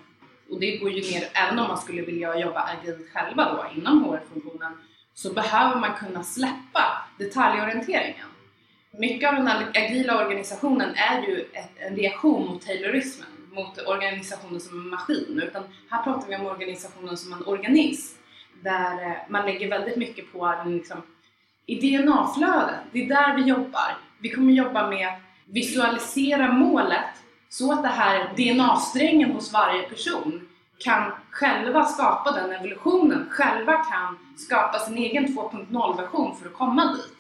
och 0.51 0.61
det 0.61 0.77
går 0.77 0.91
ju 0.91 1.01
ner, 1.01 1.29
även 1.35 1.59
om 1.59 1.69
man 1.69 1.79
skulle 1.79 2.03
vilja 2.03 2.39
jobba 2.39 2.61
agilt 2.61 3.11
själva 3.13 3.53
då 3.53 3.81
inom 3.81 4.05
HR-funktionen 4.05 4.73
så 5.15 5.33
behöver 5.33 5.81
man 5.81 5.95
kunna 5.95 6.23
släppa 6.23 7.09
detaljorienteringen. 7.19 8.27
Mycket 8.91 9.29
av 9.29 9.35
den 9.35 9.49
agila 9.49 10.25
organisationen 10.25 10.95
är 10.95 11.23
ju 11.23 11.41
ett, 11.53 11.71
en 11.77 11.97
reaktion 11.97 12.47
mot 12.47 12.67
taylorismen, 12.67 13.29
mot 13.53 13.79
organisationen 13.87 14.61
som 14.61 14.81
en 14.81 14.89
maskin. 14.89 15.43
Utan 15.47 15.63
här 15.91 16.03
pratar 16.03 16.29
vi 16.29 16.37
om 16.37 16.47
organisationen 16.47 17.17
som 17.17 17.33
en 17.33 17.47
organism 17.47 18.19
där 18.63 19.11
eh, 19.11 19.17
man 19.29 19.47
lägger 19.47 19.69
väldigt 19.69 19.97
mycket 19.97 20.33
på 20.33 20.47
den 20.47 20.77
liksom, 20.77 21.03
i 21.67 21.75
DNA-flödet. 21.75 22.81
Det 22.93 23.05
är 23.05 23.09
där 23.09 23.37
vi 23.37 23.43
jobbar. 23.43 23.99
Vi 24.19 24.31
kommer 24.31 24.53
jobba 24.53 24.91
med 24.91 25.09
att 25.09 25.21
visualisera 25.45 26.53
målet 26.53 27.26
så 27.49 27.73
att 27.73 27.83
det 27.83 27.89
här 27.89 28.33
DNA-strängen 28.37 29.33
hos 29.33 29.53
varje 29.53 29.83
person 29.83 30.49
kan 30.79 31.13
själva 31.31 31.85
skapa 31.85 32.33
den 32.33 32.53
evolutionen, 32.53 33.27
själva 33.31 33.73
kan 33.73 34.19
skapa 34.37 34.79
sin 34.79 34.99
egen 34.99 35.27
2.0-version 35.27 36.37
för 36.37 36.47
att 36.47 36.55
komma 36.55 36.95
dit. 36.95 37.17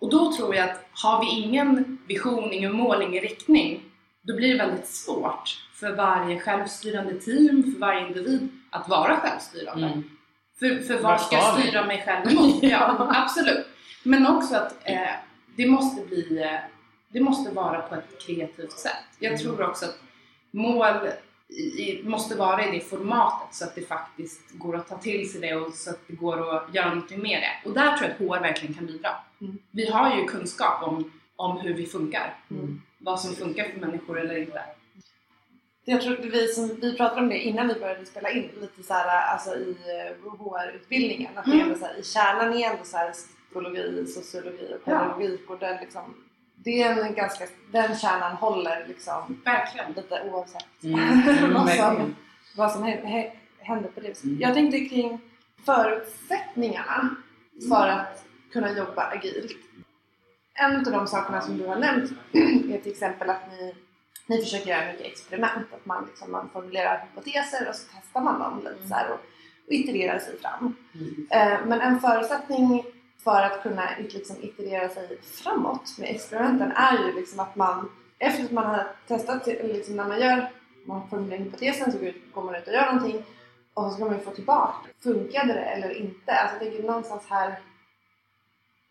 Och 0.00 0.10
då 0.10 0.32
tror 0.32 0.54
jag 0.54 0.70
att 0.70 0.86
har 0.92 1.20
vi 1.20 1.42
ingen 1.42 1.98
vision, 2.06 2.52
ingen 2.52 2.72
mål, 2.72 3.02
ingen 3.02 3.22
riktning, 3.22 3.82
då 4.22 4.36
blir 4.36 4.48
det 4.48 4.58
väldigt 4.58 4.88
svårt 4.88 5.66
för 5.74 5.92
varje 5.92 6.40
självstyrande 6.40 7.14
team, 7.20 7.62
för 7.62 7.80
varje 7.80 8.06
individ 8.06 8.48
att 8.70 8.88
vara 8.88 9.16
självstyrande. 9.16 9.86
Mm. 9.86 10.04
För, 10.58 10.82
för 10.86 11.02
Vad 11.02 11.20
ska 11.20 11.36
jag 11.36 11.60
styra 11.60 11.86
mig 11.86 12.02
själv 12.06 12.32
emot? 12.32 12.62
Ja, 12.62 13.10
absolut. 13.14 13.66
Men 14.02 14.26
också 14.26 14.56
att 14.56 14.74
eh, 14.84 15.10
det 15.56 15.66
måste 15.66 16.06
bli, 16.06 16.42
eh, 16.42 16.58
det 17.08 17.20
måste 17.20 17.50
vara 17.50 17.82
på 17.82 17.94
ett 17.94 18.18
kreativt 18.26 18.72
sätt. 18.78 18.92
Jag 19.18 19.32
Mm. 19.32 19.42
tror 19.42 19.62
också 19.68 19.84
att 19.84 19.98
mål 20.50 20.96
i, 21.48 22.02
måste 22.04 22.34
vara 22.36 22.66
i 22.66 22.70
det 22.70 22.80
formatet 22.84 23.54
så 23.54 23.64
att 23.64 23.74
det 23.74 23.82
faktiskt 23.82 24.40
går 24.52 24.76
att 24.76 24.88
ta 24.88 24.98
till 24.98 25.32
sig 25.32 25.40
det 25.40 25.54
och 25.56 25.72
så 25.74 25.90
att 25.90 26.00
det 26.06 26.14
går 26.14 26.56
att 26.56 26.74
göra 26.74 26.88
någonting 26.88 27.22
med 27.22 27.42
det. 27.42 27.68
Och 27.68 27.74
där 27.74 27.96
tror 27.96 28.10
jag 28.10 28.34
att 28.34 28.38
HR 28.38 28.42
verkligen 28.42 28.74
kan 28.74 28.86
bidra. 28.86 29.10
Mm. 29.40 29.58
Vi 29.70 29.90
har 29.90 30.16
ju 30.16 30.24
kunskap 30.24 30.82
om, 30.82 31.12
om 31.36 31.56
hur 31.60 31.74
vi 31.74 31.86
funkar. 31.86 32.34
Mm. 32.50 32.82
Vad 32.98 33.20
som 33.20 33.34
funkar 33.34 33.64
för 33.68 33.80
människor 33.80 34.20
eller 34.20 34.36
inte. 34.38 34.62
Jag 35.84 36.00
tror 36.02 36.12
att 36.18 36.24
vi, 36.24 36.48
som, 36.48 36.68
vi 36.80 36.96
pratade 36.96 37.20
om 37.20 37.28
det 37.28 37.38
innan 37.38 37.68
vi 37.68 37.74
började 37.74 38.06
spela 38.06 38.30
in, 38.30 38.50
lite 38.60 38.82
så 38.82 38.94
här, 38.94 39.32
alltså 39.32 39.54
i 39.56 39.70
eh, 39.70 40.30
HR-utbildningen. 40.32 41.38
Att 41.38 41.44
det 41.44 41.50
är 41.50 41.54
Mm. 41.54 41.66
ändå 41.66 41.78
så 41.78 41.86
här, 41.86 41.98
i 42.00 42.04
kärnan 42.04 42.52
är 42.54 42.70
ändå 42.70 42.84
så 42.84 42.96
här, 42.96 43.12
psykologi, 43.12 44.06
sociologi 44.06 44.64
och 44.74 44.80
Ja. 44.84 44.98
pedagogik. 44.98 45.50
Och 45.50 45.58
den, 45.58 45.80
liksom, 45.80 46.14
det 46.56 46.82
är 46.82 47.02
en 47.02 47.14
ganska, 47.14 47.46
den 47.72 47.96
kärnan 47.96 48.32
håller 48.36 48.84
liksom 48.88 49.42
Verkligen. 49.44 49.92
lite 49.92 50.22
oavsett 50.30 50.66
Mm. 50.82 51.00
Mm, 51.00 51.24
vad, 51.54 51.54
som, 51.54 51.64
verkligen. 51.66 52.16
vad 52.56 52.72
som 52.72 52.84
hä- 52.84 53.04
hä- 53.04 53.30
händer 53.58 53.88
på 53.88 54.00
det 54.00 54.08
viset. 54.08 54.24
Mm. 54.24 54.40
Jag 54.40 54.54
tänkte 54.54 54.80
kring 54.80 55.20
förutsättningarna 55.64 57.16
för 57.68 57.88
att 57.88 58.24
kunna 58.52 58.72
jobba 58.72 59.02
agilt. 59.06 59.52
En 60.54 60.76
av 60.76 60.82
de 60.92 61.06
sakerna 61.06 61.40
som 61.40 61.58
du 61.58 61.66
har 61.66 61.76
nämnt 61.76 62.10
är 62.72 62.78
till 62.82 62.92
exempel 62.92 63.30
att 63.30 63.50
ni, 63.50 63.74
ni 64.26 64.38
försöker 64.42 64.70
göra 64.70 64.86
mycket 64.92 65.06
experiment. 65.06 65.72
Att 65.74 65.86
man, 65.86 66.06
liksom, 66.06 66.32
man 66.32 66.48
formulerar 66.52 67.04
hypoteser 67.08 67.68
och 67.68 67.74
så 67.74 67.86
testar 67.94 68.20
man 68.20 68.38
dem 68.40 68.58
lite 68.58 68.88
så 68.88 68.94
här 68.94 69.10
och, 69.10 69.18
och 69.66 69.72
itererar 69.72 70.18
sig 70.18 70.38
fram. 70.40 70.76
Mm. 70.94 71.26
Eh, 71.30 71.66
men 71.66 71.80
en 71.80 72.00
förutsättning 72.00 72.84
för 73.26 73.42
att 73.42 73.62
kunna 73.62 73.88
liksom 73.98 74.36
iterera 74.40 74.88
sig 74.88 75.18
framåt 75.22 75.98
med 75.98 76.10
experimenten 76.10 76.72
är 76.72 76.98
ju 76.98 77.12
liksom 77.12 77.40
att 77.40 77.56
man 77.56 77.90
efter 78.18 78.44
att 78.44 78.50
man 78.50 78.66
har 78.66 78.86
testat, 79.08 79.46
liksom 79.46 79.96
när 79.96 80.08
man 80.08 80.20
gör, 80.20 80.50
man 80.86 81.08
formulerar 81.08 81.38
hypotesen 81.38 81.92
så 81.92 81.98
går 82.34 82.42
man 82.42 82.54
ut 82.54 82.66
och 82.66 82.72
gör 82.74 82.92
någonting 82.92 83.24
och 83.74 83.84
så 83.84 83.90
ska 83.90 84.04
man 84.04 84.14
ju 84.14 84.20
få 84.20 84.30
tillbaka. 84.30 84.88
Funkade 85.02 85.52
det 85.52 85.64
eller 85.64 85.90
inte? 85.90 86.32
Alltså 86.32 86.56
jag 86.56 86.60
tänker 86.60 86.82
någonstans 86.82 87.22
här 87.28 87.56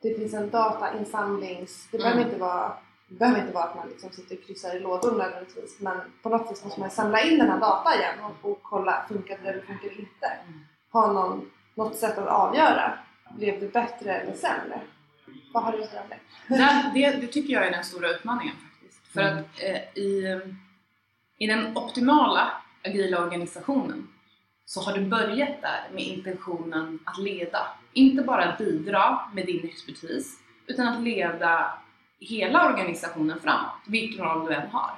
det 0.02 0.16
finns 0.16 0.34
en 0.34 0.50
datainsamlings... 0.50 1.88
Det 1.92 1.98
behöver 1.98 2.18
Mm. 2.22 2.30
inte 2.30 2.42
vara 2.42 2.74
Det 3.08 3.16
behöver 3.16 3.42
inte 3.42 3.54
vara 3.54 3.64
att 3.64 3.76
man 3.76 3.88
liksom 3.90 4.12
sitter 4.12 4.38
och 4.38 4.44
kryssar 4.44 4.76
i 4.76 4.80
lådor 4.80 5.12
nödvändigtvis 5.18 5.80
men 5.80 5.98
på 6.24 6.30
något 6.30 6.52
vis 6.52 6.64
måste 6.64 6.80
man 6.80 6.90
samla 6.90 7.22
in 7.22 7.40
den 7.40 7.50
här 7.50 7.60
data 7.60 7.96
igen 7.96 8.16
och, 8.24 8.52
och 8.52 8.60
kolla 8.64 9.06
funkar 9.08 9.38
det 9.44 9.50
eller 9.50 9.62
funkar 9.62 9.90
det 9.90 9.96
inte. 9.96 10.32
Ha 10.92 11.12
någon, 11.12 11.52
något 11.76 11.96
sätt 11.96 12.18
att 12.18 12.28
avgöra. 12.28 12.94
Blev 13.36 13.60
det 13.60 13.74
bättre 13.74 14.12
eller 14.14 14.34
sämre? 14.34 14.82
Vad 15.54 15.64
har 15.64 15.72
du 15.72 15.84
att 15.84 15.90
säga 15.90 16.02
om 16.02 16.10
det? 16.10 16.20
Nej, 16.58 16.92
det, 16.94 17.22
det 17.22 17.28
tycker 17.28 17.54
jag 17.54 17.68
är 17.68 17.72
den 17.72 17.84
stora 17.84 18.10
utmaningen 18.10 18.56
faktiskt. 18.56 19.08
För 19.14 19.22
Mm. 19.22 19.38
att 19.38 19.64
eh, 19.64 20.04
i, 20.04 20.40
i 21.38 21.48
den 21.48 21.78
optimala 21.78 22.52
agila 22.86 23.20
organisationen 23.24 24.08
så 24.66 24.82
har 24.82 24.94
du 24.98 25.02
börjat 25.06 25.62
där 25.62 25.90
med 25.94 26.04
intentionen 26.04 27.00
att 27.06 27.18
leda. 27.20 27.68
Inte 27.94 28.24
bara 28.24 28.56
bidra 28.58 29.20
med 29.34 29.46
din 29.46 29.66
expertis 29.70 30.40
utan 30.68 30.88
att 30.88 31.04
leda 31.04 31.74
hela 32.20 32.70
organisationen 32.70 33.40
framåt, 33.40 33.82
vilken 33.88 34.26
roll 34.26 34.46
du 34.46 34.54
än 34.54 34.70
har. 34.70 34.92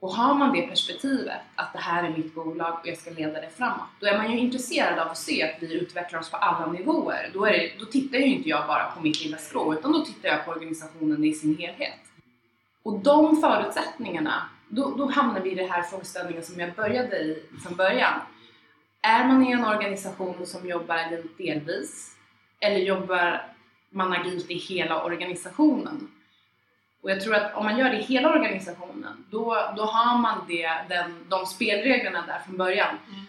Och 0.00 0.10
har 0.10 0.34
man 0.34 0.52
det 0.52 0.62
perspektivet 0.62 1.40
att 1.54 1.72
det 1.72 1.78
här 1.78 2.04
är 2.04 2.10
mitt 2.10 2.34
bolag 2.34 2.78
och 2.80 2.88
jag 2.88 2.98
ska 2.98 3.10
leda 3.10 3.40
det 3.40 3.50
framåt, 3.56 3.88
då 4.00 4.06
är 4.06 4.18
man 4.18 4.32
ju 4.32 4.38
intresserad 4.38 4.98
av 4.98 5.08
att 5.08 5.18
se 5.18 5.42
att 5.42 5.62
vi 5.62 5.74
utvecklar 5.74 6.20
oss 6.20 6.30
på 6.30 6.36
alla 6.36 6.72
nivåer. 6.72 7.30
Då, 7.34 7.44
är 7.44 7.52
det, 7.52 7.72
då 7.78 7.84
tittar 7.84 8.18
ju 8.18 8.24
inte 8.24 8.48
jag 8.48 8.66
bara 8.66 8.90
på 8.90 9.02
mitt 9.02 9.24
lilla 9.24 9.38
skrå, 9.38 9.74
utan 9.74 9.92
då 9.92 10.04
tittar 10.04 10.28
jag 10.28 10.44
på 10.44 10.50
organisationen 10.50 11.24
i 11.24 11.32
sin 11.32 11.56
helhet. 11.56 11.98
Och 12.82 12.98
de 12.98 13.40
förutsättningarna, 13.40 14.48
då, 14.68 14.94
då 14.96 15.06
hamnar 15.06 15.40
vi 15.40 15.50
i 15.50 15.54
den 15.54 15.70
här 15.70 15.82
frågeställningen 15.82 16.42
som 16.42 16.60
jag 16.60 16.74
började 16.74 17.16
i 17.16 17.42
från 17.62 17.76
början. 17.76 18.20
Är 19.02 19.24
man 19.24 19.46
i 19.46 19.52
en 19.52 19.64
organisation 19.64 20.46
som 20.46 20.68
jobbar 20.68 20.96
agilt 20.96 21.38
delvis, 21.38 22.16
eller 22.60 22.78
jobbar 22.78 23.54
man 23.90 24.12
agilt 24.12 24.50
i 24.50 24.54
hela 24.54 25.04
organisationen? 25.04 26.10
Och 27.02 27.10
jag 27.10 27.20
tror 27.20 27.34
att 27.34 27.54
om 27.54 27.64
man 27.64 27.78
gör 27.78 27.90
det 27.90 27.98
i 27.98 28.02
hela 28.02 28.30
organisationen, 28.30 29.24
då, 29.30 29.72
då 29.76 29.82
har 29.82 30.18
man 30.18 30.44
det, 30.48 30.70
den, 30.88 31.24
de 31.28 31.46
spelreglerna 31.46 32.24
där 32.26 32.38
från 32.38 32.56
början. 32.56 32.96
Mm. 33.08 33.20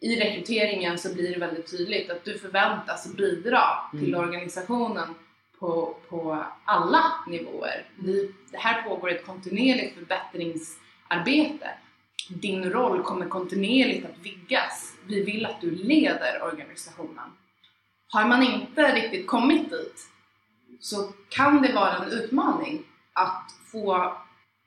I 0.00 0.20
rekryteringen 0.20 0.98
så 0.98 1.14
blir 1.14 1.34
det 1.34 1.40
väldigt 1.40 1.70
tydligt 1.70 2.10
att 2.10 2.24
du 2.24 2.38
förväntas 2.38 3.14
bidra 3.14 3.62
till 3.90 4.14
Mm. 4.14 4.20
organisationen 4.20 5.14
på, 5.58 5.96
på 6.08 6.44
alla 6.64 7.04
nivåer. 7.26 7.84
Vi, 7.98 8.34
det 8.50 8.58
här 8.58 8.82
pågår 8.82 9.10
ett 9.10 9.26
kontinuerligt 9.26 9.94
förbättringsarbete. 9.94 11.70
Din 12.28 12.70
roll 12.70 13.02
kommer 13.02 13.28
kontinuerligt 13.28 14.04
att 14.06 14.18
vidgas. 14.26 14.94
Vi 15.06 15.24
vill 15.24 15.46
att 15.46 15.60
du 15.60 15.70
leder 15.70 16.42
organisationen. 16.42 17.32
Har 18.08 18.24
man 18.24 18.42
inte 18.42 18.94
riktigt 18.94 19.26
kommit 19.26 19.70
dit 19.70 20.08
så 20.80 21.12
kan 21.28 21.62
det 21.62 21.72
vara 21.72 21.96
en 21.96 22.12
utmaning 22.12 22.84
att 23.18 23.54
få 23.72 24.16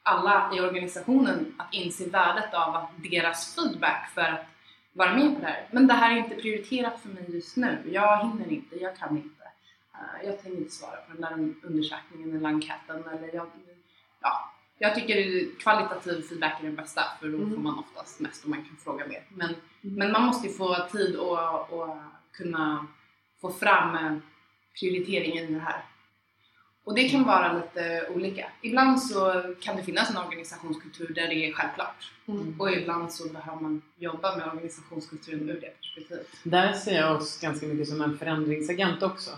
alla 0.03 0.51
i 0.55 0.59
organisationen 0.61 1.55
att 1.57 1.73
inse 1.73 2.09
värdet 2.09 2.53
av 2.53 2.75
att 2.75 2.89
deras 3.11 3.55
feedback 3.55 4.09
för 4.13 4.21
att 4.21 4.45
vara 4.93 5.13
med 5.13 5.33
på 5.35 5.39
det 5.41 5.47
här. 5.47 5.67
Men 5.71 5.87
det 5.87 5.93
här 5.93 6.11
är 6.11 6.17
inte 6.17 6.35
prioriterat 6.35 6.99
för 7.01 7.09
mig 7.09 7.25
just 7.35 7.57
nu. 7.57 7.77
Jag 7.91 8.17
hinner 8.27 8.51
inte, 8.51 8.75
jag 8.75 8.97
kan 8.97 9.17
inte. 9.17 9.43
Eh, 9.93 10.27
Jag 10.27 10.41
tänker 10.41 10.57
inte 10.57 10.71
svara 10.71 10.95
på 10.95 11.13
den 11.13 11.21
där 11.21 11.53
undersökningen 11.67 12.35
eller 12.37 12.47
enkäten. 12.49 13.03
Eller 13.07 13.35
jag, 13.35 13.47
ja, 14.21 14.51
jag 14.77 14.95
tycker 14.95 15.45
kvalitativ 15.59 16.21
feedback 16.21 16.59
är 16.59 16.63
den 16.65 16.75
bästa 16.75 17.01
för 17.19 17.27
då 17.29 17.37
Mm. 17.37 17.49
får 17.53 17.61
man 17.61 17.79
oftast 17.79 18.19
mest 18.19 18.43
och 18.43 18.49
man 18.49 18.65
kan 18.65 18.75
fråga 18.83 19.07
mer. 19.07 19.23
Men, 19.29 19.55
men 19.81 20.11
man 20.11 20.21
måste 20.25 20.47
ju 20.47 20.53
få 20.53 20.75
tid 20.91 21.15
och, 21.15 21.69
och 21.73 21.97
kunna 22.31 22.87
få 23.41 23.51
fram 23.51 23.95
eh, 23.95 24.17
prioriteringen 24.79 25.43
i 25.43 25.53
det 25.53 25.59
här. 25.59 25.81
Och 26.83 26.95
det 26.95 27.09
kan 27.09 27.23
vara 27.23 27.53
lite 27.53 28.07
olika. 28.15 28.45
Ibland 28.61 29.01
så 29.01 29.43
kan 29.61 29.75
det 29.75 29.83
finnas 29.83 30.09
en 30.09 30.17
organisationskultur 30.17 31.07
där 31.15 31.27
det 31.27 31.47
är 31.49 31.53
självklart. 31.53 32.11
Mm. 32.27 32.55
Och 32.59 32.71
ibland 32.71 33.11
så 33.13 33.29
behöver 33.29 33.61
man 33.61 33.81
jobba 33.97 34.37
med 34.37 34.47
organisationskulturen 34.47 35.49
ur 35.49 35.61
det 35.61 35.77
perspektivet. 35.81 36.27
Där 36.43 36.73
ser 36.73 36.95
jag 36.95 37.15
oss 37.17 37.39
ganska 37.41 37.65
mycket 37.67 37.87
som 37.89 38.01
en 38.01 38.17
förändringsagent 38.17 39.03
också. 39.03 39.31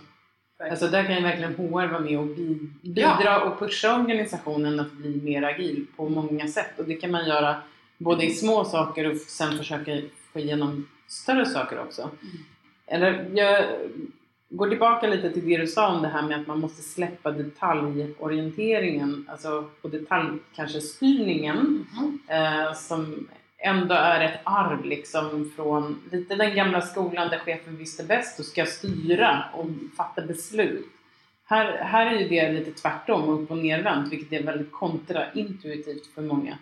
Alltså 0.72 0.88
där 0.88 1.04
kan 1.04 1.16
ju 1.16 1.22
verkligen 1.22 1.56
HR 1.56 1.70
vara 1.88 2.00
med 2.00 2.20
och 2.20 2.26
bi- 2.28 2.70
bidra 2.82 3.12
Ja. 3.24 3.44
och 3.44 3.60
pusha 3.60 3.96
organisationen 4.00 4.80
att 4.80 4.91
bli 4.91 5.22
mer 5.24 5.44
agil 5.44 5.86
på 5.96 6.10
många 6.10 6.48
sätt. 6.48 6.80
Och 6.80 6.86
det 6.86 6.96
kan 6.96 7.12
man 7.12 7.28
göra 7.28 7.56
både 7.98 8.26
i 8.26 8.34
små 8.34 8.66
saker 8.66 9.12
och 9.12 9.18
sen 9.18 9.58
försöka 9.58 10.02
få 10.34 10.39
igenom 10.39 10.88
större 11.08 11.46
saker 11.46 11.80
också. 11.80 12.10
Eller 12.88 13.30
jag 13.34 13.66
går 14.56 14.70
tillbaka 14.70 15.08
lite 15.08 15.32
till 15.32 15.45
det 15.45 15.58
du 15.58 15.68
sa 15.68 15.95
om 15.95 16.01
det 16.01 16.08
här 16.08 16.22
med 16.22 16.39
att 16.39 16.47
man 16.47 16.60
måste 16.60 16.82
släppa 16.82 17.32
detaljorienteringen, 17.32 19.26
alltså 19.30 19.70
och 19.82 19.89
detalj 19.89 20.39
kanske 20.56 20.82
styrningen 20.82 21.86
eh, 22.30 22.74
som 22.74 23.28
ändå 23.58 23.95
är 23.95 24.22
ett 24.22 24.39
arv 24.43 24.86
liksom 24.86 25.51
från 25.56 26.01
lite 26.12 26.36
den 26.36 26.56
gamla 26.56 26.82
skolan 26.82 27.30
där 27.30 27.39
chefen 27.39 27.78
visste 27.78 28.04
bäst 28.04 28.39
och 28.39 28.45
ska 28.45 28.66
styra 28.66 29.43
och 29.54 29.66
fatta 29.97 30.22
beslut. 30.22 30.88
Här, 31.45 31.78
här 31.78 32.06
är 32.06 32.20
ju 32.20 32.28
det 32.28 32.51
lite 32.51 32.72
tvärtom, 32.72 33.30
upp 33.30 33.51
och 33.51 33.58
nervänt, 33.58 34.14
vilket 34.14 34.34
är 34.34 34.43
väldigt 34.43 34.72
kontraintuitivt 34.72 36.08
för 36.16 36.22
många. 36.22 36.58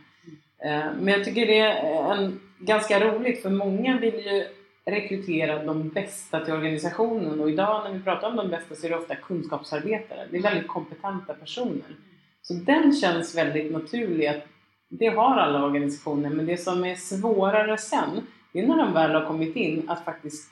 Eh, 0.65 0.85
men 0.99 1.07
jag 1.07 1.25
tycker 1.25 1.47
det 1.47 1.59
är 1.59 2.13
en, 2.13 2.39
ganska 2.59 2.99
roligt 2.99 3.41
för 3.41 3.49
många 3.49 3.97
vill 3.97 4.15
ju 4.15 4.45
rekrytera 4.86 5.63
de 5.63 5.89
bästa 5.89 6.45
till 6.45 6.53
organisationen 6.53 7.39
och 7.39 7.49
idag 7.49 7.84
när 7.84 7.93
vi 7.97 8.03
pratar 8.03 8.29
om 8.29 8.36
de 8.36 8.49
bästa 8.49 8.75
så 8.75 8.86
är 8.86 8.89
det 8.89 8.97
ofta 8.97 9.15
kunskapsarbetare. 9.15 10.27
Det 10.32 10.38
är 10.38 10.41
väldigt 10.41 10.67
kompetenta 10.67 11.34
personer. 11.34 11.95
Så 12.41 12.53
den 12.53 12.93
känns 12.93 13.36
väldigt 13.38 13.71
naturlig 13.71 14.27
att 14.27 14.47
det 14.89 15.07
har 15.07 15.38
alla 15.38 15.65
organisationer 15.65 16.29
men 16.29 16.45
det 16.45 16.57
som 16.57 16.86
är 16.86 16.95
svårare 16.95 17.77
sen 17.77 18.27
det 18.53 18.59
är 18.59 18.67
när 18.67 18.77
de 18.77 18.93
väl 18.93 19.11
har 19.11 19.25
kommit 19.25 19.55
in 19.55 19.89
att 19.89 20.05
faktiskt 20.05 20.51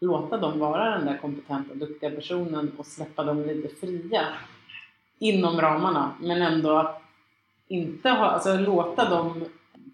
låta 0.00 0.36
dem 0.36 0.58
vara 0.58 0.90
den 0.90 1.06
där 1.06 1.18
kompetenta, 1.18 1.74
duktiga 1.74 2.10
personen 2.10 2.72
och 2.76 2.86
släppa 2.86 3.24
dem 3.24 3.42
lite 3.42 3.68
fria 3.68 4.26
inom 5.18 5.60
ramarna 5.60 6.14
men 6.20 6.42
ändå 6.42 7.00
inte 7.68 8.08
ha, 8.10 8.26
alltså 8.26 8.56
låta 8.56 9.10
dem 9.10 9.44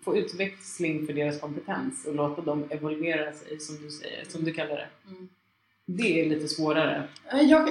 få 0.03 0.17
utväxling 0.17 1.07
för 1.07 1.13
deras 1.13 1.41
kompetens 1.41 2.07
och 2.07 2.15
låta 2.15 2.43
dem 2.43 2.65
evolvera 2.71 3.33
sig 3.33 3.61
som 3.61 3.83
du 3.83 3.91
säger, 3.91 4.25
som 4.25 4.45
du 4.45 4.53
kallar 4.53 4.77
det. 4.77 4.89
Mm. 5.09 5.29
Det 5.87 6.21
är 6.21 6.29
lite 6.29 6.49
svårare. 6.49 7.09
Eh, 7.33 7.41
Jag, 7.41 7.71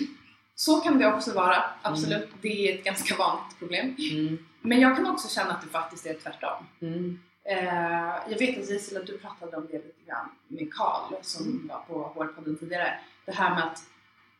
så 0.54 0.80
kan 0.80 0.98
det 0.98 1.06
också 1.14 1.34
vara, 1.34 1.64
absolut. 1.82 2.28
Det 2.40 2.68
är 2.68 2.74
ett 2.78 2.84
ganska 2.84 3.16
vanligt 3.16 3.58
problem. 3.58 3.96
Mm. 4.12 4.38
Men 4.60 4.80
jag 4.80 4.96
kan 4.96 5.06
också 5.06 5.28
känna 5.28 5.50
att 5.50 5.62
det 5.62 5.68
faktiskt 5.68 6.06
är 6.06 6.14
tvärtom. 6.14 6.66
Mm. 6.80 7.20
Eh, 7.44 8.14
jag 8.30 8.38
vet 8.38 8.58
att 8.58 8.70
Gisela, 8.70 9.02
du 9.04 9.18
pratade 9.18 9.56
om 9.56 9.66
det 9.66 9.72
lite 9.72 10.04
grann 10.06 10.28
med 10.48 10.74
Karl 10.74 11.14
som 11.22 11.68
var 11.68 11.78
på 11.78 12.12
HR-podden 12.14 12.58
tidigare. 12.58 12.98
Det 13.26 13.32
här 13.32 13.54
med 13.54 13.64
att 13.64 13.82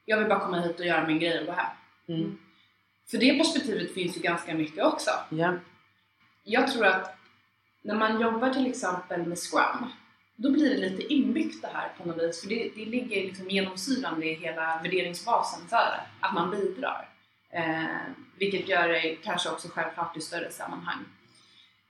jag 0.04 0.18
vill 0.18 0.28
bara 0.28 0.40
komma 0.40 0.60
hit 0.60 0.80
och 0.80 0.86
göra 0.86 1.06
min 1.06 1.18
grej 1.18 1.48
och 1.48 1.54
hem. 1.54 1.76
Mm. 2.08 2.38
För 3.10 3.18
det 3.18 3.38
perspektivet 3.38 3.94
finns 3.94 4.16
ju 4.16 4.20
ganska 4.20 4.54
mycket 4.54 4.84
också. 4.84 5.10
Ja. 5.30 5.54
Jag 6.44 6.72
tror 6.72 6.86
att 6.86 7.13
när 7.84 7.94
man 7.94 8.20
jobbar 8.20 8.50
till 8.50 8.66
exempel 8.66 9.26
med 9.26 9.38
Scrum, 9.38 9.90
då 10.36 10.50
blir 10.50 10.70
det 10.70 10.88
lite 10.88 11.12
inbyggt 11.12 11.62
det 11.62 11.68
här 11.72 11.92
på 11.98 12.08
något 12.08 12.22
vis. 12.22 12.42
För 12.42 12.48
det, 12.48 12.70
det 12.76 12.84
ligger 12.84 13.22
liksom 13.22 13.50
genomsyrande 13.50 14.26
i 14.26 14.34
hela 14.34 14.80
värderingsbasen 14.82 15.68
för 15.68 15.76
det, 15.76 16.00
att 16.20 16.34
man 16.34 16.50
bidrar. 16.50 17.08
Eh, 17.50 17.84
vilket 18.38 18.68
gör 18.68 18.88
det 18.88 19.16
kanske 19.22 19.50
också 19.50 19.68
självklart 19.68 20.16
i 20.16 20.20
större 20.20 20.50
sammanhang. 20.50 21.04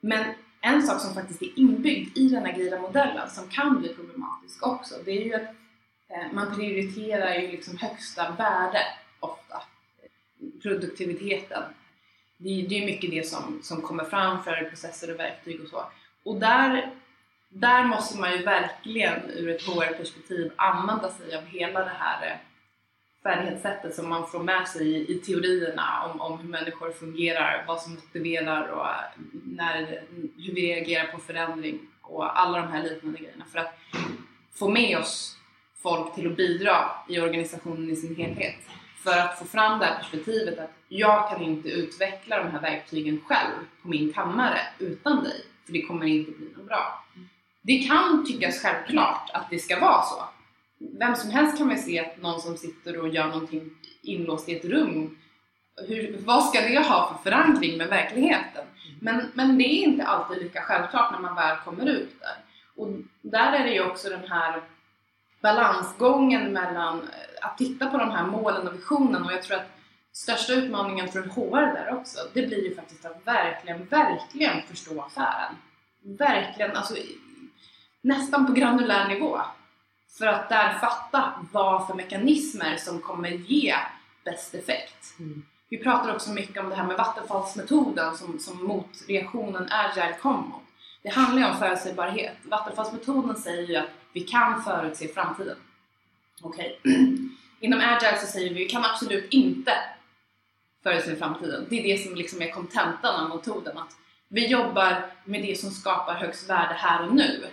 Men 0.01 0.35
en 0.61 0.83
sak 0.83 1.01
som 1.01 1.15
faktiskt 1.15 1.43
är 1.43 1.59
inbyggd 1.59 2.19
i 2.19 2.29
den 2.29 2.47
agila 2.47 2.81
modellen 2.81 3.31
som 3.31 3.49
kan 3.49 3.81
bli 3.81 3.95
problematisk 3.95 4.67
också, 4.67 4.95
det 5.05 5.11
är 5.11 5.25
ju 5.25 5.35
att 5.35 5.55
eh, 6.09 6.33
man 6.33 6.57
prioriterar 6.57 7.35
ju 7.35 7.51
liksom 7.51 7.77
högsta 7.79 8.31
värde 8.31 8.83
ofta. 9.21 9.63
Produktiviteten. 10.63 11.63
Det 12.45 12.61
är, 12.61 12.69
det 12.69 12.83
är 12.83 12.87
mycket 12.87 13.11
det 13.11 13.27
som, 13.27 13.61
som 13.63 13.83
kommer 13.83 14.05
fram 14.05 14.45
för 14.45 14.65
processer 14.69 15.15
och 15.15 15.21
verktyg 15.21 15.61
och 15.63 15.69
så. 15.69 15.85
Och 16.25 16.41
där, 16.41 16.91
där 17.49 17.85
måste 17.85 18.21
man 18.21 18.33
ju 18.33 18.43
verkligen 18.43 19.31
ur 19.31 19.49
ett 19.49 19.63
HR-perspektiv 19.63 20.53
använda 20.57 21.11
sig 21.11 21.37
av 21.37 21.45
hela 21.45 21.81
det 21.81 21.93
här 21.99 22.27
eh, 22.27 22.37
färdighetssättet 23.23 23.95
som 23.95 24.09
man 24.09 24.27
får 24.27 24.43
med 24.43 24.69
sig 24.69 24.89
i, 24.89 25.13
i 25.13 25.19
teorierna 25.19 26.11
om, 26.11 26.21
om 26.21 26.39
hur 26.39 26.49
människor 26.49 26.93
fungerar, 26.93 27.65
vad 27.67 27.83
som 27.83 27.95
motiverar 27.95 28.69
och 28.69 28.87
eh, 28.87 29.21
när, 29.45 30.03
hur 30.37 30.55
vi 30.55 30.75
reagerar 30.75 31.13
på 31.13 31.19
förändring 31.19 31.81
och 32.03 32.41
alla 32.41 32.59
de 32.59 32.69
här 32.69 32.83
liknande 32.83 33.19
grejerna 33.19 33.45
för 33.53 33.59
att 33.59 33.79
få 34.55 34.69
med 34.69 34.99
oss 34.99 35.39
folk 35.83 36.15
till 36.15 36.31
att 36.31 36.37
bidra 36.37 36.77
i 37.09 37.21
organisationen 37.21 37.91
i 37.91 37.97
sin 37.97 38.17
helhet. 38.17 38.57
För 39.05 39.19
att 39.19 39.39
få 39.39 39.45
fram 39.45 39.79
det 39.79 39.87
här 39.87 39.99
perspektivet 39.99 40.59
att 40.59 40.71
jag 40.89 41.29
kan 41.29 41.43
inte 41.43 41.69
utveckla 41.69 42.43
de 42.43 42.51
här 42.51 42.61
verktygen 42.61 43.21
själv 43.27 43.53
på 43.83 43.89
min 43.89 44.13
kammare 44.13 44.61
utan 44.79 45.25
dig, 45.25 45.45
för 45.67 45.73
det 45.73 45.83
kommer 45.83 46.07
inte 46.07 46.31
bli 46.31 46.53
något 46.57 46.67
bra. 46.67 47.05
Det 47.63 47.79
kan 47.79 48.27
tyckas 48.27 48.63
självklart 48.63 49.31
att 49.35 49.51
det 49.51 49.59
ska 49.59 49.81
vara 49.81 50.03
så. 50.03 50.25
Vem 50.79 51.17
som 51.17 51.31
helst 51.31 51.59
kan 51.59 51.69
väl 51.69 51.79
se 51.79 52.01
att 52.01 52.23
någon 52.23 52.41
som 52.41 52.57
sitter 52.57 53.01
och 53.01 53.09
gör 53.09 53.27
någonting 53.27 53.71
inlåst 54.03 54.49
i 54.49 54.57
ett 54.57 54.65
rum 54.65 55.17
hur, 55.77 56.19
vad 56.25 56.45
ska 56.45 56.61
det 56.61 56.79
ha 56.79 57.09
för 57.09 57.31
förankring 57.31 57.79
med 57.79 57.89
verkligheten? 57.89 58.65
Men, 59.01 59.31
men 59.35 59.59
det 59.59 59.65
är 59.65 59.85
inte 59.85 60.05
alltid 60.05 60.43
lika 60.43 60.61
självklart 60.61 61.13
när 61.13 61.21
man 61.21 61.35
väl 61.35 61.57
kommer 61.65 61.87
ut 61.87 62.21
där. 62.21 62.37
Och 62.77 62.89
där 63.23 63.53
är 63.53 63.65
det 63.65 63.75
ju 63.75 63.85
också 63.85 64.09
den 64.09 64.29
här 64.29 64.63
balansgången 65.45 66.53
mellan 66.53 67.01
eh, 67.01 67.47
att 67.47 67.59
titta 67.59 67.87
på 67.87 67.99
de 67.99 68.11
här 68.11 68.27
målen 68.27 68.69
och 68.69 68.75
visionen 68.75 69.25
och 69.25 69.33
jag 69.33 69.43
tror 69.43 69.57
att 69.57 69.71
största 70.13 70.53
utmaningen 70.53 71.09
för 71.09 71.21
HR 71.23 71.75
där 71.75 71.95
också, 71.95 72.19
det 72.33 72.47
blir 72.47 72.65
ju 72.65 72.75
faktiskt 72.75 73.05
att 73.05 73.27
verkligen, 73.27 73.85
verkligen 73.85 74.63
förstå 74.63 75.03
affären. 75.03 75.55
Verkligen, 76.03 76.77
alltså 76.77 76.95
nästan 78.01 78.47
på 78.47 78.53
granulär 78.53 79.09
nivå. 79.09 79.41
För 80.19 80.27
att 80.27 80.49
där 80.49 80.79
fatta 80.79 81.33
vad 81.53 81.87
för 81.87 81.95
mekanismer 81.95 82.77
som 82.77 83.01
kommer 83.01 83.29
ge 83.29 83.75
bäst 84.25 84.55
effekt. 84.55 85.19
Mm. 85.19 85.43
Vi 85.69 85.79
pratar 85.79 86.15
också 86.15 86.31
mycket 86.31 86.63
om 86.63 86.69
det 86.69 86.75
här 86.75 86.87
med 86.87 86.97
vattenfallsmetoden 86.97 88.17
som, 88.17 88.39
som 88.39 88.65
motreaktionen 88.65 89.69
Agile 89.71 90.17
Combo. 90.23 90.61
Det 91.03 91.09
handlar 91.09 91.43
ju 91.43 91.49
om 91.49 91.59
förutsägbarhet. 91.59 92.37
Vattenfallsmetoden 92.43 93.37
säger 93.37 93.69
ju 93.69 93.77
att 93.77 94.04
vi 94.15 94.21
kan 94.21 94.62
förutse 94.62 95.09
framtiden. 95.09 95.57
Okej. 96.43 96.81
Inom 97.61 97.81
Agile 97.81 98.19
så 98.21 98.27
säger 98.27 98.49
vi 98.49 98.55
att 98.55 98.61
vi 98.61 98.69
kan 98.69 98.85
absolut 98.85 99.33
inte 99.33 99.73
förutse 100.83 101.17
framtiden. 101.17 101.67
Det 101.71 101.79
är 101.79 101.97
det 101.97 102.03
som 102.03 102.15
liksom 102.15 102.43
är 102.43 102.51
kontentan 102.51 103.25
av 103.25 103.37
metoden. 103.37 103.79
Att 103.79 103.97
vi 104.29 104.47
jobbar 104.47 105.11
med 105.25 105.43
det 105.43 105.59
som 105.59 105.71
skapar 105.71 106.15
högst 106.15 106.51
värde 106.51 106.75
här 106.75 107.07
och 107.09 107.15
nu. 107.15 107.47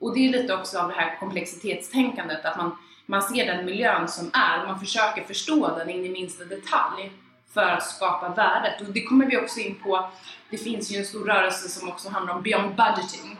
Och 0.00 0.14
det 0.14 0.28
är 0.28 0.32
lite 0.32 0.54
också 0.54 0.78
av 0.78 0.88
det 0.88 0.94
här 0.94 1.16
komplexitetstänkandet, 1.20 2.44
att 2.44 2.56
man, 2.56 2.76
man 3.06 3.22
ser 3.22 3.46
den 3.46 3.64
miljön 3.64 4.08
som 4.08 4.30
är 4.32 4.66
man 4.66 4.80
försöker 4.80 5.24
förstå 5.24 5.78
den 5.78 5.90
in 5.90 6.04
i 6.04 6.08
minsta 6.08 6.44
detalj 6.44 7.12
för 7.54 7.68
att 7.68 7.86
skapa 7.86 8.28
värdet. 8.28 8.80
Och 8.80 8.92
det 8.92 9.02
kommer 9.02 9.26
vi 9.26 9.36
också 9.36 9.60
in 9.60 9.74
på, 9.74 10.10
det 10.50 10.58
finns 10.58 10.90
ju 10.90 10.98
en 10.98 11.04
stor 11.04 11.24
rörelse 11.24 11.68
som 11.68 11.88
också 11.88 12.08
handlar 12.08 12.34
om 12.34 12.42
beyond 12.42 12.76
budgeting. 12.76 13.37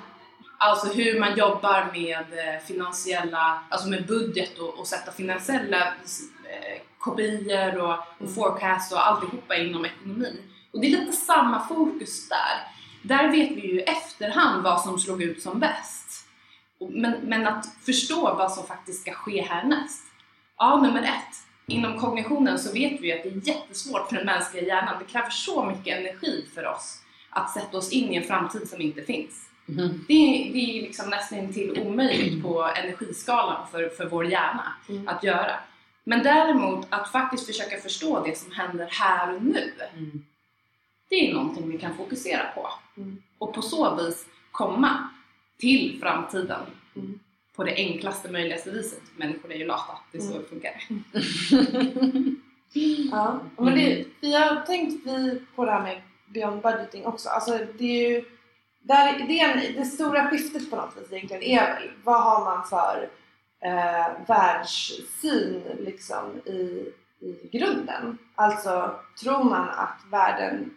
Alltså 0.60 0.88
hur 0.88 1.20
man 1.20 1.38
jobbar 1.38 1.90
med 1.92 2.18
eh, 2.18 2.60
finansiella, 2.66 3.62
alltså 3.68 3.88
med 3.88 4.06
budget 4.06 4.58
och, 4.58 4.78
och 4.78 4.86
sätta 4.86 5.12
finansiella 5.12 5.86
eh, 5.86 6.82
kopior 6.98 7.78
och, 7.78 7.98
och 8.18 8.34
forecast 8.34 8.92
och 8.92 9.06
alltihopa 9.06 9.56
inom 9.56 9.84
ekonomin. 9.84 10.42
Och 10.72 10.80
det 10.80 10.86
är 10.86 10.90
lite 10.90 11.12
samma 11.12 11.66
fokus 11.68 12.28
där. 12.28 12.78
Där 13.02 13.28
vet 13.28 13.50
vi 13.50 13.60
ju 13.60 13.80
i 13.80 13.82
efterhand 13.82 14.62
vad 14.62 14.80
som 14.80 14.98
slog 14.98 15.22
ut 15.22 15.42
som 15.42 15.60
bäst. 15.60 16.26
Men, 16.90 17.12
men 17.22 17.46
att 17.46 17.66
förstå 17.86 18.34
vad 18.34 18.52
som 18.52 18.66
faktiskt 18.66 19.02
ska 19.02 19.12
ske 19.12 19.42
härnäst. 19.42 20.04
Ja, 20.58 20.80
nummer 20.82 21.02
ett. 21.02 21.36
Inom 21.66 21.98
kognitionen 21.98 22.58
så 22.58 22.72
vet 22.72 23.00
vi 23.00 23.06
ju 23.06 23.12
att 23.12 23.22
det 23.22 23.28
är 23.28 23.48
jättesvårt 23.48 24.08
för 24.08 24.16
den 24.16 24.26
mänskliga 24.26 24.64
hjärnan. 24.64 24.94
Det 24.98 25.12
kräver 25.12 25.30
så 25.30 25.64
mycket 25.64 25.98
energi 25.98 26.46
för 26.54 26.66
oss 26.66 27.02
att 27.30 27.52
sätta 27.52 27.78
oss 27.78 27.92
in 27.92 28.12
i 28.12 28.16
en 28.16 28.24
framtid 28.24 28.68
som 28.68 28.80
inte 28.80 29.02
finns. 29.02 29.47
Mhm. 29.68 30.04
Det 30.08 30.14
är, 30.14 30.52
det 30.52 30.58
är 30.78 30.82
liksom 30.82 31.10
nästan 31.10 31.52
till 31.52 31.80
omöjligt 31.86 32.42
på 32.42 32.64
energiskalan 32.76 33.66
för, 33.70 33.88
för 33.88 34.06
vår 34.06 34.24
hjärna 34.26 34.72
Mm. 34.88 35.08
att 35.08 35.24
göra. 35.24 35.60
Men 36.04 36.22
däremot 36.22 36.86
att 36.90 37.12
faktiskt 37.12 37.46
försöka 37.46 37.76
förstå 37.80 38.24
det 38.24 38.38
som 38.38 38.52
händer 38.52 38.88
här 38.90 39.34
och 39.34 39.42
nu. 39.42 39.72
Mm. 39.96 40.24
Det 41.10 41.14
är 41.30 41.34
någonting 41.34 41.70
vi 41.70 41.78
kan 41.78 41.96
fokusera 41.96 42.44
på. 42.54 42.68
Mm. 42.96 43.22
Och 43.38 43.54
på 43.54 43.62
så 43.62 43.94
vis 43.96 44.26
komma 44.52 45.08
till 45.58 45.98
framtiden 46.00 46.60
Mm. 46.96 47.18
på 47.56 47.64
det 47.64 47.74
enklaste 47.74 48.30
möjligaste 48.32 48.70
viset. 48.70 49.02
Människor 49.16 49.52
är 49.52 49.56
ju 49.58 49.66
lata, 49.66 49.98
det 50.12 50.18
är 50.18 50.22
så 50.22 50.30
Mm. 50.30 50.42
det 50.42 50.48
funkar. 50.48 50.82
Ja, 53.10 53.40
men 53.58 53.74
det, 53.74 54.04
vi 54.20 54.34
har 54.34 54.60
tänkt 54.66 55.06
vi 55.06 55.42
på 55.54 55.64
det 55.64 55.70
här 55.70 55.82
med 55.82 56.00
beyond 56.26 56.62
budgeting 56.62 57.06
också. 57.06 57.28
Alltså 57.28 57.58
det 57.78 57.84
är 58.06 58.10
ju 58.10 58.24
där, 58.88 59.26
det, 59.28 59.40
är 59.40 59.54
en, 59.54 59.74
det 59.76 59.84
stora 59.84 60.30
skiftet 60.30 60.70
på 60.70 60.76
något 60.76 60.96
vis 60.96 61.12
egentligen 61.12 61.42
är 61.42 61.74
väl 61.74 61.90
vad 62.04 62.22
har 62.22 62.44
man 62.44 62.66
för 62.66 63.10
eh, 63.64 64.26
världssyn 64.26 65.62
liksom 65.78 66.40
i, 66.44 66.92
i 67.20 67.48
grunden? 67.52 68.18
Alltså 68.34 69.00
tror 69.22 69.44
man 69.44 69.68
att 69.68 70.00
världen 70.10 70.70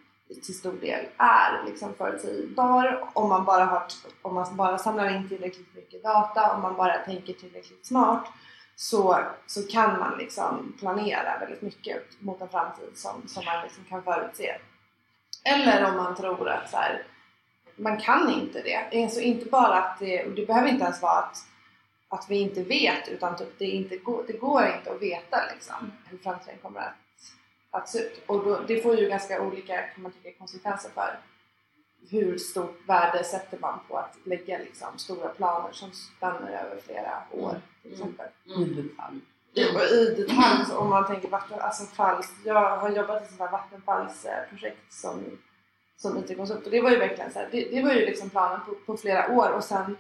till 0.44 0.58
stor 0.58 0.74
del 0.74 1.06
är 1.18 1.66
liksom 1.66 1.94
förutsägbar 1.94 3.10
om 3.14 3.30
man 3.30 3.46
bara, 3.46 3.66
har, 3.66 3.84
om 4.22 4.36
man 4.36 4.56
bara 4.56 4.78
samlar 4.78 5.16
in 5.16 5.30
tillräckligt 5.30 5.76
mycket 5.76 6.04
data, 6.04 6.56
om 6.56 6.62
man 6.62 6.76
bara 6.76 6.98
tänker 6.98 7.34
tillräckligt 7.34 7.86
smart 7.86 8.28
så, 8.76 9.20
så 9.48 9.68
kan 9.68 10.00
man 10.00 10.18
liksom 10.18 10.76
planera 10.80 11.40
väldigt 11.40 11.62
mycket 11.62 12.22
mot 12.22 12.42
en 12.42 12.50
framtid 12.50 12.90
som, 12.94 13.28
som 13.28 13.46
man 13.46 13.64
liksom 13.64 13.84
kan 13.84 14.04
förutse. 14.04 14.56
Eller 15.44 15.92
om 15.92 15.98
man 15.98 16.16
tror 16.16 16.50
att 16.50 16.70
så 16.70 16.78
här, 16.78 17.04
man 17.82 17.98
kan 17.98 18.30
inte 18.30 18.62
det. 18.62 19.04
Alltså 19.04 19.20
inte 19.20 19.46
bara 19.46 19.84
att 19.84 20.00
det, 20.00 20.26
och 20.26 20.32
det 20.32 20.46
behöver 20.46 20.70
inte 20.70 20.84
ens 20.84 21.02
vara 21.02 21.20
att, 21.20 21.38
att 22.10 22.26
vi 22.30 22.36
inte 22.36 22.64
vet 22.64 23.08
utan 23.08 23.36
typ 23.38 23.60
det, 23.60 23.66
inte 23.66 23.98
går, 23.98 24.24
det 24.28 24.34
går 24.34 24.66
inte 24.78 24.92
att 24.92 25.02
veta 25.02 25.38
liksom, 25.54 25.92
hur 26.06 26.18
framtiden 26.18 26.60
kommer 26.62 26.80
att, 26.80 26.96
att 27.72 27.90
se 27.90 28.00
ut. 28.00 28.24
Och 28.26 28.46
då, 28.46 28.60
det 28.68 28.82
får 28.82 28.96
ju 28.96 29.10
ganska 29.10 29.42
olika 29.42 29.82
kan 29.82 30.04
man 30.04 30.12
tycka, 30.12 30.38
konsekvenser 30.40 30.90
för 30.90 31.20
hur 32.10 32.38
stort 32.38 32.80
värde 32.88 33.24
sätter 33.24 33.58
man 33.60 33.80
på 33.88 33.98
att 33.98 34.18
lägga 34.24 34.58
liksom, 34.58 34.98
stora 34.98 35.30
planer 35.30 35.72
som 35.72 35.92
spänner 35.92 36.52
över 36.52 36.82
flera 36.82 37.24
år 37.32 37.62
till 37.82 37.92
exempel. 37.92 38.28
I 38.46 38.64
detalj. 38.64 39.20
Och 39.76 39.82
i 39.82 40.16
detalj, 40.18 40.66
så 40.68 40.78
om 40.78 40.90
man 40.90 41.08
tänker 41.08 41.30
vatten, 41.30 41.60
alltså 41.60 41.84
jag 42.46 42.78
har 42.78 42.90
jobbat 42.90 43.32
i 43.32 43.36
här 43.40 43.52
vattenfallsprojekt 43.52 44.94
som, 44.94 45.24
som 46.02 46.18
IT-konsult 46.18 46.66
och 46.66 46.72
det 46.72 46.82
var 46.82 46.92
ju 46.92 46.98
verkligen 46.98 47.32
så 47.32 47.40
här, 47.40 47.50
det, 47.52 47.70
det 47.72 47.82
var 47.84 47.94
ju 47.94 48.06
liksom 48.06 48.30
planen 48.30 48.60
på, 48.66 48.76
på 48.86 48.98
flera 48.98 49.32
år. 49.32 49.50
Och 49.50 49.64
sen 49.64 49.98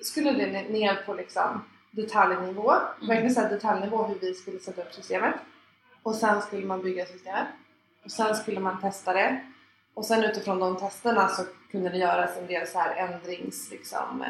skulle 0.00 0.32
det 0.32 0.46
ner- 0.46 1.02
på 1.06 1.14
liksom 1.14 1.64
detaljnivå, 1.90 2.72
verkligen 3.00 3.34
så 3.34 3.40
här 3.40 3.50
detaljnivå 3.50 4.02
hur 4.02 4.14
vi 4.14 4.34
skulle 4.34 4.58
sätta 4.58 4.82
upp 4.82 4.92
systemet. 4.92 5.34
Och 6.02 6.14
sen 6.14 6.42
skulle 6.42 6.66
man 6.66 6.82
bygga 6.82 7.06
systemet. 7.06 7.46
Och 8.04 8.10
sen 8.10 8.36
skulle 8.36 8.60
man 8.60 8.80
testa 8.80 9.12
det. 9.12 9.40
Och 9.94 10.04
sen 10.04 10.24
utifrån 10.24 10.58
de 10.58 10.76
testerna 10.76 11.28
så 11.28 11.42
kunde 11.70 11.90
det 11.90 11.98
göras 11.98 12.36
en 12.36 12.46
del 12.46 12.66
så 12.66 12.78
här 12.78 12.96
ändrings 12.96 13.70
liksom, 13.70 14.22
eh, 14.22 14.28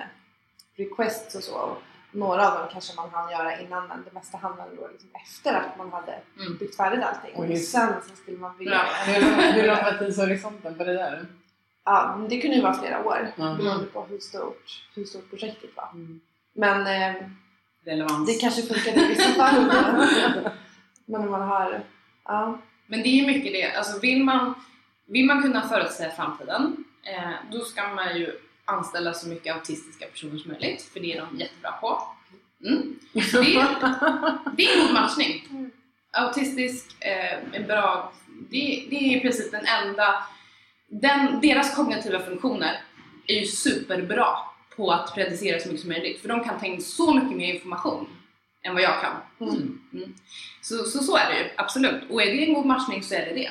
requests 0.76 1.34
och 1.34 1.42
så 1.42 1.76
några 2.16 2.52
av 2.52 2.58
dem 2.58 2.68
kanske 2.72 2.96
man 2.96 3.10
hann 3.10 3.30
göra 3.30 3.60
innan 3.60 3.88
men 3.88 4.04
det 4.04 4.12
mesta 4.12 4.38
hann 4.38 4.56
man 4.56 4.76
då 4.76 4.88
liksom 4.92 5.08
efter 5.24 5.54
att 5.54 5.78
man 5.78 5.92
hade 5.92 6.18
Mm. 6.40 6.56
byggt 6.58 6.76
färdigt 6.76 7.04
allting. 7.04 7.34
Och 7.34 7.44
Och 7.44 7.50
just- 7.50 7.72
sen 7.72 7.92
så 8.08 8.16
skulle 8.16 8.38
man 8.38 8.56
bygga. 8.58 8.80
Hur 9.06 9.66
lång- 9.66 9.76
var 9.84 9.98
tidshorisonten 9.98 10.74
på 10.74 10.84
det 10.84 10.92
där? 10.92 11.26
Ja, 11.84 12.26
det 12.28 12.40
kunde 12.40 12.56
ju 12.56 12.62
vara 12.62 12.74
flera 12.74 13.04
år 13.06 13.32
Ja. 13.36 13.54
beroende 13.58 13.86
på 13.86 14.02
hur 14.10 14.18
stort, 14.18 14.82
hur 14.94 15.04
stort 15.04 15.30
projektet 15.30 15.70
var. 15.76 15.88
Mm. 15.94 16.20
Men 16.54 16.80
eh, 16.86 17.22
Relevans. 17.84 18.26
det 18.26 18.34
kanske 18.40 18.62
funkade 18.62 19.00
i 19.04 19.08
vissa 19.08 19.28
fall. 19.28 19.64
men 21.06 21.20
om 21.20 21.30
man 21.30 21.42
har... 21.48 21.84
Ja. 22.24 22.58
Men 22.86 23.02
det 23.02 23.08
är 23.08 23.20
ju 23.20 23.26
mycket 23.26 23.52
det, 23.52 23.72
alltså 23.76 23.98
vill 23.98 24.24
man, 24.24 24.54
vill 25.06 25.26
man 25.26 25.42
kunna 25.42 25.68
förutsäga 25.68 26.10
framtiden 26.10 26.84
eh, 27.02 27.30
då 27.52 27.60
ska 27.60 27.88
man 27.94 28.16
ju 28.18 28.32
anställa 28.66 29.14
så 29.14 29.28
mycket 29.28 29.54
autistiska 29.54 30.06
personer 30.06 30.38
som 30.38 30.52
möjligt 30.52 30.82
för 30.82 31.00
det 31.00 31.12
är 31.12 31.20
de 31.20 31.38
jättebra 31.38 31.72
på. 31.72 32.02
Mm. 32.64 32.98
Så 33.30 33.40
det, 33.40 33.56
är, 33.56 33.66
det 34.56 34.64
är 34.64 34.80
en 34.80 34.86
god 34.86 34.94
matchning. 34.94 35.44
Autistisk, 36.12 36.96
eh, 37.00 37.60
är 37.60 37.66
bra, 37.66 38.12
det, 38.50 38.86
det 38.90 38.96
är 38.96 39.16
i 39.16 39.20
princip 39.20 39.50
den 39.52 39.66
enda, 39.66 40.26
den, 40.88 41.40
deras 41.40 41.76
kognitiva 41.76 42.18
funktioner 42.18 42.80
är 43.26 43.34
ju 43.34 43.46
superbra 43.46 44.26
på 44.76 44.90
att 44.90 45.14
predicera 45.14 45.60
så 45.60 45.68
mycket 45.68 45.80
som 45.80 45.90
möjligt 45.90 46.20
för 46.20 46.28
de 46.28 46.44
kan 46.44 46.60
ta 46.60 46.66
in 46.66 46.82
så 46.82 47.14
mycket 47.14 47.36
mer 47.36 47.54
information 47.54 48.08
än 48.62 48.74
vad 48.74 48.82
jag 48.82 49.00
kan. 49.00 49.48
Mm. 49.48 49.80
Mm. 49.92 50.14
Så, 50.60 50.84
så 50.84 51.02
så 51.02 51.16
är 51.16 51.32
det 51.32 51.38
ju, 51.38 51.50
absolut. 51.56 52.10
Och 52.10 52.22
är 52.22 52.26
det 52.26 52.46
en 52.46 52.54
god 52.54 52.66
matchning 52.66 53.02
så 53.02 53.14
är 53.14 53.26
det 53.26 53.34
det. 53.34 53.50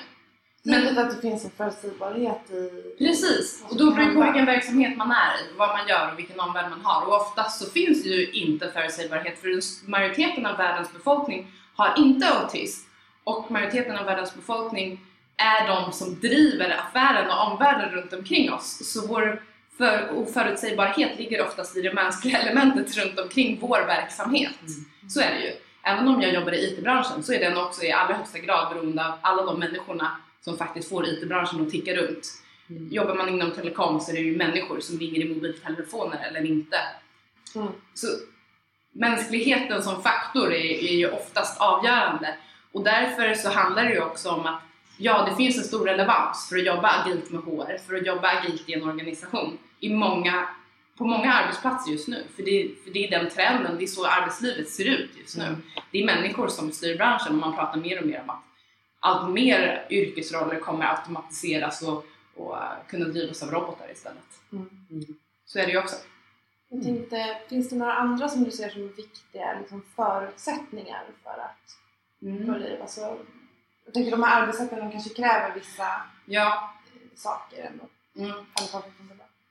Men- 0.67 0.79
Givet 0.81 0.97
att 0.97 1.15
det 1.15 1.21
finns 1.21 1.45
en 1.45 1.51
förutsägbarhet 1.57 2.51
i... 2.51 2.69
Precis, 2.97 3.63
och 3.69 3.77
då 3.77 3.91
beror 3.91 4.05
det 4.05 4.13
på 4.13 4.21
vilken 4.23 4.45
verksamhet 4.45 4.97
man 4.97 5.11
är 5.11 5.33
i, 5.41 5.57
vad 5.57 5.69
man 5.69 5.87
gör 5.87 6.11
och 6.13 6.19
vilken 6.19 6.39
omvärld 6.39 6.69
man 6.69 6.85
har. 6.85 7.07
Och 7.07 7.15
oftast 7.21 7.59
så 7.65 7.71
finns 7.71 8.03
det 8.03 8.09
ju 8.09 8.31
inte 8.31 8.71
förutsägbarhet 8.71 9.39
för 9.41 9.47
den- 9.47 9.61
majoriteten 9.91 10.45
av 10.45 10.57
världens 10.57 10.93
befolkning 10.93 11.47
har 11.75 11.93
inte 11.97 12.27
autism. 12.29 12.89
Och 13.23 13.51
majoriteten 13.51 13.97
av 13.97 14.05
världens 14.05 14.35
befolkning 14.35 14.99
är 15.37 15.67
de 15.67 15.91
som 15.91 16.19
driver 16.19 16.69
affären 16.79 17.29
och 17.31 17.51
omvärlden 17.51 17.89
runt 17.89 18.13
omkring 18.13 18.53
oss. 18.53 18.91
Så 18.93 19.07
vår 19.07 19.41
för 19.77 20.09
oförutsägbarhet 20.17 21.17
ligger 21.19 21.45
oftast 21.47 21.77
i 21.77 21.81
det 21.81 21.93
mänskliga 21.93 22.37
elementet 22.41 22.97
runt 22.97 23.19
omkring 23.19 23.57
vår 23.61 23.79
verksamhet. 23.87 24.53
Så 25.09 25.19
är 25.21 25.31
det 25.33 25.39
ju. 25.39 25.51
Även 25.83 26.07
om 26.07 26.21
jag 26.21 26.33
jobbar 26.33 26.51
i 26.51 26.65
IT-branschen 26.65 27.23
så 27.23 27.33
är 27.33 27.39
den 27.39 27.57
också 27.57 27.83
i 27.83 27.91
allra 27.91 28.13
högsta 28.13 28.39
grad 28.39 28.73
beroende 28.73 29.05
av 29.07 29.13
alla 29.21 29.43
de 29.45 29.59
människorna 29.59 30.17
som 30.45 30.57
faktiskt 30.57 30.89
får 30.89 31.07
IT-branschen 31.07 31.61
att 31.61 31.69
ticka 31.69 31.95
runt. 31.95 32.27
Mm. 32.69 32.87
Jobbar 32.91 33.15
man 33.15 33.29
inom 33.29 33.51
telekom 33.51 33.99
så 33.99 34.11
är 34.11 34.15
det 34.15 34.21
ju 34.21 34.37
människor 34.37 34.79
som 34.79 34.99
ringer 34.99 35.21
i 35.21 35.33
mobiltelefoner 35.33 36.27
eller 36.27 36.45
inte. 36.45 36.77
Mm. 37.55 37.67
Så 37.93 38.07
mänskligheten 38.91 39.83
som 39.83 40.03
faktor 40.03 40.53
är, 40.53 40.83
är 40.89 40.95
ju 40.95 41.11
oftast 41.11 41.61
avgörande 41.61 42.35
och 42.71 42.83
därför 42.83 43.33
så 43.33 43.49
handlar 43.49 43.83
det 43.83 43.93
ju 43.93 44.01
också 44.01 44.29
om 44.29 44.45
att 44.45 44.61
ja, 44.97 45.27
det 45.29 45.35
finns 45.35 45.57
en 45.57 45.63
stor 45.63 45.85
relevans 45.85 46.49
för 46.49 46.57
att 46.57 46.65
jobba 46.65 46.87
agilt 46.87 47.31
med 47.31 47.41
HR, 47.41 47.77
för 47.87 47.95
att 47.95 48.05
jobba 48.05 48.27
agilt 48.27 48.69
i 48.69 48.73
en 48.73 48.83
organisation 48.83 49.57
i 49.79 49.89
många, 49.89 50.47
på 50.97 51.05
många 51.05 51.33
arbetsplatser 51.33 51.91
just 51.91 52.07
nu. 52.07 52.23
För 52.35 52.43
det, 52.43 52.69
för 52.83 52.91
det 52.91 53.07
är 53.07 53.19
den 53.19 53.29
trenden, 53.29 53.77
det 53.77 53.83
är 53.83 53.87
så 53.87 54.05
arbetslivet 54.05 54.69
ser 54.69 54.85
ut 54.85 55.09
just 55.17 55.37
nu. 55.37 55.43
Mm. 55.43 55.61
Det 55.91 56.01
är 56.01 56.05
människor 56.05 56.47
som 56.47 56.71
styr 56.71 56.97
branschen 56.97 57.33
och 57.33 57.39
man 57.39 57.55
pratar 57.55 57.79
mer 57.79 58.01
och 58.01 58.07
mer 58.07 58.21
om 58.21 58.29
att 58.29 58.43
allt 59.05 59.33
mer 59.33 59.85
yrkesroller 59.89 60.59
kommer 60.59 60.85
automatiseras 60.85 61.81
och, 61.81 62.05
och 62.35 62.57
eh, 62.57 62.71
kunna 62.87 63.05
drivas 63.05 63.43
av 63.43 63.51
robotar 63.51 63.91
istället. 63.91 64.23
Mm. 64.51 64.69
Så 65.45 65.59
är 65.59 65.65
det 65.65 65.71
ju 65.71 65.77
också. 65.79 65.95
Jag 66.69 66.83
tänkte, 66.83 67.37
finns 67.49 67.69
det 67.69 67.75
några 67.75 67.93
andra 67.93 68.29
som 68.29 68.43
du 68.43 68.51
ser 68.51 68.69
som 68.69 68.87
viktiga 68.87 69.59
liksom, 69.59 69.81
förutsättningar 69.95 71.03
för 71.23 71.29
att 71.29 71.77
Mm. 72.21 72.45
få 72.45 72.51
liv? 72.59 72.81
Alltså, 72.81 73.17
jag 73.85 73.93
tänker 73.93 74.11
de 74.11 74.23
här 74.23 74.41
arbetssätten 74.41 74.79
de 74.79 74.91
kanske 74.91 75.13
kräver 75.13 75.55
vissa 75.55 76.01
Ja, 76.25 76.73
saker 77.15 77.63
ändå. 77.63 77.85
mm. 78.31 78.45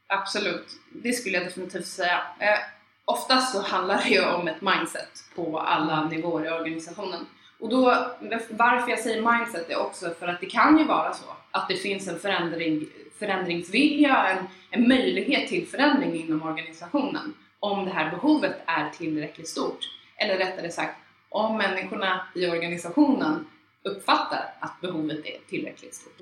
Absolut, 0.06 0.66
det 0.92 1.12
skulle 1.12 1.36
jag 1.38 1.46
definitivt 1.46 1.86
säga. 1.86 2.22
Eh, 2.38 2.58
oftast 3.04 3.52
så 3.52 3.62
handlar 3.62 4.02
det 4.02 4.08
ju 4.08 4.24
om 4.24 4.48
ett 4.48 4.60
mindset 4.60 5.24
på 5.36 5.60
alla 5.60 6.04
nivåer 6.08 6.46
i 6.46 6.50
organisationen. 6.50 7.26
Och 7.64 7.70
då, 7.70 8.06
varför 8.50 8.90
jag 8.90 8.98
säger 8.98 9.32
mindset 9.32 9.70
är 9.70 9.76
också 9.76 10.14
för 10.18 10.28
att 10.28 10.40
det 10.40 10.46
kan 10.46 10.78
ju 10.78 10.84
vara 10.84 11.12
så 11.12 11.24
att 11.50 11.68
det 11.68 11.76
finns 11.76 12.08
en 12.08 12.18
förändring, 12.18 12.86
förändringsvilja, 13.18 14.26
en, 14.26 14.46
en 14.70 14.88
möjlighet 14.88 15.48
till 15.48 15.66
förändring 15.66 16.14
inom 16.14 16.42
organisationen 16.42 17.34
om 17.60 17.84
det 17.84 17.90
här 17.90 18.10
behovet 18.10 18.54
är 18.66 18.90
tillräckligt 18.90 19.48
stort. 19.48 19.78
Eller 20.16 20.38
rättare 20.38 20.70
sagt, 20.70 20.96
om 21.28 21.56
människorna 21.56 22.26
i 22.34 22.46
organisationen 22.46 23.46
uppfattar 23.82 24.54
att 24.60 24.80
behovet 24.80 25.26
är 25.26 25.38
tillräckligt 25.48 25.94
stort. 25.94 26.20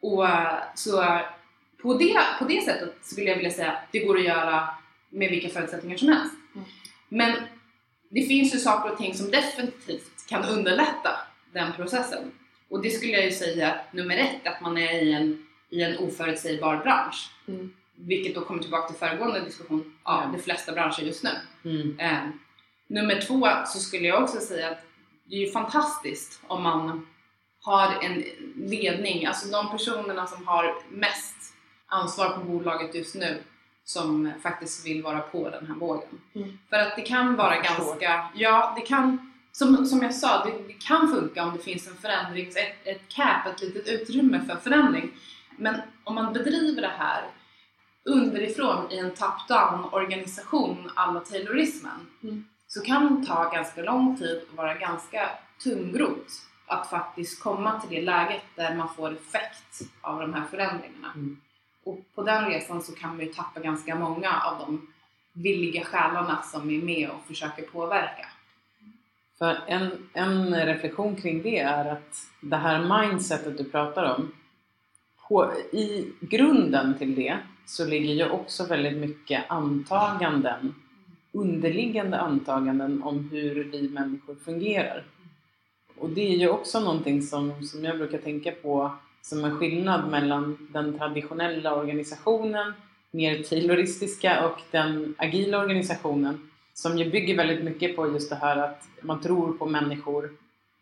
Och 0.00 0.26
så 0.74 1.18
på 1.82 1.94
det, 1.94 2.18
på 2.38 2.44
det 2.44 2.64
sättet 2.64 2.94
skulle 3.02 3.28
jag 3.28 3.36
vilja 3.36 3.50
säga 3.50 3.72
att 3.72 3.92
det 3.92 3.98
går 3.98 4.18
att 4.18 4.24
göra 4.24 4.68
med 5.08 5.30
vilka 5.30 5.48
förutsättningar 5.48 5.96
som 5.96 6.08
helst. 6.08 6.34
Mm. 6.54 6.68
Men 7.08 7.32
det 8.10 8.22
finns 8.22 8.54
ju 8.54 8.58
saker 8.58 8.92
och 8.92 8.98
ting 8.98 9.14
som 9.14 9.30
definitivt 9.30 10.17
kan 10.28 10.44
underlätta 10.44 11.20
den 11.52 11.72
processen. 11.72 12.32
Och 12.70 12.82
det 12.82 12.90
skulle 12.90 13.12
jag 13.12 13.24
ju 13.24 13.32
säga 13.32 13.80
nummer 13.90 14.16
ett, 14.16 14.46
att 14.46 14.60
man 14.60 14.78
är 14.78 15.02
i 15.02 15.12
en, 15.12 15.46
i 15.70 15.82
en 15.82 15.98
oförutsägbar 15.98 16.76
bransch. 16.76 17.30
Mm. 17.48 17.72
Vilket 17.94 18.34
då 18.34 18.40
kommer 18.40 18.62
tillbaka 18.62 18.88
till 18.88 18.96
föregående 18.96 19.40
diskussion 19.40 19.98
Ja. 20.04 20.30
de 20.32 20.42
flesta 20.42 20.72
branscher 20.72 21.02
just 21.02 21.24
nu. 21.24 21.30
Mm. 21.64 22.00
Eh, 22.00 22.30
nummer 22.86 23.20
två 23.20 23.48
så 23.66 23.78
skulle 23.78 24.08
jag 24.08 24.22
också 24.22 24.40
säga 24.40 24.70
att 24.70 24.84
det 25.24 25.34
är 25.34 25.40
ju 25.40 25.50
fantastiskt 25.50 26.40
om 26.46 26.62
man 26.62 27.06
har 27.60 27.94
en 28.02 28.24
ledning, 28.56 29.26
alltså 29.26 29.48
de 29.48 29.70
personerna 29.70 30.26
som 30.26 30.46
har 30.46 30.74
mest 30.90 31.36
ansvar 31.86 32.28
på 32.30 32.40
bolaget 32.40 32.94
just 32.94 33.14
nu 33.14 33.42
som 33.84 34.32
faktiskt 34.42 34.86
vill 34.86 35.02
vara 35.02 35.20
på 35.20 35.50
den 35.50 35.66
här 35.66 35.74
vågen. 35.74 36.20
Mm. 36.34 36.58
För 36.70 36.76
att 36.76 36.96
det 36.96 37.02
kan 37.02 37.36
vara 37.36 37.54
ganska, 37.60 38.28
ja 38.34 38.72
det 38.76 38.82
kan, 38.82 39.27
som, 39.58 39.86
som 39.86 40.02
jag 40.02 40.14
sa, 40.14 40.44
det, 40.44 40.52
det 40.66 40.72
kan 40.72 41.08
funka 41.08 41.44
om 41.44 41.56
det 41.56 41.62
finns 41.62 41.88
en 41.88 41.96
förändrings, 41.96 42.56
ett, 42.56 42.86
ett 42.86 43.08
cap, 43.08 43.46
ett 43.46 43.60
litet 43.60 43.88
utrymme 43.88 44.44
för 44.48 44.56
förändring. 44.56 45.10
Men 45.56 45.80
om 46.04 46.14
man 46.14 46.32
bedriver 46.32 46.82
det 46.82 46.92
här 46.98 47.24
underifrån 48.04 48.92
i 48.92 48.98
en 48.98 49.10
top-down 49.10 49.92
organisation 49.92 50.90
alla 50.94 51.20
Taylorismen 51.20 52.06
Mm. 52.22 52.44
så 52.66 52.80
kan 52.80 53.20
det 53.20 53.26
ta 53.26 53.50
ganska 53.50 53.82
lång 53.82 54.16
tid 54.16 54.42
och 54.50 54.56
vara 54.56 54.74
ganska 54.74 55.30
tungrot 55.62 56.26
att 56.66 56.90
faktiskt 56.90 57.42
komma 57.42 57.80
till 57.80 57.90
det 57.90 58.02
läget 58.02 58.42
där 58.54 58.74
man 58.74 58.94
får 58.94 59.12
effekt 59.12 59.82
av 60.00 60.20
de 60.20 60.34
här 60.34 60.44
förändringarna. 60.50 61.12
Mm. 61.14 61.40
Och 61.84 61.98
på 62.14 62.22
den 62.22 62.44
resan 62.44 62.82
så 62.82 62.92
kan 62.92 63.10
man 63.10 63.26
ju 63.26 63.32
tappa 63.32 63.60
ganska 63.60 63.94
många 63.94 64.40
av 64.40 64.58
de 64.58 64.92
villiga 65.32 65.84
själarna 65.84 66.42
som 66.42 66.70
är 66.70 66.82
med 66.82 67.10
och 67.10 67.26
försöker 67.26 67.62
påverka. 67.62 68.26
För 69.38 69.58
en, 69.66 69.90
en 70.12 70.66
reflektion 70.66 71.16
kring 71.16 71.42
det 71.42 71.58
är 71.58 71.84
att 71.84 72.16
det 72.40 72.56
här 72.56 73.02
mindsetet 73.08 73.58
du 73.58 73.64
pratar 73.64 74.14
om, 74.14 74.32
på, 75.28 75.52
i 75.72 76.12
grunden 76.20 76.98
till 76.98 77.14
det 77.14 77.38
så 77.66 77.84
ligger 77.84 78.14
ju 78.14 78.30
också 78.30 78.64
väldigt 78.66 78.96
mycket 78.96 79.44
antaganden, 79.48 80.74
underliggande 81.32 82.18
antaganden 82.18 83.02
om 83.02 83.28
hur 83.32 83.64
vi 83.64 83.88
människor 83.88 84.34
fungerar. 84.34 85.04
Och 85.98 86.10
det 86.10 86.32
är 86.32 86.36
ju 86.36 86.48
också 86.48 86.80
någonting 86.80 87.22
som, 87.22 87.62
som 87.62 87.84
jag 87.84 87.98
brukar 87.98 88.18
tänka 88.18 88.52
på 88.52 88.90
som 89.22 89.44
en 89.44 89.58
skillnad 89.58 90.10
mellan 90.10 90.68
den 90.72 90.98
traditionella 90.98 91.74
organisationen, 91.74 92.72
mer 93.10 93.42
tayloristiska 93.42 94.46
och 94.46 94.60
den 94.70 95.14
agila 95.18 95.58
organisationen 95.58 96.50
som 96.82 96.98
ju 96.98 97.10
bygger 97.10 97.36
väldigt 97.36 97.64
mycket 97.64 97.96
på 97.96 98.12
just 98.12 98.30
det 98.30 98.36
här 98.36 98.56
att 98.56 98.88
man 99.02 99.20
tror 99.20 99.52
på 99.52 99.66
människor. 99.66 100.30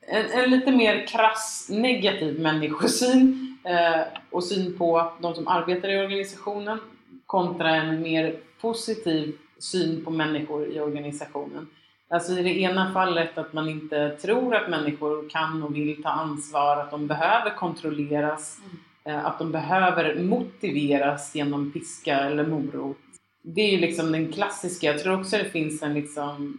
En, 0.01 0.31
en 0.31 0.51
lite 0.51 0.73
mer 0.73 1.07
krass 1.07 1.67
negativ 1.71 2.41
människosyn 2.41 3.57
eh, 3.65 4.03
och 4.31 4.45
syn 4.45 4.79
på 4.79 5.13
de 5.21 5.35
som 5.35 5.49
arbetar 5.49 5.89
i 5.89 5.99
organisationen 5.99 6.79
kontra 7.27 7.77
en 7.77 8.03
mer 8.03 8.37
positiv 8.61 9.37
syn 9.59 10.05
på 10.05 10.11
människor 10.11 10.67
i 10.67 10.81
organisationen. 10.81 11.67
Alltså 12.11 12.33
i 12.33 12.43
det 12.43 12.61
ena 12.61 12.93
fallet 12.93 13.39
att 13.39 13.53
man 13.53 13.69
inte 13.69 14.17
tror 14.17 14.55
att 14.55 14.71
människor 14.71 15.29
kan 15.29 15.63
och 15.63 15.77
vill 15.77 16.03
ta 16.03 16.09
ansvar, 16.09 16.77
att 16.77 16.91
de 16.91 17.07
behöver 17.07 17.51
kontrolleras, 17.51 18.59
eh, 19.05 19.27
att 19.27 19.39
de 19.39 19.53
behöver 19.53 20.23
motiveras 20.23 21.35
genom 21.35 21.73
piska 21.73 22.17
eller 22.17 22.47
morot. 22.47 23.06
Det 23.49 23.61
är 23.61 23.71
ju 23.71 23.79
liksom 23.79 24.13
den 24.13 24.33
klassiska, 24.33 24.87
jag 24.87 25.03
tror 25.03 25.21
också 25.21 25.39
det 25.39 25.51
finns 25.51 25.83
en 25.83 25.95
liksom 25.95 26.59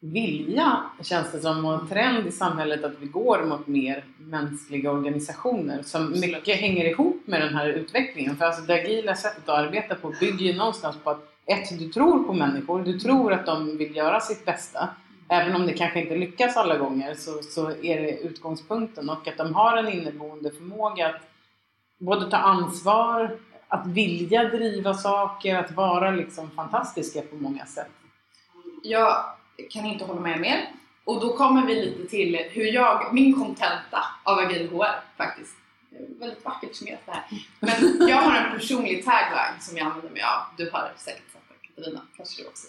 vilja, 0.00 0.82
känns 1.02 1.32
det 1.32 1.40
som, 1.40 1.64
och 1.64 1.74
en 1.74 1.88
trend 1.88 2.26
i 2.26 2.32
samhället 2.32 2.84
att 2.84 2.98
vi 3.00 3.06
går 3.06 3.44
mot 3.44 3.66
mer 3.66 4.04
mänskliga 4.18 4.92
organisationer 4.92 5.82
som 5.82 6.10
mycket 6.10 6.60
hänger 6.60 6.84
ihop 6.84 7.22
med 7.24 7.40
den 7.40 7.54
här 7.54 7.68
utvecklingen. 7.68 8.36
För 8.36 8.44
alltså 8.44 8.62
det 8.62 8.74
agila 8.74 9.14
sättet 9.14 9.48
att 9.48 9.58
arbeta 9.58 9.94
på 9.94 10.14
bygger 10.20 10.46
ju 10.46 10.54
någonstans 10.54 10.96
på 11.04 11.10
att 11.10 11.22
ett, 11.46 11.78
du 11.78 11.88
tror 11.88 12.24
på 12.24 12.32
människor, 12.32 12.82
du 12.82 12.98
tror 12.98 13.32
att 13.32 13.46
de 13.46 13.76
vill 13.76 13.96
göra 13.96 14.20
sitt 14.20 14.44
bästa. 14.44 14.88
Även 15.28 15.56
om 15.56 15.66
det 15.66 15.72
kanske 15.72 16.00
inte 16.00 16.16
lyckas 16.16 16.56
alla 16.56 16.76
gånger 16.76 17.14
så, 17.14 17.42
så 17.42 17.70
är 17.70 18.02
det 18.02 18.18
utgångspunkten 18.20 19.10
och 19.10 19.28
att 19.28 19.36
de 19.36 19.54
har 19.54 19.76
en 19.76 19.92
inneboende 19.92 20.50
förmåga 20.50 21.08
att 21.08 21.20
både 21.98 22.30
ta 22.30 22.36
ansvar, 22.36 23.38
att 23.68 23.86
vilja 23.86 24.44
driva 24.44 24.94
saker, 24.94 25.56
att 25.56 25.70
vara 25.70 26.10
liksom 26.10 26.50
fantastiska 26.50 27.22
på 27.22 27.36
många 27.36 27.66
sätt. 27.66 27.90
Jag 28.82 29.24
kan 29.70 29.86
inte 29.86 30.04
hålla 30.04 30.20
med 30.20 30.40
mer. 30.40 30.66
Och 31.04 31.20
då 31.20 31.36
kommer 31.36 31.66
vi 31.66 31.74
lite 31.74 32.08
till 32.08 32.36
hur 32.50 32.64
jag, 32.64 33.14
min 33.14 33.34
kontenta 33.34 34.04
av 34.22 34.38
agil 34.38 34.68
HR 34.68 35.16
faktiskt. 35.16 35.54
Väldigt 36.20 36.44
vackert 36.44 36.74
summerat 36.74 37.00
det 37.06 37.12
här. 37.12 37.24
Men 37.60 38.08
jag 38.08 38.16
har 38.16 38.36
en 38.36 38.58
personlig 38.58 39.04
tagline 39.04 39.60
som 39.60 39.76
jag 39.76 39.86
använder 39.86 40.10
mig 40.10 40.22
av. 40.22 40.40
Du 40.56 40.70
har 40.70 40.92
säkert 40.96 41.32
sett 41.32 41.42
den 41.48 41.74
Katarina, 41.74 42.00
kanske 42.16 42.42
du 42.42 42.48
också 42.48 42.66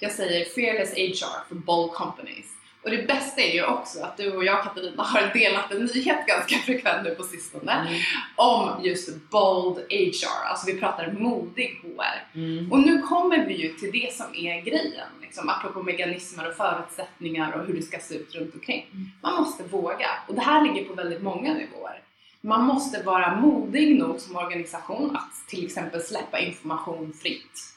Jag 0.00 0.12
säger 0.12 0.44
Fearless 0.44 0.92
HR 0.94 1.48
for 1.48 1.54
bold 1.54 1.92
companies. 1.92 2.46
Och 2.82 2.90
det 2.90 3.06
bästa 3.06 3.40
är 3.40 3.54
ju 3.54 3.64
också 3.64 4.02
att 4.02 4.16
du 4.16 4.32
och 4.32 4.44
jag 4.44 4.62
Katarina 4.62 5.02
har 5.02 5.30
delat 5.34 5.72
en 5.72 5.84
nyhet 5.84 6.26
ganska 6.26 6.56
frekvent 6.56 7.04
nu 7.04 7.14
på 7.14 7.22
sistone 7.22 8.00
om 8.36 8.70
just 8.82 9.30
bold 9.30 9.78
HR. 9.78 10.48
Alltså 10.50 10.66
vi 10.66 10.80
pratar 10.80 11.12
modig 11.12 11.80
HR. 11.82 12.38
Mm. 12.38 12.72
Och 12.72 12.80
nu 12.80 13.02
kommer 13.02 13.46
vi 13.46 13.54
ju 13.54 13.68
till 13.68 13.90
det 13.92 14.14
som 14.14 14.26
är 14.34 14.60
grejen, 14.60 15.08
liksom, 15.20 15.48
apropå 15.48 15.82
mekanismer 15.82 16.48
och 16.48 16.56
förutsättningar 16.56 17.52
och 17.52 17.66
hur 17.66 17.74
det 17.74 17.82
ska 17.82 17.98
se 17.98 18.14
ut 18.14 18.34
runt 18.34 18.54
omkring. 18.54 18.86
Man 19.20 19.34
måste 19.34 19.62
våga. 19.62 20.08
Och 20.28 20.34
det 20.34 20.40
här 20.40 20.62
ligger 20.62 20.84
på 20.84 20.94
väldigt 20.94 21.22
många 21.22 21.54
nivåer. 21.54 22.02
Man 22.40 22.64
måste 22.64 23.02
vara 23.02 23.36
modig 23.36 23.98
nog 23.98 24.20
som 24.20 24.36
organisation 24.36 25.16
att 25.16 25.48
till 25.48 25.66
exempel 25.66 26.02
släppa 26.02 26.38
information 26.38 27.12
fritt. 27.22 27.72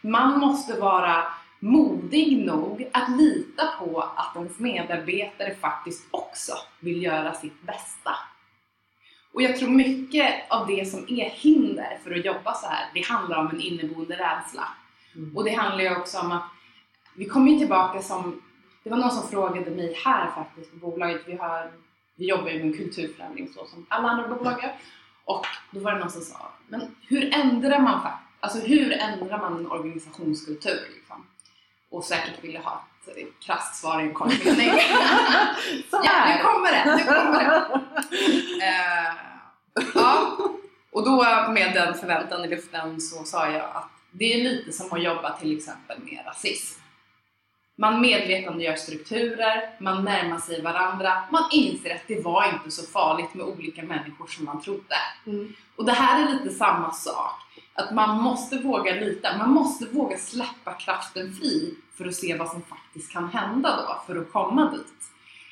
Man 0.00 0.38
måste 0.38 0.80
vara 0.80 1.24
modig 1.64 2.46
nog 2.46 2.90
att 2.92 3.10
lita 3.16 3.66
på 3.78 4.00
att 4.00 4.36
ens 4.36 4.58
medarbetare 4.58 5.54
faktiskt 5.54 6.06
också 6.10 6.52
vill 6.80 7.02
göra 7.02 7.34
sitt 7.34 7.62
bästa. 7.62 8.10
Och 9.32 9.42
jag 9.42 9.56
tror 9.56 9.68
mycket 9.68 10.50
av 10.50 10.66
det 10.66 10.88
som 10.90 11.04
är 11.08 11.30
hinder 11.30 11.98
för 12.04 12.14
att 12.14 12.24
jobba 12.24 12.54
så 12.54 12.66
här, 12.66 12.90
det 12.94 13.00
handlar 13.00 13.38
om 13.38 13.48
en 13.48 13.60
inneboende 13.60 14.14
rädsla. 14.14 14.68
Mm. 15.16 15.36
Och 15.36 15.44
det 15.44 15.54
handlar 15.54 15.84
ju 15.84 15.96
också 15.96 16.18
om 16.18 16.32
att 16.32 16.44
vi 17.16 17.24
kommer 17.24 17.52
ju 17.52 17.58
tillbaka 17.58 18.02
som, 18.02 18.42
det 18.82 18.90
var 18.90 18.96
någon 18.96 19.10
som 19.10 19.28
frågade 19.28 19.70
mig 19.70 19.98
här 20.04 20.30
faktiskt 20.30 20.70
på 20.70 20.76
bolaget, 20.76 21.22
vi, 21.26 21.36
har, 21.36 21.70
vi 22.14 22.28
jobbar 22.28 22.50
ju 22.50 22.58
med 22.58 22.66
en 22.66 22.78
kulturförändring 22.78 23.48
så 23.48 23.66
som 23.66 23.86
alla 23.88 24.08
andra 24.08 24.28
bolag 24.28 24.62
gör. 24.62 24.72
Och 25.24 25.46
då 25.70 25.80
var 25.80 25.92
det 25.92 25.98
någon 25.98 26.10
som 26.10 26.22
sa, 26.22 26.52
men 26.68 26.96
hur 27.08 27.34
ändrar 27.34 27.78
man 27.78 28.00
alltså 28.44 28.58
hur 28.58 28.92
ändrar 28.92 29.38
man 29.38 29.56
en 29.56 29.70
organisationskultur? 29.70 30.88
Och 31.94 32.04
säkert 32.04 32.44
ville 32.44 32.58
ha 32.58 32.84
ett 33.06 33.44
krasst 33.46 33.80
svar 33.80 34.00
i 34.00 34.02
en 34.02 34.14
kort 34.14 34.44
mening. 34.44 34.68
Ja, 35.90 36.26
nu 36.28 36.42
kommer 36.42 36.72
det! 36.72 36.96
Nu 36.96 37.04
kommer 37.04 37.44
det. 37.44 37.80
Och 40.92 41.04
då 41.04 41.16
med 41.52 41.74
den 41.74 41.94
förväntan 41.94 42.44
i 42.44 42.48
luften 42.48 43.00
så 43.00 43.24
sa 43.24 43.50
jag 43.50 43.64
att 43.64 43.90
det 44.10 44.32
är 44.32 44.44
lite 44.44 44.72
som 44.72 44.92
att 44.92 45.02
jobba 45.02 45.38
till 45.38 45.56
exempel 45.56 45.98
med 45.98 46.22
rasism. 46.26 46.80
Man 47.76 48.00
medvetandegör 48.00 48.76
strukturer, 48.76 49.76
man 49.80 50.04
närmar 50.04 50.38
sig 50.38 50.62
varandra, 50.62 51.22
man 51.32 51.44
inser 51.52 51.94
att 51.94 52.08
det 52.08 52.24
var 52.24 52.52
inte 52.52 52.70
så 52.70 52.86
farligt 52.86 53.34
med 53.34 53.46
olika 53.46 53.82
människor 53.82 54.26
som 54.26 54.44
man 54.44 54.62
trodde. 54.62 54.96
Mm. 55.26 55.52
Och 55.76 55.84
det 55.84 55.92
här 55.92 56.26
är 56.26 56.32
lite 56.32 56.50
samma 56.50 56.92
sak. 56.92 57.40
Att 57.74 57.94
man 57.94 58.22
måste 58.22 58.58
våga 58.58 58.94
lita, 58.94 59.38
man 59.38 59.50
måste 59.50 59.84
våga 59.84 60.16
släppa 60.16 60.72
kraften 60.72 61.34
fri 61.34 61.74
för 61.96 62.06
att 62.06 62.14
se 62.14 62.36
vad 62.36 62.50
som 62.50 62.62
faktiskt 62.62 63.12
kan 63.12 63.28
hända 63.28 63.76
då, 63.76 64.02
för 64.06 64.20
att 64.20 64.32
komma 64.32 64.70
dit. 64.70 65.10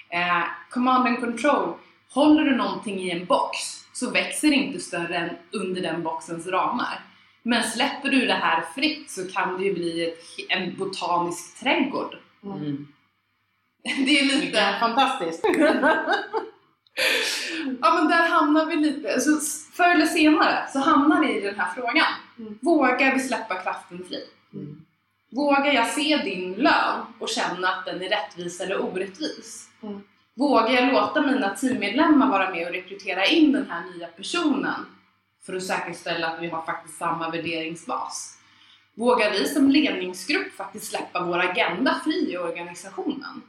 Eh, 0.08 0.44
command 0.70 1.06
and 1.06 1.20
control, 1.20 1.74
håller 2.10 2.44
du 2.44 2.56
någonting 2.56 3.00
i 3.00 3.10
en 3.10 3.24
box 3.24 3.58
så 3.92 4.10
växer 4.10 4.48
det 4.48 4.54
inte 4.54 4.80
större 4.80 5.16
än 5.16 5.30
under 5.50 5.82
den 5.82 6.02
boxens 6.02 6.46
ramar. 6.46 7.00
Men 7.42 7.62
släpper 7.62 8.08
du 8.08 8.26
det 8.26 8.34
här 8.34 8.64
fritt 8.74 9.10
så 9.10 9.28
kan 9.28 9.58
det 9.58 9.64
ju 9.64 9.74
bli 9.74 10.08
ett, 10.08 10.18
en 10.48 10.76
botanisk 10.76 11.60
trädgård. 11.60 12.16
Mm. 12.44 12.88
Det 13.82 14.20
är 14.20 14.24
lite... 14.24 14.40
Vilken 14.40 14.80
fantastiskt! 14.80 15.44
Ja 17.80 17.94
men 17.94 18.08
där 18.08 18.28
hamnar 18.28 18.66
vi 18.66 18.76
lite, 18.76 19.20
så 19.20 19.40
förr 19.72 19.88
eller 19.88 20.06
senare 20.06 20.68
så 20.72 20.78
hamnar 20.78 21.20
vi 21.20 21.36
i 21.36 21.40
den 21.40 21.54
här 21.54 21.74
frågan. 21.74 22.06
Mm. 22.38 22.58
Vågar 22.62 23.14
vi 23.14 23.20
släppa 23.20 23.54
kraften 23.62 24.04
fri? 24.08 24.24
Mm. 24.54 24.81
Vågar 25.34 25.72
jag 25.72 25.90
se 25.90 26.16
din 26.16 26.52
lön 26.52 27.00
och 27.18 27.28
känna 27.28 27.68
att 27.68 27.84
den 27.86 28.02
är 28.02 28.08
rättvis 28.08 28.60
eller 28.60 28.82
orättvis? 28.82 29.68
Mm. 29.82 30.02
Vågar 30.34 30.70
jag 30.70 30.92
låta 30.92 31.22
mina 31.22 31.48
teammedlemmar 31.48 32.30
vara 32.30 32.50
med 32.50 32.66
och 32.66 32.72
rekrytera 32.72 33.26
in 33.26 33.52
den 33.52 33.70
här 33.70 33.84
nya 33.94 34.06
personen 34.06 34.86
för 35.42 35.56
att 35.56 35.62
säkerställa 35.62 36.28
att 36.28 36.42
vi 36.42 36.48
har 36.48 36.62
faktiskt 36.62 36.98
samma 36.98 37.30
värderingsbas? 37.30 38.38
Vågar 38.94 39.30
vi 39.30 39.48
som 39.48 39.70
ledningsgrupp 39.70 40.52
faktiskt 40.56 40.90
släppa 40.90 41.24
vår 41.24 41.38
agenda 41.38 42.00
fri 42.04 42.32
i 42.32 42.38
organisationen? 42.38 43.42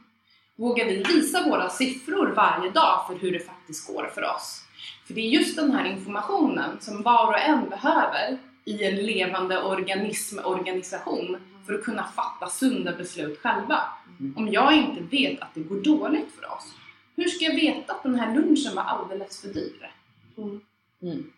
Vågar 0.56 0.84
vi 0.84 1.02
visa 1.02 1.42
våra 1.42 1.70
siffror 1.70 2.32
varje 2.36 2.70
dag 2.70 3.06
för 3.06 3.14
hur 3.14 3.32
det 3.32 3.46
faktiskt 3.46 3.86
går 3.86 4.10
för 4.14 4.22
oss? 4.22 4.64
För 5.06 5.14
det 5.14 5.20
är 5.20 5.28
just 5.28 5.56
den 5.56 5.70
här 5.70 5.84
informationen 5.84 6.76
som 6.80 7.02
var 7.02 7.26
och 7.26 7.38
en 7.38 7.68
behöver 7.68 8.38
i 8.64 8.84
en 8.84 8.96
levande 8.96 9.62
organismorganisation 9.62 11.36
för 11.66 11.74
att 11.74 11.84
kunna 11.84 12.04
fatta 12.04 12.46
sunda 12.48 12.92
beslut 12.96 13.40
själva. 13.42 13.80
Mm. 14.20 14.34
Om 14.36 14.48
jag 14.48 14.72
inte 14.76 15.00
vet 15.00 15.40
att 15.42 15.54
det 15.54 15.60
går 15.60 15.80
dåligt 15.80 16.32
för 16.40 16.52
oss, 16.52 16.74
hur 17.16 17.24
ska 17.24 17.44
jag 17.44 17.54
veta 17.54 17.92
att 17.92 18.02
den 18.02 18.14
här 18.14 18.34
lunchen 18.34 18.74
var 18.74 18.82
alldeles 18.82 19.40
för 19.40 19.48
dyr? 19.48 19.90
Mm. 20.38 20.60
Mm. 21.02 21.32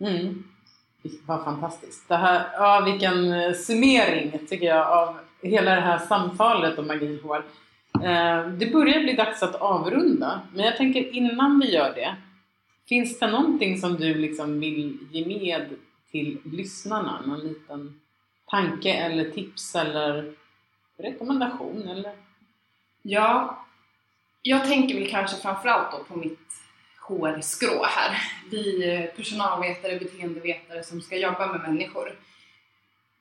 Mm. 0.00 0.44
Vad 1.26 1.44
fantastiskt. 1.44 2.08
Det 2.08 2.16
här, 2.16 2.48
ja, 2.52 2.80
vilken 2.84 3.32
eh, 3.32 3.52
summering 3.52 4.38
tycker 4.48 4.66
jag 4.66 4.86
av 4.88 5.16
hela 5.42 5.74
det 5.74 5.80
här 5.80 5.98
samtalet 5.98 6.78
om 6.78 6.90
agil 6.90 7.20
HR. 7.22 7.42
Eh, 8.04 8.48
Det 8.48 8.72
börjar 8.72 9.00
bli 9.02 9.12
dags 9.12 9.42
att 9.42 9.54
avrunda, 9.54 10.40
men 10.54 10.64
jag 10.64 10.76
tänker 10.76 11.14
innan 11.14 11.58
vi 11.60 11.72
gör 11.74 11.94
det. 11.94 12.16
Finns 12.88 13.18
det 13.18 13.26
någonting 13.30 13.78
som 13.78 13.94
du 13.96 14.14
liksom 14.14 14.60
vill 14.60 14.98
ge 15.10 15.26
med 15.26 15.66
till 16.10 16.38
lyssnarna? 16.44 17.22
Någon 17.26 17.40
liten 17.40 18.00
tanke 18.54 18.92
eller 18.92 19.30
tips 19.30 19.74
eller 19.74 20.34
rekommendation? 20.96 21.88
Eller? 21.88 22.12
Ja, 23.02 23.64
jag 24.42 24.64
tänker 24.64 24.94
väl 24.94 25.10
kanske 25.10 25.36
framförallt 25.36 25.92
då 25.92 26.04
på 26.04 26.18
mitt 26.18 26.48
HR-skrå 27.08 27.84
här. 27.84 28.22
Vi 28.50 29.10
personalvetare, 29.16 29.98
beteendevetare 29.98 30.84
som 30.84 31.00
ska 31.00 31.16
jobba 31.16 31.46
med 31.46 31.60
människor. 31.60 32.18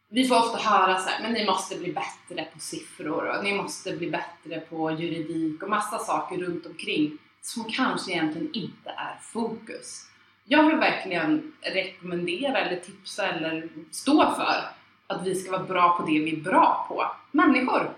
Vi 0.09 0.27
får 0.27 0.36
ofta 0.36 0.57
höra 0.57 0.99
så 0.99 1.09
här, 1.09 1.21
men 1.21 1.34
ni 1.34 1.45
måste 1.45 1.75
bli 1.75 1.93
bättre 1.93 2.47
på 2.53 2.59
siffror 2.59 3.38
och 3.38 3.43
ni 3.43 3.53
måste 3.53 3.97
bli 3.97 4.09
bättre 4.09 4.59
på 4.59 4.91
juridik 4.91 5.63
och 5.63 5.69
massa 5.69 5.99
saker 5.99 6.38
runt 6.38 6.65
omkring 6.65 7.17
som 7.41 7.63
kanske 7.63 8.11
egentligen 8.11 8.49
inte 8.53 8.89
är 8.89 9.19
fokus. 9.21 10.09
Jag 10.45 10.67
vill 10.67 10.75
verkligen 10.75 11.53
rekommendera 11.61 12.59
eller 12.59 12.79
tipsa 12.79 13.27
eller 13.27 13.69
stå 13.91 14.36
för 14.36 14.82
att 15.14 15.28
vi 15.28 15.36
ska 15.36 15.51
vara 15.51 15.64
bra 15.64 15.97
på 15.97 16.03
det 16.03 16.20
vi 16.20 16.32
är 16.32 16.41
bra 16.41 16.86
på. 16.89 17.05
Människor! 17.32 17.89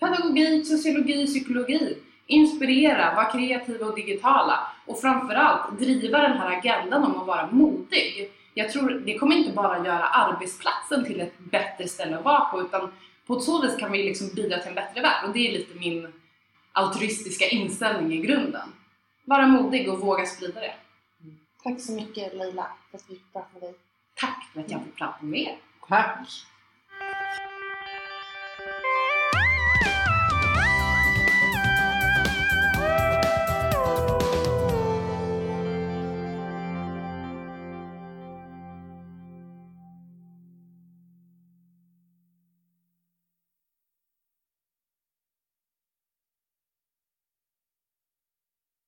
Pedagogik, 0.00 0.66
sociologi, 0.66 1.26
psykologi. 1.26 1.98
Inspirera, 2.26 3.14
vara 3.14 3.30
kreativa 3.30 3.86
och 3.86 3.94
digitala. 3.94 4.60
Och 4.86 5.00
framförallt 5.00 5.78
driva 5.78 6.18
den 6.18 6.38
här 6.38 6.58
agendan 6.58 7.04
om 7.04 7.20
att 7.20 7.26
vara 7.26 7.48
modig. 7.50 8.30
Jag 8.54 8.72
tror 8.72 8.90
det 8.90 9.18
kommer 9.18 9.36
inte 9.36 9.52
bara 9.52 9.84
göra 9.86 10.04
arbetsplatsen 10.04 11.04
till 11.04 11.20
ett 11.20 11.38
bättre 11.38 11.88
ställe 11.88 12.18
att 12.18 12.24
vara 12.24 12.44
på 12.44 12.60
utan 12.60 12.92
på 13.26 13.36
ett 13.36 13.42
så 13.42 13.62
vis 13.62 13.76
kan 13.76 13.92
vi 13.92 14.02
liksom 14.02 14.28
bidra 14.34 14.58
till 14.58 14.68
en 14.68 14.74
bättre 14.74 15.00
värld 15.00 15.24
och 15.26 15.32
det 15.32 15.48
är 15.48 15.52
lite 15.52 15.78
min 15.78 16.12
altruistiska 16.72 17.48
inställning 17.48 18.12
i 18.12 18.26
grunden. 18.26 18.68
Vara 19.24 19.46
modig 19.46 19.92
och 19.92 20.00
våga 20.00 20.26
sprida 20.26 20.60
det. 20.60 20.74
Tack 21.62 21.80
så 21.80 21.92
mycket 21.92 22.34
Leila 22.34 22.66
för 22.90 22.98
att 22.98 23.04
vi 23.08 23.14
fick 23.14 23.32
prata 23.32 23.48
med 23.52 23.62
dig. 23.62 23.74
Tack 24.14 24.44
för 24.52 24.60
att 24.60 24.70
jag 24.70 24.84
fick 24.84 24.96
prata 24.96 25.24
med 25.24 25.40
er. 25.40 25.56
Tack! 25.88 26.28